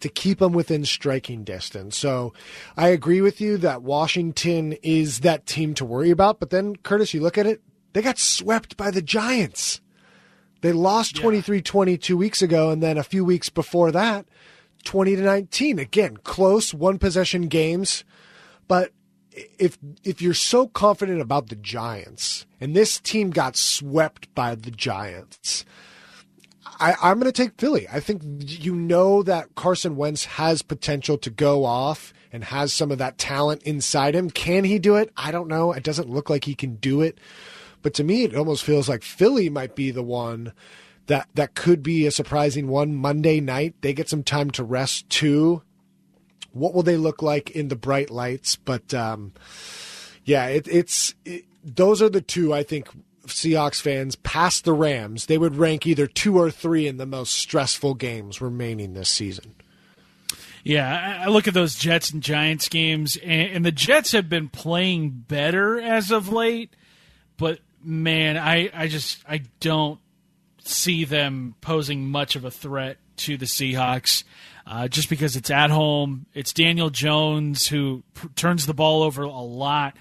to 0.00 0.10
keep 0.10 0.40
them 0.40 0.52
within 0.52 0.84
striking 0.84 1.42
distance. 1.42 1.96
So 1.96 2.34
I 2.76 2.88
agree 2.88 3.22
with 3.22 3.40
you 3.40 3.56
that 3.56 3.80
Washington 3.80 4.74
is 4.82 5.20
that 5.20 5.46
team 5.46 5.72
to 5.76 5.86
worry 5.86 6.10
about. 6.10 6.40
But 6.40 6.50
then, 6.50 6.76
Curtis, 6.76 7.14
you 7.14 7.22
look 7.22 7.38
at 7.38 7.46
it, 7.46 7.62
they 7.94 8.02
got 8.02 8.18
swept 8.18 8.76
by 8.76 8.90
the 8.90 9.00
Giants. 9.00 9.80
They 10.60 10.72
lost 10.72 11.16
23 11.16 11.62
20 11.62 11.96
two 11.96 12.18
weeks 12.18 12.42
ago, 12.42 12.68
and 12.68 12.82
then 12.82 12.98
a 12.98 13.02
few 13.02 13.24
weeks 13.24 13.48
before 13.48 13.90
that, 13.92 14.26
20 14.84 15.16
to 15.16 15.22
19. 15.22 15.78
Again, 15.78 16.16
close 16.18 16.72
one 16.72 16.98
possession 16.98 17.48
games. 17.48 18.04
But 18.68 18.92
if 19.58 19.78
if 20.04 20.22
you're 20.22 20.34
so 20.34 20.68
confident 20.68 21.20
about 21.20 21.48
the 21.48 21.56
Giants, 21.56 22.46
and 22.60 22.74
this 22.74 23.00
team 23.00 23.30
got 23.30 23.56
swept 23.56 24.32
by 24.34 24.54
the 24.54 24.70
Giants, 24.70 25.64
I, 26.78 26.94
I'm 27.02 27.18
going 27.18 27.30
to 27.30 27.42
take 27.42 27.58
Philly. 27.58 27.86
I 27.92 28.00
think 28.00 28.22
you 28.24 28.74
know 28.74 29.22
that 29.22 29.54
Carson 29.54 29.96
Wentz 29.96 30.24
has 30.24 30.62
potential 30.62 31.18
to 31.18 31.30
go 31.30 31.64
off 31.64 32.12
and 32.32 32.44
has 32.44 32.72
some 32.72 32.90
of 32.90 32.98
that 32.98 33.18
talent 33.18 33.62
inside 33.62 34.14
him. 34.14 34.30
Can 34.30 34.64
he 34.64 34.78
do 34.78 34.96
it? 34.96 35.12
I 35.16 35.30
don't 35.30 35.48
know. 35.48 35.72
It 35.72 35.84
doesn't 35.84 36.10
look 36.10 36.30
like 36.30 36.44
he 36.44 36.54
can 36.54 36.76
do 36.76 37.00
it. 37.00 37.18
But 37.82 37.94
to 37.94 38.04
me, 38.04 38.24
it 38.24 38.34
almost 38.34 38.64
feels 38.64 38.88
like 38.88 39.02
Philly 39.02 39.50
might 39.50 39.76
be 39.76 39.90
the 39.90 40.02
one 40.02 40.52
that 41.06 41.28
that 41.34 41.54
could 41.54 41.82
be 41.82 42.06
a 42.06 42.10
surprising 42.10 42.68
one 42.68 42.94
Monday 42.94 43.40
night. 43.40 43.74
They 43.80 43.92
get 43.92 44.08
some 44.08 44.22
time 44.22 44.50
to 44.52 44.64
rest 44.64 45.08
too. 45.10 45.62
What 46.52 46.72
will 46.72 46.82
they 46.82 46.96
look 46.96 47.20
like 47.20 47.50
in 47.50 47.68
the 47.68 47.76
bright 47.76 48.10
lights? 48.10 48.56
But 48.56 48.94
um, 48.94 49.32
yeah, 50.24 50.46
it, 50.46 50.68
it's 50.68 51.14
it, 51.24 51.44
those 51.62 52.00
are 52.00 52.08
the 52.08 52.20
two 52.20 52.54
I 52.54 52.62
think 52.62 52.88
Seahawks 53.26 53.80
fans 53.80 54.16
past 54.16 54.64
the 54.64 54.72
Rams. 54.72 55.26
They 55.26 55.38
would 55.38 55.56
rank 55.56 55.86
either 55.86 56.06
two 56.06 56.38
or 56.38 56.50
three 56.50 56.86
in 56.86 56.96
the 56.96 57.06
most 57.06 57.32
stressful 57.32 57.94
games 57.94 58.40
remaining 58.40 58.94
this 58.94 59.08
season. 59.08 59.54
Yeah, 60.62 61.22
I 61.22 61.28
look 61.28 61.46
at 61.46 61.52
those 61.52 61.74
Jets 61.74 62.10
and 62.10 62.22
Giants 62.22 62.70
games, 62.70 63.18
and, 63.22 63.66
the 63.66 63.72
Jets 63.72 64.12
have 64.12 64.30
been 64.30 64.48
playing 64.48 65.10
better 65.10 65.78
as 65.78 66.10
of 66.10 66.30
late, 66.30 66.74
but 67.36 67.58
man, 67.82 68.38
I, 68.38 68.70
I 68.72 68.88
just 68.88 69.22
I 69.28 69.42
don't 69.60 70.00
see 70.64 71.04
them 71.04 71.54
posing 71.60 72.08
much 72.08 72.36
of 72.36 72.44
a 72.44 72.50
threat 72.50 72.98
to 73.18 73.36
the 73.36 73.46
Seahawks. 73.46 74.24
Uh, 74.66 74.88
just 74.88 75.10
because 75.10 75.36
it's 75.36 75.50
at 75.50 75.70
home, 75.70 76.26
it's 76.32 76.52
Daniel 76.52 76.88
Jones 76.90 77.68
who 77.68 78.02
pr- 78.14 78.28
turns 78.34 78.66
the 78.66 78.74
ball 78.74 79.02
over 79.02 79.22
a 79.22 79.30
lot. 79.30 79.96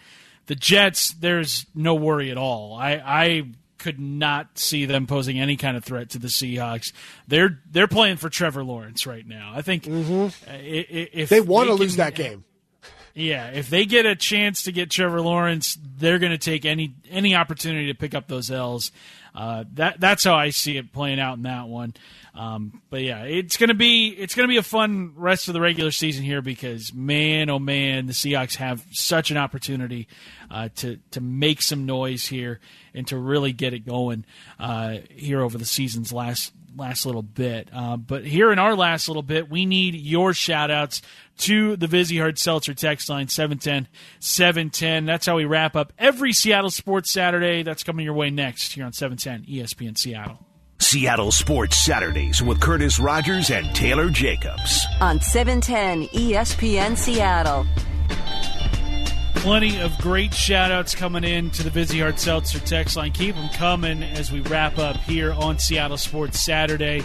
The 0.45 0.55
Jets, 0.55 1.13
there's 1.13 1.65
no 1.75 1.95
worry 1.95 2.31
at 2.31 2.37
all. 2.37 2.75
I, 2.75 2.93
I 2.93 3.43
could 3.77 3.99
not 3.99 4.57
see 4.57 4.85
them 4.85 5.05
posing 5.05 5.39
any 5.39 5.57
kind 5.57 5.75
of 5.75 5.83
threat 5.83 6.11
to 6.11 6.19
the 6.19 6.29
Seahawks. 6.29 6.93
They're 7.27 7.59
they're 7.69 7.87
playing 7.89 8.15
for 8.15 8.29
Trevor 8.29 8.63
Lawrence 8.63 9.05
right 9.05 9.27
now. 9.27 9.51
I 9.53 9.61
think 9.61 9.83
mm-hmm. 9.83 10.27
if 10.49 11.27
they 11.27 11.41
want 11.41 11.67
to 11.67 11.73
lose 11.73 11.97
that 11.97 12.15
game, 12.15 12.45
yeah, 13.13 13.49
if 13.49 13.69
they 13.69 13.85
get 13.85 14.05
a 14.05 14.15
chance 14.15 14.63
to 14.63 14.71
get 14.71 14.89
Trevor 14.89 15.21
Lawrence, 15.21 15.77
they're 15.97 16.19
going 16.19 16.31
to 16.31 16.37
take 16.37 16.65
any 16.65 16.95
any 17.09 17.35
opportunity 17.35 17.87
to 17.87 17.93
pick 17.93 18.15
up 18.15 18.27
those 18.27 18.49
L's. 18.49 18.91
Uh, 19.35 19.65
that 19.73 19.99
that's 19.99 20.23
how 20.23 20.35
I 20.35 20.49
see 20.49 20.77
it 20.77 20.91
playing 20.91 21.19
out 21.19 21.37
in 21.37 21.43
that 21.43 21.67
one. 21.67 21.93
Um, 22.35 22.81
but 22.89 23.01
yeah, 23.01 23.23
it's 23.23 23.57
gonna 23.57 23.75
be 23.75 24.09
it's 24.09 24.33
gonna 24.33 24.47
be 24.47 24.57
a 24.57 24.63
fun 24.63 25.13
rest 25.15 25.47
of 25.47 25.53
the 25.53 25.61
regular 25.61 25.91
season 25.91 26.23
here 26.23 26.41
because 26.41 26.93
man, 26.93 27.49
oh 27.49 27.59
man, 27.59 28.07
the 28.07 28.13
Seahawks 28.13 28.55
have 28.55 28.85
such 28.91 29.29
an 29.29 29.37
opportunity 29.37 30.07
uh, 30.49 30.69
to 30.77 30.97
to 31.11 31.21
make 31.21 31.61
some 31.61 31.85
noise 31.85 32.25
here 32.25 32.59
and 32.95 33.07
to 33.07 33.17
really 33.17 33.53
get 33.53 33.73
it 33.73 33.85
going 33.85 34.25
uh, 34.59 34.97
here 35.09 35.41
over 35.41 35.57
the 35.57 35.65
season's 35.65 36.11
last 36.11 36.51
last 36.75 37.05
little 37.05 37.21
bit. 37.21 37.69
Uh, 37.73 37.97
but 37.97 38.25
here 38.25 38.51
in 38.51 38.59
our 38.59 38.75
last 38.75 39.07
little 39.07 39.23
bit, 39.23 39.49
we 39.49 39.65
need 39.65 39.95
your 39.95 40.33
shout 40.33 40.71
outs 40.71 41.01
to 41.39 41.75
the 41.75 41.87
Vizzy 41.87 42.19
Hard 42.19 42.37
Seltzer 42.37 42.73
text 42.73 43.09
line 43.09 43.27
710 43.27 43.87
710. 44.19 45.05
That's 45.05 45.25
how 45.25 45.35
we 45.35 45.45
wrap 45.45 45.75
up 45.75 45.93
every 45.97 46.33
Seattle 46.33 46.69
Sports 46.69 47.11
Saturday. 47.11 47.63
That's 47.63 47.83
coming 47.83 48.05
your 48.05 48.13
way 48.13 48.29
next 48.29 48.73
here 48.73 48.85
on 48.85 48.93
710 48.93 49.51
ESPN 49.51 49.97
Seattle. 49.97 50.39
Seattle 50.79 51.31
Sports 51.31 51.77
Saturdays 51.77 52.41
with 52.41 52.59
Curtis 52.59 52.99
Rogers 52.99 53.49
and 53.51 53.73
Taylor 53.73 54.09
Jacobs. 54.09 54.85
On 54.99 55.19
710 55.19 56.07
ESPN 56.09 56.97
Seattle. 56.97 57.65
Plenty 59.43 59.81
of 59.81 59.97
great 59.97 60.33
shout 60.33 60.71
outs 60.71 60.95
coming 60.95 61.25
in 61.25 61.49
to 61.49 61.63
the 61.63 61.69
Vizzy 61.69 61.99
Hard 61.99 62.17
Seltzer 62.17 62.59
text 62.59 62.95
line. 62.95 63.11
Keep 63.11 63.35
them 63.35 63.49
coming 63.49 64.01
as 64.01 64.31
we 64.31 64.39
wrap 64.39 64.77
up 64.79 64.95
here 64.95 65.33
on 65.33 65.59
Seattle 65.59 65.97
Sports 65.97 66.39
Saturday. 66.39 67.03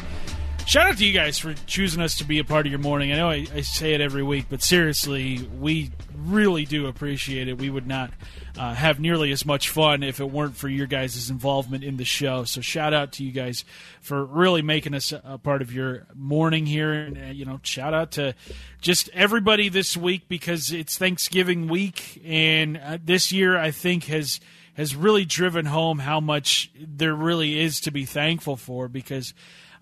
Shout 0.69 0.87
out 0.87 0.99
to 0.99 1.07
you 1.07 1.15
guys 1.15 1.39
for 1.39 1.55
choosing 1.65 2.03
us 2.03 2.17
to 2.17 2.25
be 2.25 2.41
a 2.41 2.45
part 2.45 2.67
of 2.67 2.71
your 2.71 2.79
morning. 2.79 3.11
I 3.11 3.17
know 3.17 3.31
I, 3.31 3.47
I 3.55 3.63
say 3.63 3.95
it 3.95 4.03
every 4.03 4.23
week, 4.23 4.49
but 4.51 4.63
seriously, 4.63 5.49
we 5.59 5.93
really 6.15 6.67
do 6.67 6.89
appreciate 6.89 7.49
it. 7.49 7.57
We 7.57 7.71
would 7.71 7.87
not 7.87 8.11
uh, 8.59 8.75
have 8.75 9.01
nearly 9.01 9.33
as 9.33 9.47
much 9.47 9.71
fun 9.71 10.03
if 10.03 10.21
it 10.21 10.31
weren't 10.31 10.57
for 10.57 10.69
your 10.69 10.87
guys' 10.87 11.31
involvement 11.31 11.85
in 11.85 11.97
the 11.97 12.05
show. 12.05 12.45
So 12.45 12.61
shout 12.61 12.93
out 12.93 13.13
to 13.13 13.25
you 13.25 13.33
guys 13.33 13.65
for 14.03 14.23
really 14.23 14.61
making 14.61 14.93
us 14.93 15.11
a 15.11 15.39
part 15.39 15.63
of 15.63 15.73
your 15.73 16.07
morning 16.15 16.67
here, 16.67 16.93
and 16.93 17.17
uh, 17.17 17.27
you 17.29 17.47
know, 17.47 17.61
shout 17.63 17.95
out 17.95 18.11
to 18.13 18.35
just 18.83 19.09
everybody 19.15 19.71
this 19.71 19.97
week 19.97 20.29
because 20.29 20.71
it's 20.71 20.99
Thanksgiving 20.99 21.69
week, 21.69 22.21
and 22.27 22.77
uh, 22.77 22.99
this 23.03 23.33
year 23.33 23.57
I 23.57 23.71
think 23.71 24.05
has 24.05 24.39
has 24.75 24.95
really 24.95 25.25
driven 25.25 25.65
home 25.65 26.01
how 26.01 26.21
much 26.21 26.71
there 26.79 27.15
really 27.15 27.59
is 27.59 27.81
to 27.81 27.91
be 27.91 28.05
thankful 28.05 28.59
for 28.59 28.87
because. 28.87 29.33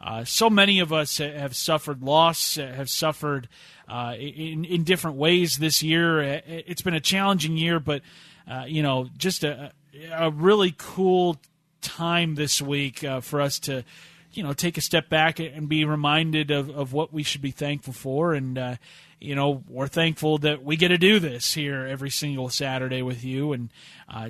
Uh, 0.00 0.24
so 0.24 0.50
many 0.50 0.80
of 0.80 0.92
us 0.92 1.18
have 1.18 1.56
suffered 1.56 2.02
loss, 2.02 2.56
have 2.56 2.90
suffered 2.90 3.48
uh, 3.88 4.14
in 4.18 4.64
in 4.64 4.84
different 4.84 5.16
ways 5.16 5.56
this 5.58 5.82
year. 5.82 6.20
It's 6.46 6.82
been 6.82 6.94
a 6.94 7.00
challenging 7.00 7.56
year, 7.56 7.80
but 7.80 8.02
uh, 8.50 8.64
you 8.66 8.82
know, 8.82 9.08
just 9.16 9.44
a, 9.44 9.72
a 10.12 10.30
really 10.30 10.74
cool 10.76 11.36
time 11.80 12.34
this 12.34 12.62
week 12.62 13.02
uh, 13.02 13.20
for 13.20 13.40
us 13.40 13.58
to, 13.60 13.84
you 14.32 14.42
know, 14.42 14.52
take 14.52 14.76
a 14.76 14.80
step 14.80 15.08
back 15.08 15.40
and 15.40 15.68
be 15.68 15.84
reminded 15.84 16.50
of, 16.50 16.70
of 16.70 16.92
what 16.92 17.12
we 17.12 17.22
should 17.22 17.42
be 17.42 17.50
thankful 17.50 17.92
for. 17.92 18.34
And, 18.34 18.58
uh, 18.58 18.76
you 19.20 19.34
know, 19.34 19.64
we're 19.68 19.88
thankful 19.88 20.38
that 20.38 20.62
we 20.62 20.76
get 20.76 20.88
to 20.88 20.98
do 20.98 21.18
this 21.18 21.54
here 21.54 21.86
every 21.86 22.10
single 22.10 22.50
Saturday 22.50 23.02
with 23.02 23.24
you. 23.24 23.52
And 23.52 23.70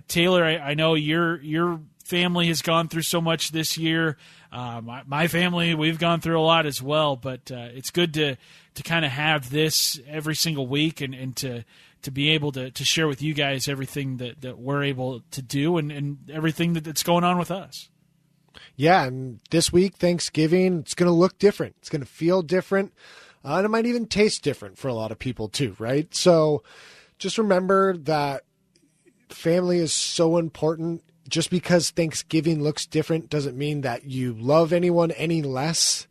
Taylor, 0.08 0.44
I, 0.44 0.56
I, 0.56 0.74
know 0.74 0.94
your 0.94 1.40
your 1.42 1.80
family 2.06 2.46
has 2.48 2.62
gone 2.62 2.88
through 2.88 3.02
so 3.02 3.20
much 3.20 3.50
this 3.50 3.76
year. 3.76 4.16
Uh, 4.52 4.80
my, 4.80 5.02
my, 5.06 5.26
family, 5.26 5.74
we've 5.74 5.98
gone 5.98 6.20
through 6.20 6.40
a 6.40 6.42
lot 6.42 6.64
as 6.64 6.80
well. 6.80 7.16
But 7.16 7.50
uh, 7.50 7.68
it's 7.74 7.90
good 7.90 8.14
to 8.14 8.36
to 8.74 8.82
kind 8.82 9.04
of 9.04 9.10
have 9.10 9.50
this 9.50 10.00
every 10.06 10.34
single 10.34 10.66
week 10.66 11.00
and, 11.00 11.14
and 11.14 11.36
to 11.36 11.64
to 12.02 12.10
be 12.10 12.30
able 12.30 12.52
to, 12.52 12.70
to 12.70 12.84
share 12.84 13.08
with 13.08 13.20
you 13.20 13.34
guys 13.34 13.66
everything 13.66 14.18
that, 14.18 14.40
that 14.42 14.58
we're 14.58 14.84
able 14.84 15.22
to 15.32 15.42
do 15.42 15.76
and, 15.76 15.90
and 15.90 16.30
everything 16.32 16.74
that, 16.74 16.84
that's 16.84 17.02
going 17.02 17.24
on 17.24 17.36
with 17.36 17.50
us. 17.50 17.88
Yeah, 18.76 19.04
and 19.04 19.40
this 19.50 19.72
week, 19.72 19.96
Thanksgiving, 19.96 20.78
it's 20.78 20.94
going 20.94 21.08
to 21.08 21.12
look 21.12 21.38
different. 21.38 21.74
It's 21.80 21.88
going 21.88 22.02
to 22.02 22.06
feel 22.06 22.42
different. 22.42 22.92
Uh, 23.44 23.56
and 23.56 23.64
it 23.64 23.70
might 23.70 23.86
even 23.86 24.06
taste 24.06 24.44
different 24.44 24.78
for 24.78 24.86
a 24.86 24.94
lot 24.94 25.10
of 25.10 25.18
people, 25.18 25.48
too, 25.48 25.74
right? 25.80 26.14
So 26.14 26.62
just 27.18 27.38
remember 27.38 27.96
that 27.96 28.44
family 29.28 29.78
is 29.78 29.92
so 29.92 30.36
important. 30.36 31.02
Just 31.28 31.50
because 31.50 31.90
Thanksgiving 31.90 32.62
looks 32.62 32.86
different 32.86 33.30
doesn't 33.30 33.56
mean 33.56 33.80
that 33.80 34.04
you 34.04 34.32
love 34.32 34.72
anyone 34.72 35.10
any 35.12 35.42
less 35.42 36.06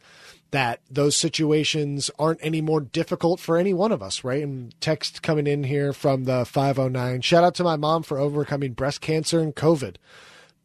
that 0.52 0.80
those 0.90 1.18
situations 1.18 2.10
aren't 2.18 2.40
any 2.42 2.62
more 2.62 2.80
difficult 2.80 3.40
for 3.40 3.58
any 3.58 3.74
one 3.74 3.92
of 3.92 4.02
us, 4.02 4.24
right? 4.24 4.42
And 4.42 4.80
text 4.80 5.22
coming 5.22 5.48
in 5.48 5.66
here 5.66 5.92
from 5.92 6.24
the 6.24 6.46
509. 6.46 7.22
Shout 7.22 7.44
out 7.44 7.56
to 7.56 7.64
my 7.64 7.76
mom 7.76 8.04
for 8.04 8.18
overcoming 8.18 8.72
breast 8.72 9.02
cancer 9.02 9.42
and 9.42 9.54
COVID. 9.54 9.98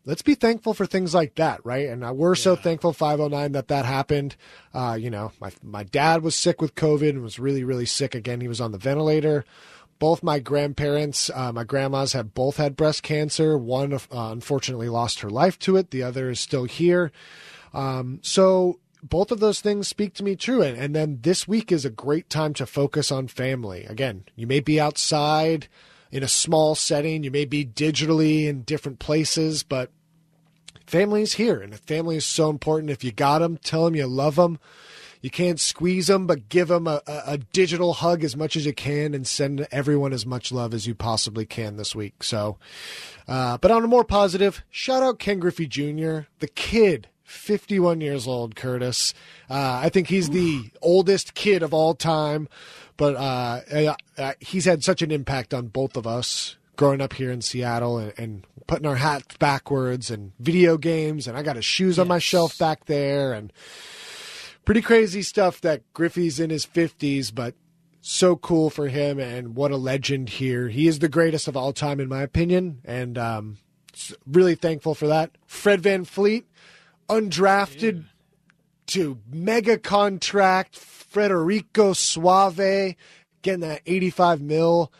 Let's 0.04 0.22
be 0.22 0.34
thankful 0.34 0.74
for 0.74 0.86
things 0.86 1.14
like 1.14 1.34
that, 1.34 1.64
right? 1.64 1.88
And 1.88 2.08
we're 2.16 2.36
yeah. 2.36 2.42
so 2.42 2.56
thankful 2.56 2.92
509 2.92 3.52
that 3.52 3.68
that 3.68 3.84
happened. 3.84 4.36
Uh, 4.72 4.96
you 4.98 5.10
know, 5.10 5.32
my 5.40 5.50
my 5.62 5.82
dad 5.82 6.22
was 6.22 6.34
sick 6.34 6.62
with 6.62 6.74
COVID 6.74 7.10
and 7.10 7.22
was 7.22 7.38
really 7.38 7.64
really 7.64 7.84
sick 7.84 8.14
again. 8.14 8.40
He 8.40 8.48
was 8.48 8.60
on 8.60 8.72
the 8.72 8.78
ventilator. 8.78 9.44
Both 10.00 10.24
my 10.24 10.40
grandparents, 10.40 11.30
uh, 11.32 11.52
my 11.52 11.62
grandmas 11.62 12.14
have 12.14 12.34
both 12.34 12.56
had 12.56 12.74
breast 12.74 13.04
cancer. 13.04 13.56
One 13.56 13.92
uh, 13.92 13.98
unfortunately 14.10 14.88
lost 14.88 15.20
her 15.20 15.30
life 15.30 15.58
to 15.60 15.76
it. 15.76 15.92
The 15.92 16.02
other 16.02 16.30
is 16.30 16.40
still 16.40 16.64
here. 16.64 17.12
Um, 17.72 18.18
so 18.22 18.80
both 19.02 19.30
of 19.30 19.40
those 19.40 19.60
things 19.60 19.88
speak 19.88 20.14
to 20.14 20.24
me 20.24 20.36
true. 20.36 20.62
And, 20.62 20.76
and 20.76 20.96
then 20.96 21.18
this 21.22 21.46
week 21.46 21.70
is 21.70 21.84
a 21.84 21.90
great 21.90 22.30
time 22.30 22.54
to 22.54 22.66
focus 22.66 23.12
on 23.12 23.28
family. 23.28 23.84
Again, 23.84 24.24
you 24.36 24.46
may 24.46 24.60
be 24.60 24.80
outside 24.80 25.68
in 26.10 26.22
a 26.22 26.28
small 26.28 26.74
setting, 26.74 27.22
you 27.22 27.30
may 27.30 27.44
be 27.44 27.64
digitally 27.64 28.46
in 28.46 28.62
different 28.62 28.98
places, 28.98 29.62
but 29.62 29.90
family 30.86 31.22
is 31.22 31.34
here. 31.34 31.60
And 31.60 31.78
family 31.78 32.16
is 32.16 32.24
so 32.24 32.50
important. 32.50 32.90
If 32.90 33.04
you 33.04 33.12
got 33.12 33.40
them, 33.40 33.58
tell 33.58 33.84
them 33.84 33.94
you 33.94 34.06
love 34.06 34.36
them. 34.36 34.58
You 35.20 35.30
can't 35.30 35.60
squeeze 35.60 36.06
them, 36.06 36.26
but 36.26 36.48
give 36.48 36.68
them 36.68 36.86
a, 36.86 37.02
a, 37.06 37.38
digital 37.38 37.92
hug 37.92 38.24
as 38.24 38.36
much 38.36 38.56
as 38.56 38.64
you 38.64 38.72
can 38.72 39.12
and 39.12 39.26
send 39.26 39.66
everyone 39.70 40.14
as 40.14 40.24
much 40.24 40.50
love 40.50 40.72
as 40.72 40.86
you 40.86 40.94
possibly 40.94 41.44
can 41.44 41.76
this 41.76 41.94
week. 41.94 42.22
So, 42.22 42.56
uh, 43.28 43.58
but 43.58 43.70
on 43.70 43.84
a 43.84 43.88
more 43.88 44.04
positive, 44.04 44.64
shout 44.70 45.02
out 45.02 45.18
Ken 45.18 45.38
Griffey 45.38 45.66
Jr., 45.66 46.20
the 46.38 46.48
kid 46.48 47.08
51 47.24 48.00
years 48.00 48.26
old, 48.26 48.56
Curtis. 48.56 49.14
Uh, 49.48 49.80
I 49.82 49.88
think 49.88 50.08
he's 50.08 50.30
the 50.30 50.70
oldest 50.82 51.34
kid 51.34 51.62
of 51.62 51.72
all 51.72 51.94
time, 51.94 52.48
but 52.96 53.14
uh, 53.14 53.60
uh, 53.72 53.94
uh, 54.18 54.32
he's 54.40 54.64
had 54.64 54.82
such 54.82 55.00
an 55.00 55.10
impact 55.10 55.54
on 55.54 55.68
both 55.68 55.96
of 55.96 56.06
us 56.06 56.56
growing 56.76 57.00
up 57.00 57.12
here 57.12 57.30
in 57.30 57.42
Seattle 57.42 57.98
and, 57.98 58.12
and, 58.16 58.46
putting 58.66 58.86
our 58.86 58.96
hats 58.96 59.36
backwards 59.38 60.12
and 60.12 60.30
video 60.38 60.78
games. 60.78 61.26
And 61.26 61.36
I 61.36 61.42
got 61.42 61.56
his 61.56 61.64
shoes 61.64 61.96
yes. 61.96 62.02
on 62.02 62.06
my 62.06 62.20
shelf 62.20 62.56
back 62.56 62.84
there 62.84 63.32
and 63.32 63.52
pretty 64.70 64.82
crazy 64.82 65.20
stuff 65.20 65.60
that 65.60 65.82
Griffey's 65.94 66.38
in 66.38 66.48
his 66.48 66.64
50s, 66.64 67.34
but 67.34 67.56
so 68.00 68.36
cool 68.36 68.70
for 68.70 68.86
him 68.86 69.18
and 69.18 69.56
what 69.56 69.72
a 69.72 69.76
legend 69.76 70.28
here. 70.28 70.68
He 70.68 70.86
is 70.86 71.00
the 71.00 71.08
greatest 71.08 71.48
of 71.48 71.56
all 71.56 71.72
time, 71.72 71.98
in 71.98 72.08
my 72.08 72.22
opinion. 72.22 72.80
And 72.84 73.18
um, 73.18 73.56
really 74.24 74.54
thankful 74.54 74.94
for 74.94 75.08
that. 75.08 75.32
Fred 75.44 75.82
VanVleet, 75.82 76.44
undrafted 77.08 78.04
to 78.86 79.18
mega 79.28 79.76
contract 79.76 80.76
Federico 80.76 81.92
Suave 81.92 82.94
getting 83.42 83.62
that 83.62 83.82
85 83.86 84.40
mil. 84.40 84.92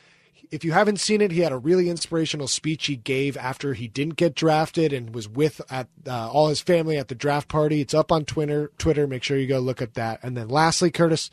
If 0.51 0.65
you 0.65 0.73
haven't 0.73 0.99
seen 0.99 1.21
it, 1.21 1.31
he 1.31 1.41
had 1.41 1.53
a 1.53 1.59
really 1.59 1.89
inspirational 1.89 2.49
speech 2.49 2.87
he 2.87 2.97
gave 2.97 3.37
after 3.37 3.75
he 3.75 3.87
didn't 3.87 4.17
get 4.17 4.35
drafted 4.35 4.93
and 4.93 5.15
was 5.15 5.29
with 5.29 5.61
at 5.71 5.89
uh, 6.07 6.29
all 6.31 6.49
his 6.49 6.61
family 6.61 6.97
at 6.97 7.09
the 7.09 7.15
draft 7.15 7.49
party. 7.49 7.81
It's 7.81 7.95
up 7.95 8.11
on 8.11 8.25
Twitter. 8.25 8.73
Twitter. 8.77 9.07
Make 9.07 9.23
sure 9.23 9.39
you 9.39 9.47
go 9.47 9.61
look 9.61 9.81
at 9.81 9.95
that. 9.95 10.19
And 10.23 10.37
then 10.37 10.49
lastly, 10.49 10.91
Curtis, 10.91 11.31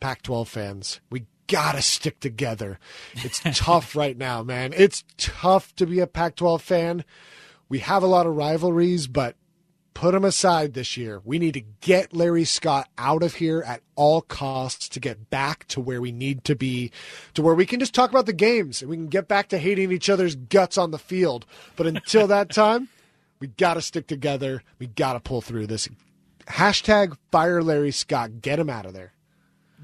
Pac-12 0.00 0.46
fans, 0.46 1.00
we 1.10 1.24
gotta 1.46 1.82
stick 1.82 2.20
together. 2.20 2.78
It's 3.14 3.40
tough 3.58 3.96
right 3.96 4.16
now, 4.16 4.42
man. 4.42 4.72
It's 4.76 5.04
tough 5.16 5.74
to 5.76 5.86
be 5.86 6.00
a 6.00 6.06
Pac-12 6.06 6.60
fan. 6.60 7.04
We 7.68 7.78
have 7.78 8.02
a 8.02 8.06
lot 8.06 8.26
of 8.26 8.36
rivalries, 8.36 9.06
but 9.06 9.36
put 9.94 10.14
him 10.14 10.24
aside 10.24 10.74
this 10.74 10.96
year. 10.96 11.20
We 11.24 11.38
need 11.38 11.54
to 11.54 11.64
get 11.80 12.14
Larry 12.14 12.44
Scott 12.44 12.88
out 12.98 13.22
of 13.22 13.34
here 13.34 13.62
at 13.62 13.82
all 13.94 14.22
costs 14.22 14.88
to 14.90 15.00
get 15.00 15.30
back 15.30 15.66
to 15.68 15.80
where 15.80 16.00
we 16.00 16.12
need 16.12 16.44
to 16.44 16.54
be, 16.54 16.90
to 17.34 17.42
where 17.42 17.54
we 17.54 17.66
can 17.66 17.80
just 17.80 17.94
talk 17.94 18.10
about 18.10 18.26
the 18.26 18.32
games 18.32 18.82
and 18.82 18.90
we 18.90 18.96
can 18.96 19.08
get 19.08 19.28
back 19.28 19.48
to 19.48 19.58
hating 19.58 19.92
each 19.92 20.10
other's 20.10 20.34
guts 20.36 20.78
on 20.78 20.90
the 20.90 20.98
field. 20.98 21.46
But 21.76 21.86
until 21.86 22.26
that 22.28 22.50
time, 22.54 22.88
we 23.40 23.48
got 23.48 23.74
to 23.74 23.82
stick 23.82 24.06
together. 24.06 24.62
We 24.78 24.86
got 24.86 25.14
to 25.14 25.20
pull 25.20 25.40
through 25.40 25.66
this. 25.66 25.88
Hashtag 26.46 27.16
fire 27.30 27.62
Larry 27.62 27.92
Scott. 27.92 28.40
Get 28.40 28.58
him 28.58 28.70
out 28.70 28.86
of 28.86 28.94
there. 28.94 29.12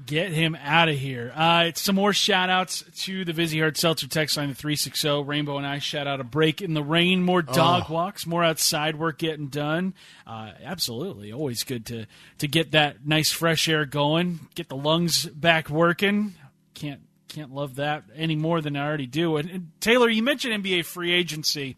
Get 0.05 0.31
him 0.31 0.55
out 0.55 0.87
of 0.87 0.97
here. 0.97 1.31
Uh, 1.35 1.71
some 1.75 1.95
more 1.95 2.13
shout 2.13 2.49
outs 2.49 2.83
to 3.03 3.25
the 3.25 3.33
Vizzy 3.33 3.59
Hard 3.59 3.75
Seltzer 3.75 4.07
text 4.07 4.37
line, 4.37 4.49
the 4.49 4.55
360. 4.55 5.23
Rainbow 5.23 5.57
and 5.57 5.65
I 5.65 5.79
shout 5.79 6.07
out 6.07 6.19
a 6.19 6.23
break 6.23 6.61
in 6.61 6.73
the 6.73 6.83
rain, 6.83 7.23
more 7.23 7.41
dog 7.41 7.85
oh. 7.89 7.93
walks, 7.93 8.25
more 8.25 8.43
outside 8.43 8.95
work 8.97 9.17
getting 9.17 9.47
done. 9.47 9.93
Uh, 10.25 10.51
absolutely. 10.63 11.33
Always 11.33 11.63
good 11.63 11.85
to, 11.87 12.05
to 12.37 12.47
get 12.47 12.71
that 12.71 13.05
nice 13.05 13.31
fresh 13.31 13.67
air 13.67 13.85
going, 13.85 14.39
get 14.55 14.69
the 14.69 14.75
lungs 14.75 15.25
back 15.25 15.69
working. 15.69 16.33
Can't, 16.75 17.01
can't 17.27 17.53
love 17.53 17.75
that 17.75 18.03
any 18.15 18.35
more 18.35 18.61
than 18.61 18.75
I 18.75 18.85
already 18.85 19.07
do. 19.07 19.37
And, 19.37 19.49
and 19.49 19.71
Taylor, 19.79 20.09
you 20.09 20.23
mentioned 20.23 20.63
NBA 20.63 20.85
free 20.85 21.11
agency. 21.11 21.77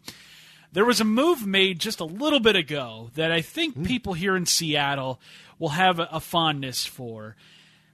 There 0.72 0.84
was 0.84 1.00
a 1.00 1.04
move 1.04 1.46
made 1.46 1.78
just 1.80 2.00
a 2.00 2.04
little 2.04 2.40
bit 2.40 2.56
ago 2.56 3.10
that 3.14 3.32
I 3.32 3.42
think 3.42 3.76
mm. 3.76 3.86
people 3.86 4.14
here 4.14 4.36
in 4.36 4.46
Seattle 4.46 5.20
will 5.58 5.70
have 5.70 5.98
a, 5.98 6.08
a 6.12 6.20
fondness 6.20 6.86
for. 6.86 7.36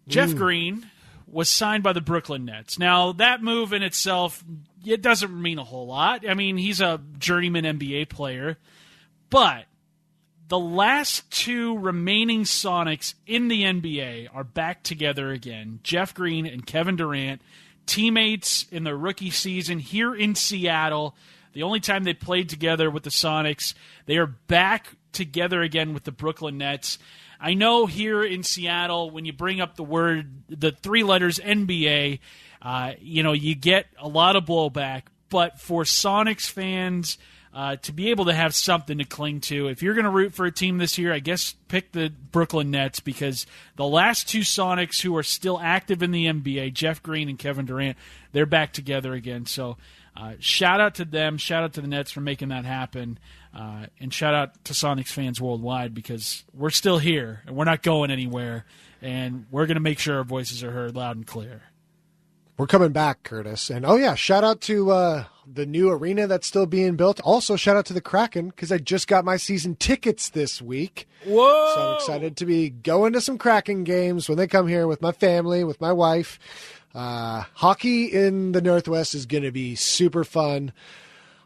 Jeff 0.08 0.30
mm. 0.30 0.36
Green 0.36 0.90
was 1.26 1.48
signed 1.48 1.82
by 1.82 1.92
the 1.92 2.00
Brooklyn 2.00 2.44
Nets. 2.44 2.78
Now, 2.78 3.12
that 3.12 3.42
move 3.42 3.72
in 3.72 3.82
itself, 3.82 4.42
it 4.84 5.02
doesn't 5.02 5.40
mean 5.40 5.58
a 5.58 5.64
whole 5.64 5.86
lot. 5.86 6.28
I 6.28 6.34
mean, 6.34 6.56
he's 6.56 6.80
a 6.80 7.00
journeyman 7.18 7.64
NBA 7.64 8.08
player. 8.08 8.56
But 9.30 9.66
the 10.48 10.58
last 10.58 11.30
two 11.30 11.78
remaining 11.78 12.44
Sonics 12.44 13.14
in 13.26 13.48
the 13.48 13.62
NBA 13.62 14.28
are 14.32 14.44
back 14.44 14.82
together 14.82 15.30
again. 15.30 15.80
Jeff 15.82 16.14
Green 16.14 16.46
and 16.46 16.66
Kevin 16.66 16.96
Durant, 16.96 17.42
teammates 17.86 18.66
in 18.70 18.84
their 18.84 18.96
rookie 18.96 19.30
season 19.30 19.78
here 19.78 20.14
in 20.14 20.34
Seattle. 20.34 21.16
The 21.52 21.62
only 21.62 21.80
time 21.80 22.04
they 22.04 22.14
played 22.14 22.48
together 22.48 22.90
with 22.90 23.02
the 23.02 23.10
Sonics, 23.10 23.74
they 24.06 24.16
are 24.16 24.26
back 24.26 24.88
together 25.12 25.62
again 25.62 25.94
with 25.94 26.04
the 26.04 26.12
Brooklyn 26.12 26.58
Nets. 26.58 26.98
I 27.40 27.54
know 27.54 27.86
here 27.86 28.22
in 28.22 28.42
Seattle, 28.42 29.10
when 29.10 29.24
you 29.24 29.32
bring 29.32 29.60
up 29.60 29.76
the 29.76 29.84
word, 29.84 30.42
the 30.48 30.72
three 30.72 31.04
letters 31.04 31.38
NBA, 31.38 32.18
uh, 32.60 32.92
you 33.00 33.22
know, 33.22 33.32
you 33.32 33.54
get 33.54 33.86
a 33.98 34.08
lot 34.08 34.36
of 34.36 34.44
blowback. 34.44 35.02
But 35.30 35.60
for 35.60 35.84
Sonics 35.84 36.50
fans, 36.50 37.18
uh, 37.54 37.76
to 37.76 37.92
be 37.92 38.10
able 38.10 38.26
to 38.26 38.34
have 38.34 38.54
something 38.54 38.98
to 38.98 39.04
cling 39.04 39.40
to, 39.40 39.68
if 39.68 39.82
you're 39.82 39.94
going 39.94 40.04
to 40.04 40.10
root 40.10 40.34
for 40.34 40.46
a 40.46 40.52
team 40.52 40.78
this 40.78 40.98
year, 40.98 41.12
I 41.12 41.18
guess 41.18 41.54
pick 41.68 41.92
the 41.92 42.10
Brooklyn 42.32 42.70
Nets 42.70 43.00
because 43.00 43.46
the 43.76 43.86
last 43.86 44.28
two 44.28 44.40
Sonics 44.40 45.00
who 45.02 45.16
are 45.16 45.22
still 45.22 45.58
active 45.60 46.02
in 46.02 46.10
the 46.10 46.26
NBA, 46.26 46.72
Jeff 46.72 47.02
Green 47.02 47.28
and 47.28 47.38
Kevin 47.38 47.66
Durant, 47.66 47.96
they're 48.32 48.46
back 48.46 48.72
together 48.72 49.12
again. 49.12 49.46
So 49.46 49.76
uh, 50.16 50.34
shout 50.40 50.80
out 50.80 50.96
to 50.96 51.04
them. 51.04 51.38
Shout 51.38 51.62
out 51.62 51.74
to 51.74 51.80
the 51.80 51.88
Nets 51.88 52.10
for 52.10 52.20
making 52.20 52.48
that 52.48 52.64
happen. 52.64 53.18
Uh, 53.54 53.86
and 53.98 54.12
shout 54.12 54.34
out 54.34 54.64
to 54.64 54.72
Sonics 54.72 55.08
fans 55.08 55.40
worldwide 55.40 55.94
because 55.94 56.44
we're 56.54 56.70
still 56.70 56.98
here 56.98 57.42
and 57.46 57.56
we're 57.56 57.64
not 57.64 57.82
going 57.82 58.10
anywhere. 58.10 58.64
And 59.00 59.46
we're 59.50 59.66
going 59.66 59.76
to 59.76 59.80
make 59.80 59.98
sure 59.98 60.18
our 60.18 60.24
voices 60.24 60.64
are 60.64 60.72
heard 60.72 60.94
loud 60.94 61.16
and 61.16 61.26
clear. 61.26 61.62
We're 62.56 62.66
coming 62.66 62.90
back, 62.90 63.22
Curtis. 63.22 63.70
And 63.70 63.86
oh, 63.86 63.94
yeah, 63.94 64.16
shout 64.16 64.42
out 64.42 64.60
to 64.62 64.90
uh, 64.90 65.24
the 65.46 65.64
new 65.64 65.90
arena 65.90 66.26
that's 66.26 66.48
still 66.48 66.66
being 66.66 66.96
built. 66.96 67.20
Also, 67.20 67.54
shout 67.54 67.76
out 67.76 67.86
to 67.86 67.92
the 67.92 68.00
Kraken 68.00 68.48
because 68.48 68.72
I 68.72 68.78
just 68.78 69.06
got 69.06 69.24
my 69.24 69.36
season 69.36 69.76
tickets 69.76 70.30
this 70.30 70.60
week. 70.60 71.06
Whoa! 71.24 71.72
So 71.74 71.80
I'm 71.80 71.94
excited 71.94 72.36
to 72.38 72.46
be 72.46 72.70
going 72.70 73.12
to 73.12 73.20
some 73.20 73.38
Kraken 73.38 73.84
games 73.84 74.28
when 74.28 74.38
they 74.38 74.48
come 74.48 74.66
here 74.66 74.88
with 74.88 75.00
my 75.00 75.12
family, 75.12 75.62
with 75.62 75.80
my 75.80 75.92
wife. 75.92 76.40
Uh, 76.92 77.44
hockey 77.54 78.06
in 78.06 78.50
the 78.50 78.60
Northwest 78.60 79.14
is 79.14 79.26
going 79.26 79.44
to 79.44 79.52
be 79.52 79.76
super 79.76 80.24
fun. 80.24 80.72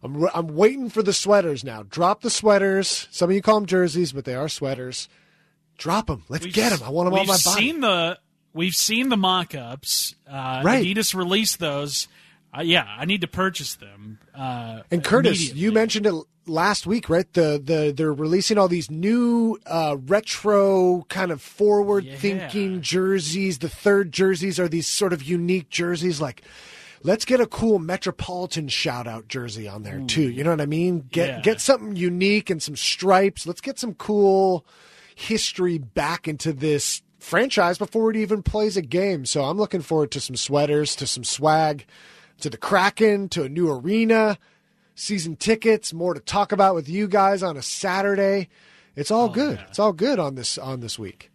I'm, 0.03 0.29
I'm 0.35 0.49
waiting 0.49 0.91
for 0.91 1.03
the 1.03 1.13
sweaters 1.13 1.63
now. 1.63 1.85
Drop 1.85 2.23
the 2.23 2.31
sweaters. 2.31 3.09
Some 3.11 3.31
of 3.31 3.37
you 3.37 3.43
call 3.43 3.57
them 3.57 3.67
jerseys, 3.67 4.13
but 4.13 4.25
they 4.25 4.35
are 4.35 4.49
sweaters. 4.49 5.09
Drop 5.79 6.09
them. 6.09 6.25
Let's 6.29 6.45
we've, 6.45 6.55
get 6.55 6.71
them. 6.71 6.83
I 6.85 6.91
want 6.91 7.07
them 7.07 7.19
on 7.19 7.27
my 7.27 7.39
body. 7.45 7.61
Seen 7.61 7.81
the, 7.81 8.19
we've 8.53 8.75
seen 8.75 9.09
the 9.11 9.17
mock-ups. 9.17 10.17
Uh, 10.29 10.63
right. 10.65 10.85
Adidas 10.85 11.15
released 11.15 11.59
those. 11.61 12.09
Uh, 12.57 12.63
yeah, 12.63 12.85
I 12.99 13.05
need 13.05 13.21
to 13.23 13.29
purchase 13.29 13.77
them. 13.77 14.19
Uh, 14.35 14.83
and 14.91 15.03
Curtis, 15.03 15.55
you 15.55 15.73
mentioned 15.73 16.07
it 16.07 16.15
last 16.47 16.87
week, 16.87 17.09
right? 17.09 17.33
The 17.33 17.63
the 17.65 17.95
they're 17.97 18.13
releasing 18.13 18.59
all 18.59 18.69
these 18.69 18.91
new 18.91 19.59
uh, 19.65 19.97
retro 20.07 21.07
kind 21.09 21.31
of 21.31 21.41
forward 21.41 22.07
thinking 22.17 22.75
yeah. 22.75 22.81
jerseys. 22.81 23.61
The 23.61 23.71
third 23.71 24.13
jerseys 24.13 24.61
are 24.61 24.69
these 24.69 24.87
sort 24.87 25.13
of 25.13 25.23
unique 25.23 25.71
jerseys, 25.71 26.21
like. 26.21 26.43
Let's 27.05 27.25
get 27.25 27.41
a 27.41 27.47
cool 27.47 27.79
Metropolitan 27.79 28.69
shout 28.69 29.07
out 29.07 29.29
jersey 29.29 29.69
on 29.69 29.83
there 29.83 29.99
Ooh. 29.99 30.07
too. 30.07 30.29
You 30.31 30.45
know 30.45 30.51
what 30.51 30.61
I 30.61 30.67
mean? 30.67 31.09
Get 31.11 31.29
yeah. 31.29 31.41
get 31.41 31.61
something 31.61 31.97
unique 31.97 32.51
and 32.51 32.63
some 32.63 32.77
stripes. 32.77 33.47
Let's 33.47 33.61
get 33.61 33.79
some 33.79 33.95
cool 33.95 34.65
history 35.15 35.79
back 35.79 36.29
into 36.29 36.53
this 36.53 37.03
franchise 37.19 37.79
before 37.79 38.11
it 38.11 38.17
even 38.17 38.43
plays 38.43 38.77
a 38.77 38.83
game. 38.83 39.25
So 39.27 39.45
I'm 39.45 39.59
looking 39.59 39.83
forward 39.83 40.11
to 40.13 40.21
some 40.21 40.37
sweaters, 40.37 40.97
to 40.97 41.07
some 41.07 41.25
swag, 41.25 41.87
to 42.41 42.51
the 42.51 42.57
Kraken, 42.57 43.29
to 43.31 43.45
a 43.45 43.49
new 43.49 43.71
arena 43.71 44.39
season 44.95 45.37
tickets, 45.37 45.93
more 45.93 46.15
to 46.15 46.21
talk 46.21 46.53
about 46.53 46.75
with 46.75 46.89
you 46.89 47.09
guys 47.09 47.43
on 47.43 47.57
a 47.57 47.63
Saturday. 47.63 48.49
It's 48.95 49.11
all 49.11 49.27
oh, 49.27 49.33
good. 49.33 49.59
Yeah. 49.59 49.67
It's 49.69 49.79
all 49.79 49.93
good 49.93 50.19
on 50.19 50.35
this 50.35 50.59
on 50.59 50.81
this 50.81 50.99
week. 50.99 51.31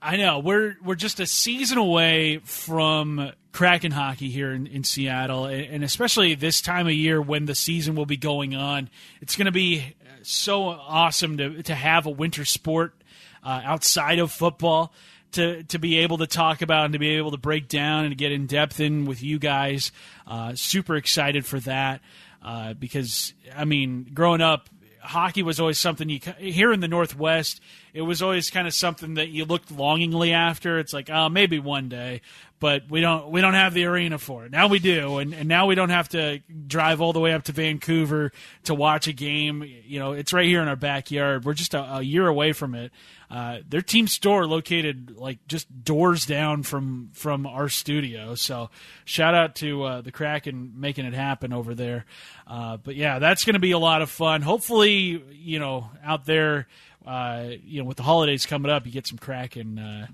I 0.00 0.16
know 0.16 0.38
we're 0.38 0.76
we're 0.82 0.94
just 0.94 1.20
a 1.20 1.26
season 1.26 1.78
away 1.78 2.38
from 2.44 3.32
Kraken 3.58 3.90
hockey 3.90 4.30
here 4.30 4.52
in, 4.52 4.68
in 4.68 4.84
Seattle, 4.84 5.46
and 5.46 5.82
especially 5.82 6.36
this 6.36 6.62
time 6.62 6.86
of 6.86 6.92
year 6.92 7.20
when 7.20 7.46
the 7.46 7.56
season 7.56 7.96
will 7.96 8.06
be 8.06 8.16
going 8.16 8.54
on. 8.54 8.88
It's 9.20 9.34
going 9.34 9.46
to 9.46 9.50
be 9.50 9.96
so 10.22 10.68
awesome 10.68 11.38
to 11.38 11.64
to 11.64 11.74
have 11.74 12.06
a 12.06 12.10
winter 12.10 12.44
sport 12.44 12.94
uh, 13.42 13.60
outside 13.64 14.20
of 14.20 14.30
football 14.30 14.92
to 15.32 15.64
to 15.64 15.80
be 15.80 15.98
able 15.98 16.18
to 16.18 16.28
talk 16.28 16.62
about 16.62 16.84
and 16.84 16.92
to 16.92 17.00
be 17.00 17.16
able 17.16 17.32
to 17.32 17.36
break 17.36 17.66
down 17.66 18.04
and 18.04 18.12
to 18.12 18.16
get 18.16 18.30
in 18.30 18.46
depth 18.46 18.78
in 18.78 19.06
with 19.06 19.24
you 19.24 19.40
guys. 19.40 19.90
Uh, 20.24 20.54
super 20.54 20.94
excited 20.94 21.44
for 21.44 21.58
that. 21.58 22.00
Uh, 22.40 22.74
because 22.74 23.34
I 23.56 23.64
mean, 23.64 24.08
growing 24.14 24.40
up, 24.40 24.68
hockey 25.00 25.42
was 25.42 25.58
always 25.58 25.80
something 25.80 26.08
you 26.08 26.20
here 26.38 26.72
in 26.72 26.78
the 26.78 26.86
Northwest. 26.86 27.60
It 27.94 28.02
was 28.02 28.22
always 28.22 28.50
kind 28.50 28.66
of 28.66 28.74
something 28.74 29.14
that 29.14 29.28
you 29.28 29.44
looked 29.44 29.70
longingly 29.70 30.32
after. 30.32 30.78
It's 30.78 30.92
like, 30.92 31.10
oh, 31.10 31.28
maybe 31.28 31.58
one 31.58 31.88
day, 31.88 32.20
but 32.60 32.90
we 32.90 33.00
don't 33.00 33.30
we 33.30 33.40
don't 33.40 33.54
have 33.54 33.74
the 33.74 33.84
arena 33.84 34.18
for 34.18 34.44
it. 34.44 34.50
Now 34.50 34.68
we 34.68 34.78
do, 34.78 35.18
and, 35.18 35.32
and 35.32 35.48
now 35.48 35.66
we 35.66 35.74
don't 35.74 35.90
have 35.90 36.08
to 36.10 36.40
drive 36.66 37.00
all 37.00 37.12
the 37.12 37.20
way 37.20 37.32
up 37.32 37.44
to 37.44 37.52
Vancouver 37.52 38.32
to 38.64 38.74
watch 38.74 39.06
a 39.06 39.12
game. 39.12 39.64
You 39.86 39.98
know, 39.98 40.12
it's 40.12 40.32
right 40.32 40.46
here 40.46 40.60
in 40.60 40.68
our 40.68 40.76
backyard. 40.76 41.44
We're 41.44 41.54
just 41.54 41.74
a, 41.74 41.96
a 41.96 42.02
year 42.02 42.26
away 42.26 42.52
from 42.52 42.74
it. 42.74 42.92
Uh, 43.30 43.58
their 43.68 43.82
team 43.82 44.08
store 44.08 44.46
located 44.46 45.14
like 45.16 45.46
just 45.46 45.84
doors 45.84 46.24
down 46.24 46.62
from 46.62 47.10
from 47.12 47.46
our 47.46 47.68
studio. 47.68 48.34
So 48.34 48.70
shout 49.04 49.34
out 49.34 49.54
to 49.56 49.82
uh, 49.82 50.00
the 50.00 50.10
Kraken 50.10 50.72
making 50.76 51.04
it 51.04 51.14
happen 51.14 51.52
over 51.52 51.74
there. 51.74 52.06
Uh, 52.46 52.78
but 52.78 52.96
yeah, 52.96 53.18
that's 53.18 53.44
going 53.44 53.54
to 53.54 53.60
be 53.60 53.72
a 53.72 53.78
lot 53.78 54.00
of 54.00 54.08
fun. 54.08 54.40
Hopefully, 54.40 55.22
you 55.32 55.58
know, 55.58 55.90
out 56.02 56.24
there, 56.24 56.66
uh, 57.08 57.54
you 57.64 57.80
know, 57.80 57.88
with 57.88 57.96
the 57.96 58.02
holidays 58.02 58.44
coming 58.44 58.70
up, 58.70 58.84
you 58.84 58.92
get 58.92 59.06
some 59.06 59.16
Kraken 59.16 59.78
uh, 59.78 60.06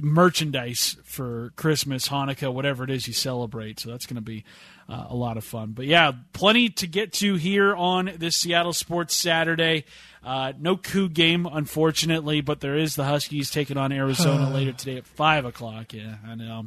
merchandise 0.00 0.96
for 1.04 1.52
Christmas, 1.56 2.08
Hanukkah, 2.08 2.52
whatever 2.52 2.84
it 2.84 2.90
is 2.90 3.08
you 3.08 3.12
celebrate. 3.12 3.80
So 3.80 3.90
that's 3.90 4.06
going 4.06 4.16
to 4.16 4.22
be 4.22 4.44
uh, 4.88 5.06
a 5.08 5.16
lot 5.16 5.36
of 5.36 5.44
fun. 5.44 5.72
But 5.72 5.86
yeah, 5.86 6.12
plenty 6.32 6.68
to 6.68 6.86
get 6.86 7.12
to 7.14 7.34
here 7.34 7.74
on 7.74 8.12
this 8.16 8.36
Seattle 8.36 8.72
Sports 8.72 9.16
Saturday. 9.16 9.84
Uh, 10.22 10.52
no 10.58 10.76
Coug 10.76 11.14
game, 11.14 11.46
unfortunately, 11.50 12.42
but 12.42 12.60
there 12.60 12.76
is 12.76 12.94
the 12.94 13.04
Huskies 13.04 13.50
taking 13.50 13.78
on 13.78 13.90
Arizona 13.90 14.50
later 14.54 14.72
today 14.72 14.96
at 14.98 15.06
five 15.06 15.46
o'clock. 15.46 15.94
Yeah, 15.94 16.16
I 16.26 16.34
know. 16.34 16.66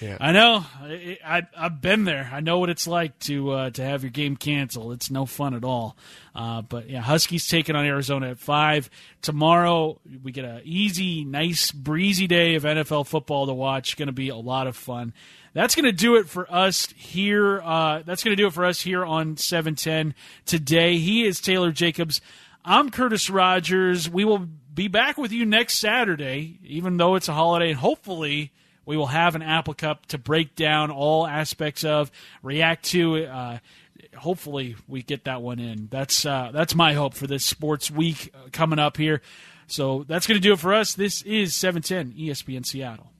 Yeah. 0.00 0.16
I 0.20 0.32
know. 0.32 0.64
I, 0.80 1.18
I, 1.24 1.42
have 1.54 1.80
been 1.80 2.04
there. 2.04 2.30
I 2.32 2.40
know 2.40 2.60
what 2.60 2.70
it's 2.70 2.86
like 2.86 3.18
to 3.20 3.50
uh, 3.50 3.70
to 3.70 3.82
have 3.82 4.02
your 4.02 4.10
game 4.10 4.36
canceled. 4.36 4.92
It's 4.92 5.10
no 5.10 5.26
fun 5.26 5.54
at 5.54 5.64
all. 5.64 5.96
Uh, 6.34 6.62
but 6.62 6.88
yeah, 6.88 7.00
Huskies 7.00 7.48
taking 7.48 7.74
on 7.74 7.84
Arizona 7.84 8.30
at 8.30 8.38
five 8.38 8.88
tomorrow. 9.20 10.00
We 10.22 10.30
get 10.30 10.44
an 10.44 10.62
easy, 10.64 11.24
nice, 11.24 11.72
breezy 11.72 12.28
day 12.28 12.54
of 12.54 12.62
NFL 12.62 13.08
football 13.08 13.46
to 13.46 13.52
watch. 13.52 13.96
Going 13.96 14.06
to 14.06 14.12
be 14.12 14.28
a 14.28 14.36
lot 14.36 14.68
of 14.68 14.76
fun 14.76 15.12
that's 15.54 15.74
going 15.74 15.84
to 15.84 15.92
do 15.92 16.16
it 16.16 16.28
for 16.28 16.50
us 16.52 16.88
here. 16.96 17.60
Uh, 17.60 18.02
that's 18.04 18.24
going 18.24 18.34
to 18.34 18.42
do 18.42 18.46
it 18.46 18.52
for 18.52 18.64
us 18.64 18.80
here 18.80 19.04
on 19.04 19.36
710 19.36 20.14
today. 20.46 20.96
He 20.98 21.24
is 21.24 21.40
Taylor 21.40 21.72
Jacobs. 21.72 22.20
I'm 22.64 22.90
Curtis 22.90 23.28
Rogers. 23.28 24.08
We 24.08 24.24
will 24.24 24.46
be 24.72 24.86
back 24.86 25.18
with 25.18 25.32
you 25.32 25.44
next 25.44 25.78
Saturday, 25.78 26.60
even 26.62 26.96
though 26.96 27.16
it's 27.16 27.28
a 27.28 27.32
holiday, 27.32 27.70
and 27.70 27.78
hopefully 27.78 28.52
we 28.86 28.96
will 28.96 29.08
have 29.08 29.34
an 29.34 29.42
Apple 29.42 29.74
Cup 29.74 30.06
to 30.06 30.18
break 30.18 30.54
down 30.54 30.92
all 30.92 31.26
aspects 31.26 31.82
of, 31.82 32.12
react 32.40 32.84
to. 32.86 33.24
Uh, 33.24 33.58
hopefully 34.16 34.76
we 34.86 35.02
get 35.02 35.24
that 35.24 35.42
one 35.42 35.58
in. 35.58 35.88
That's 35.90 36.24
uh, 36.24 36.50
that's 36.52 36.74
my 36.76 36.92
hope 36.94 37.14
for 37.14 37.26
this 37.26 37.44
sports 37.44 37.90
week 37.90 38.32
uh, 38.32 38.48
coming 38.52 38.78
up 38.78 38.96
here. 38.96 39.22
So 39.66 40.04
that's 40.06 40.28
going 40.28 40.40
to 40.40 40.46
do 40.46 40.52
it 40.52 40.60
for 40.60 40.72
us. 40.72 40.94
This 40.94 41.22
is 41.22 41.56
710 41.56 42.16
ESPN 42.16 42.64
Seattle. 42.64 43.11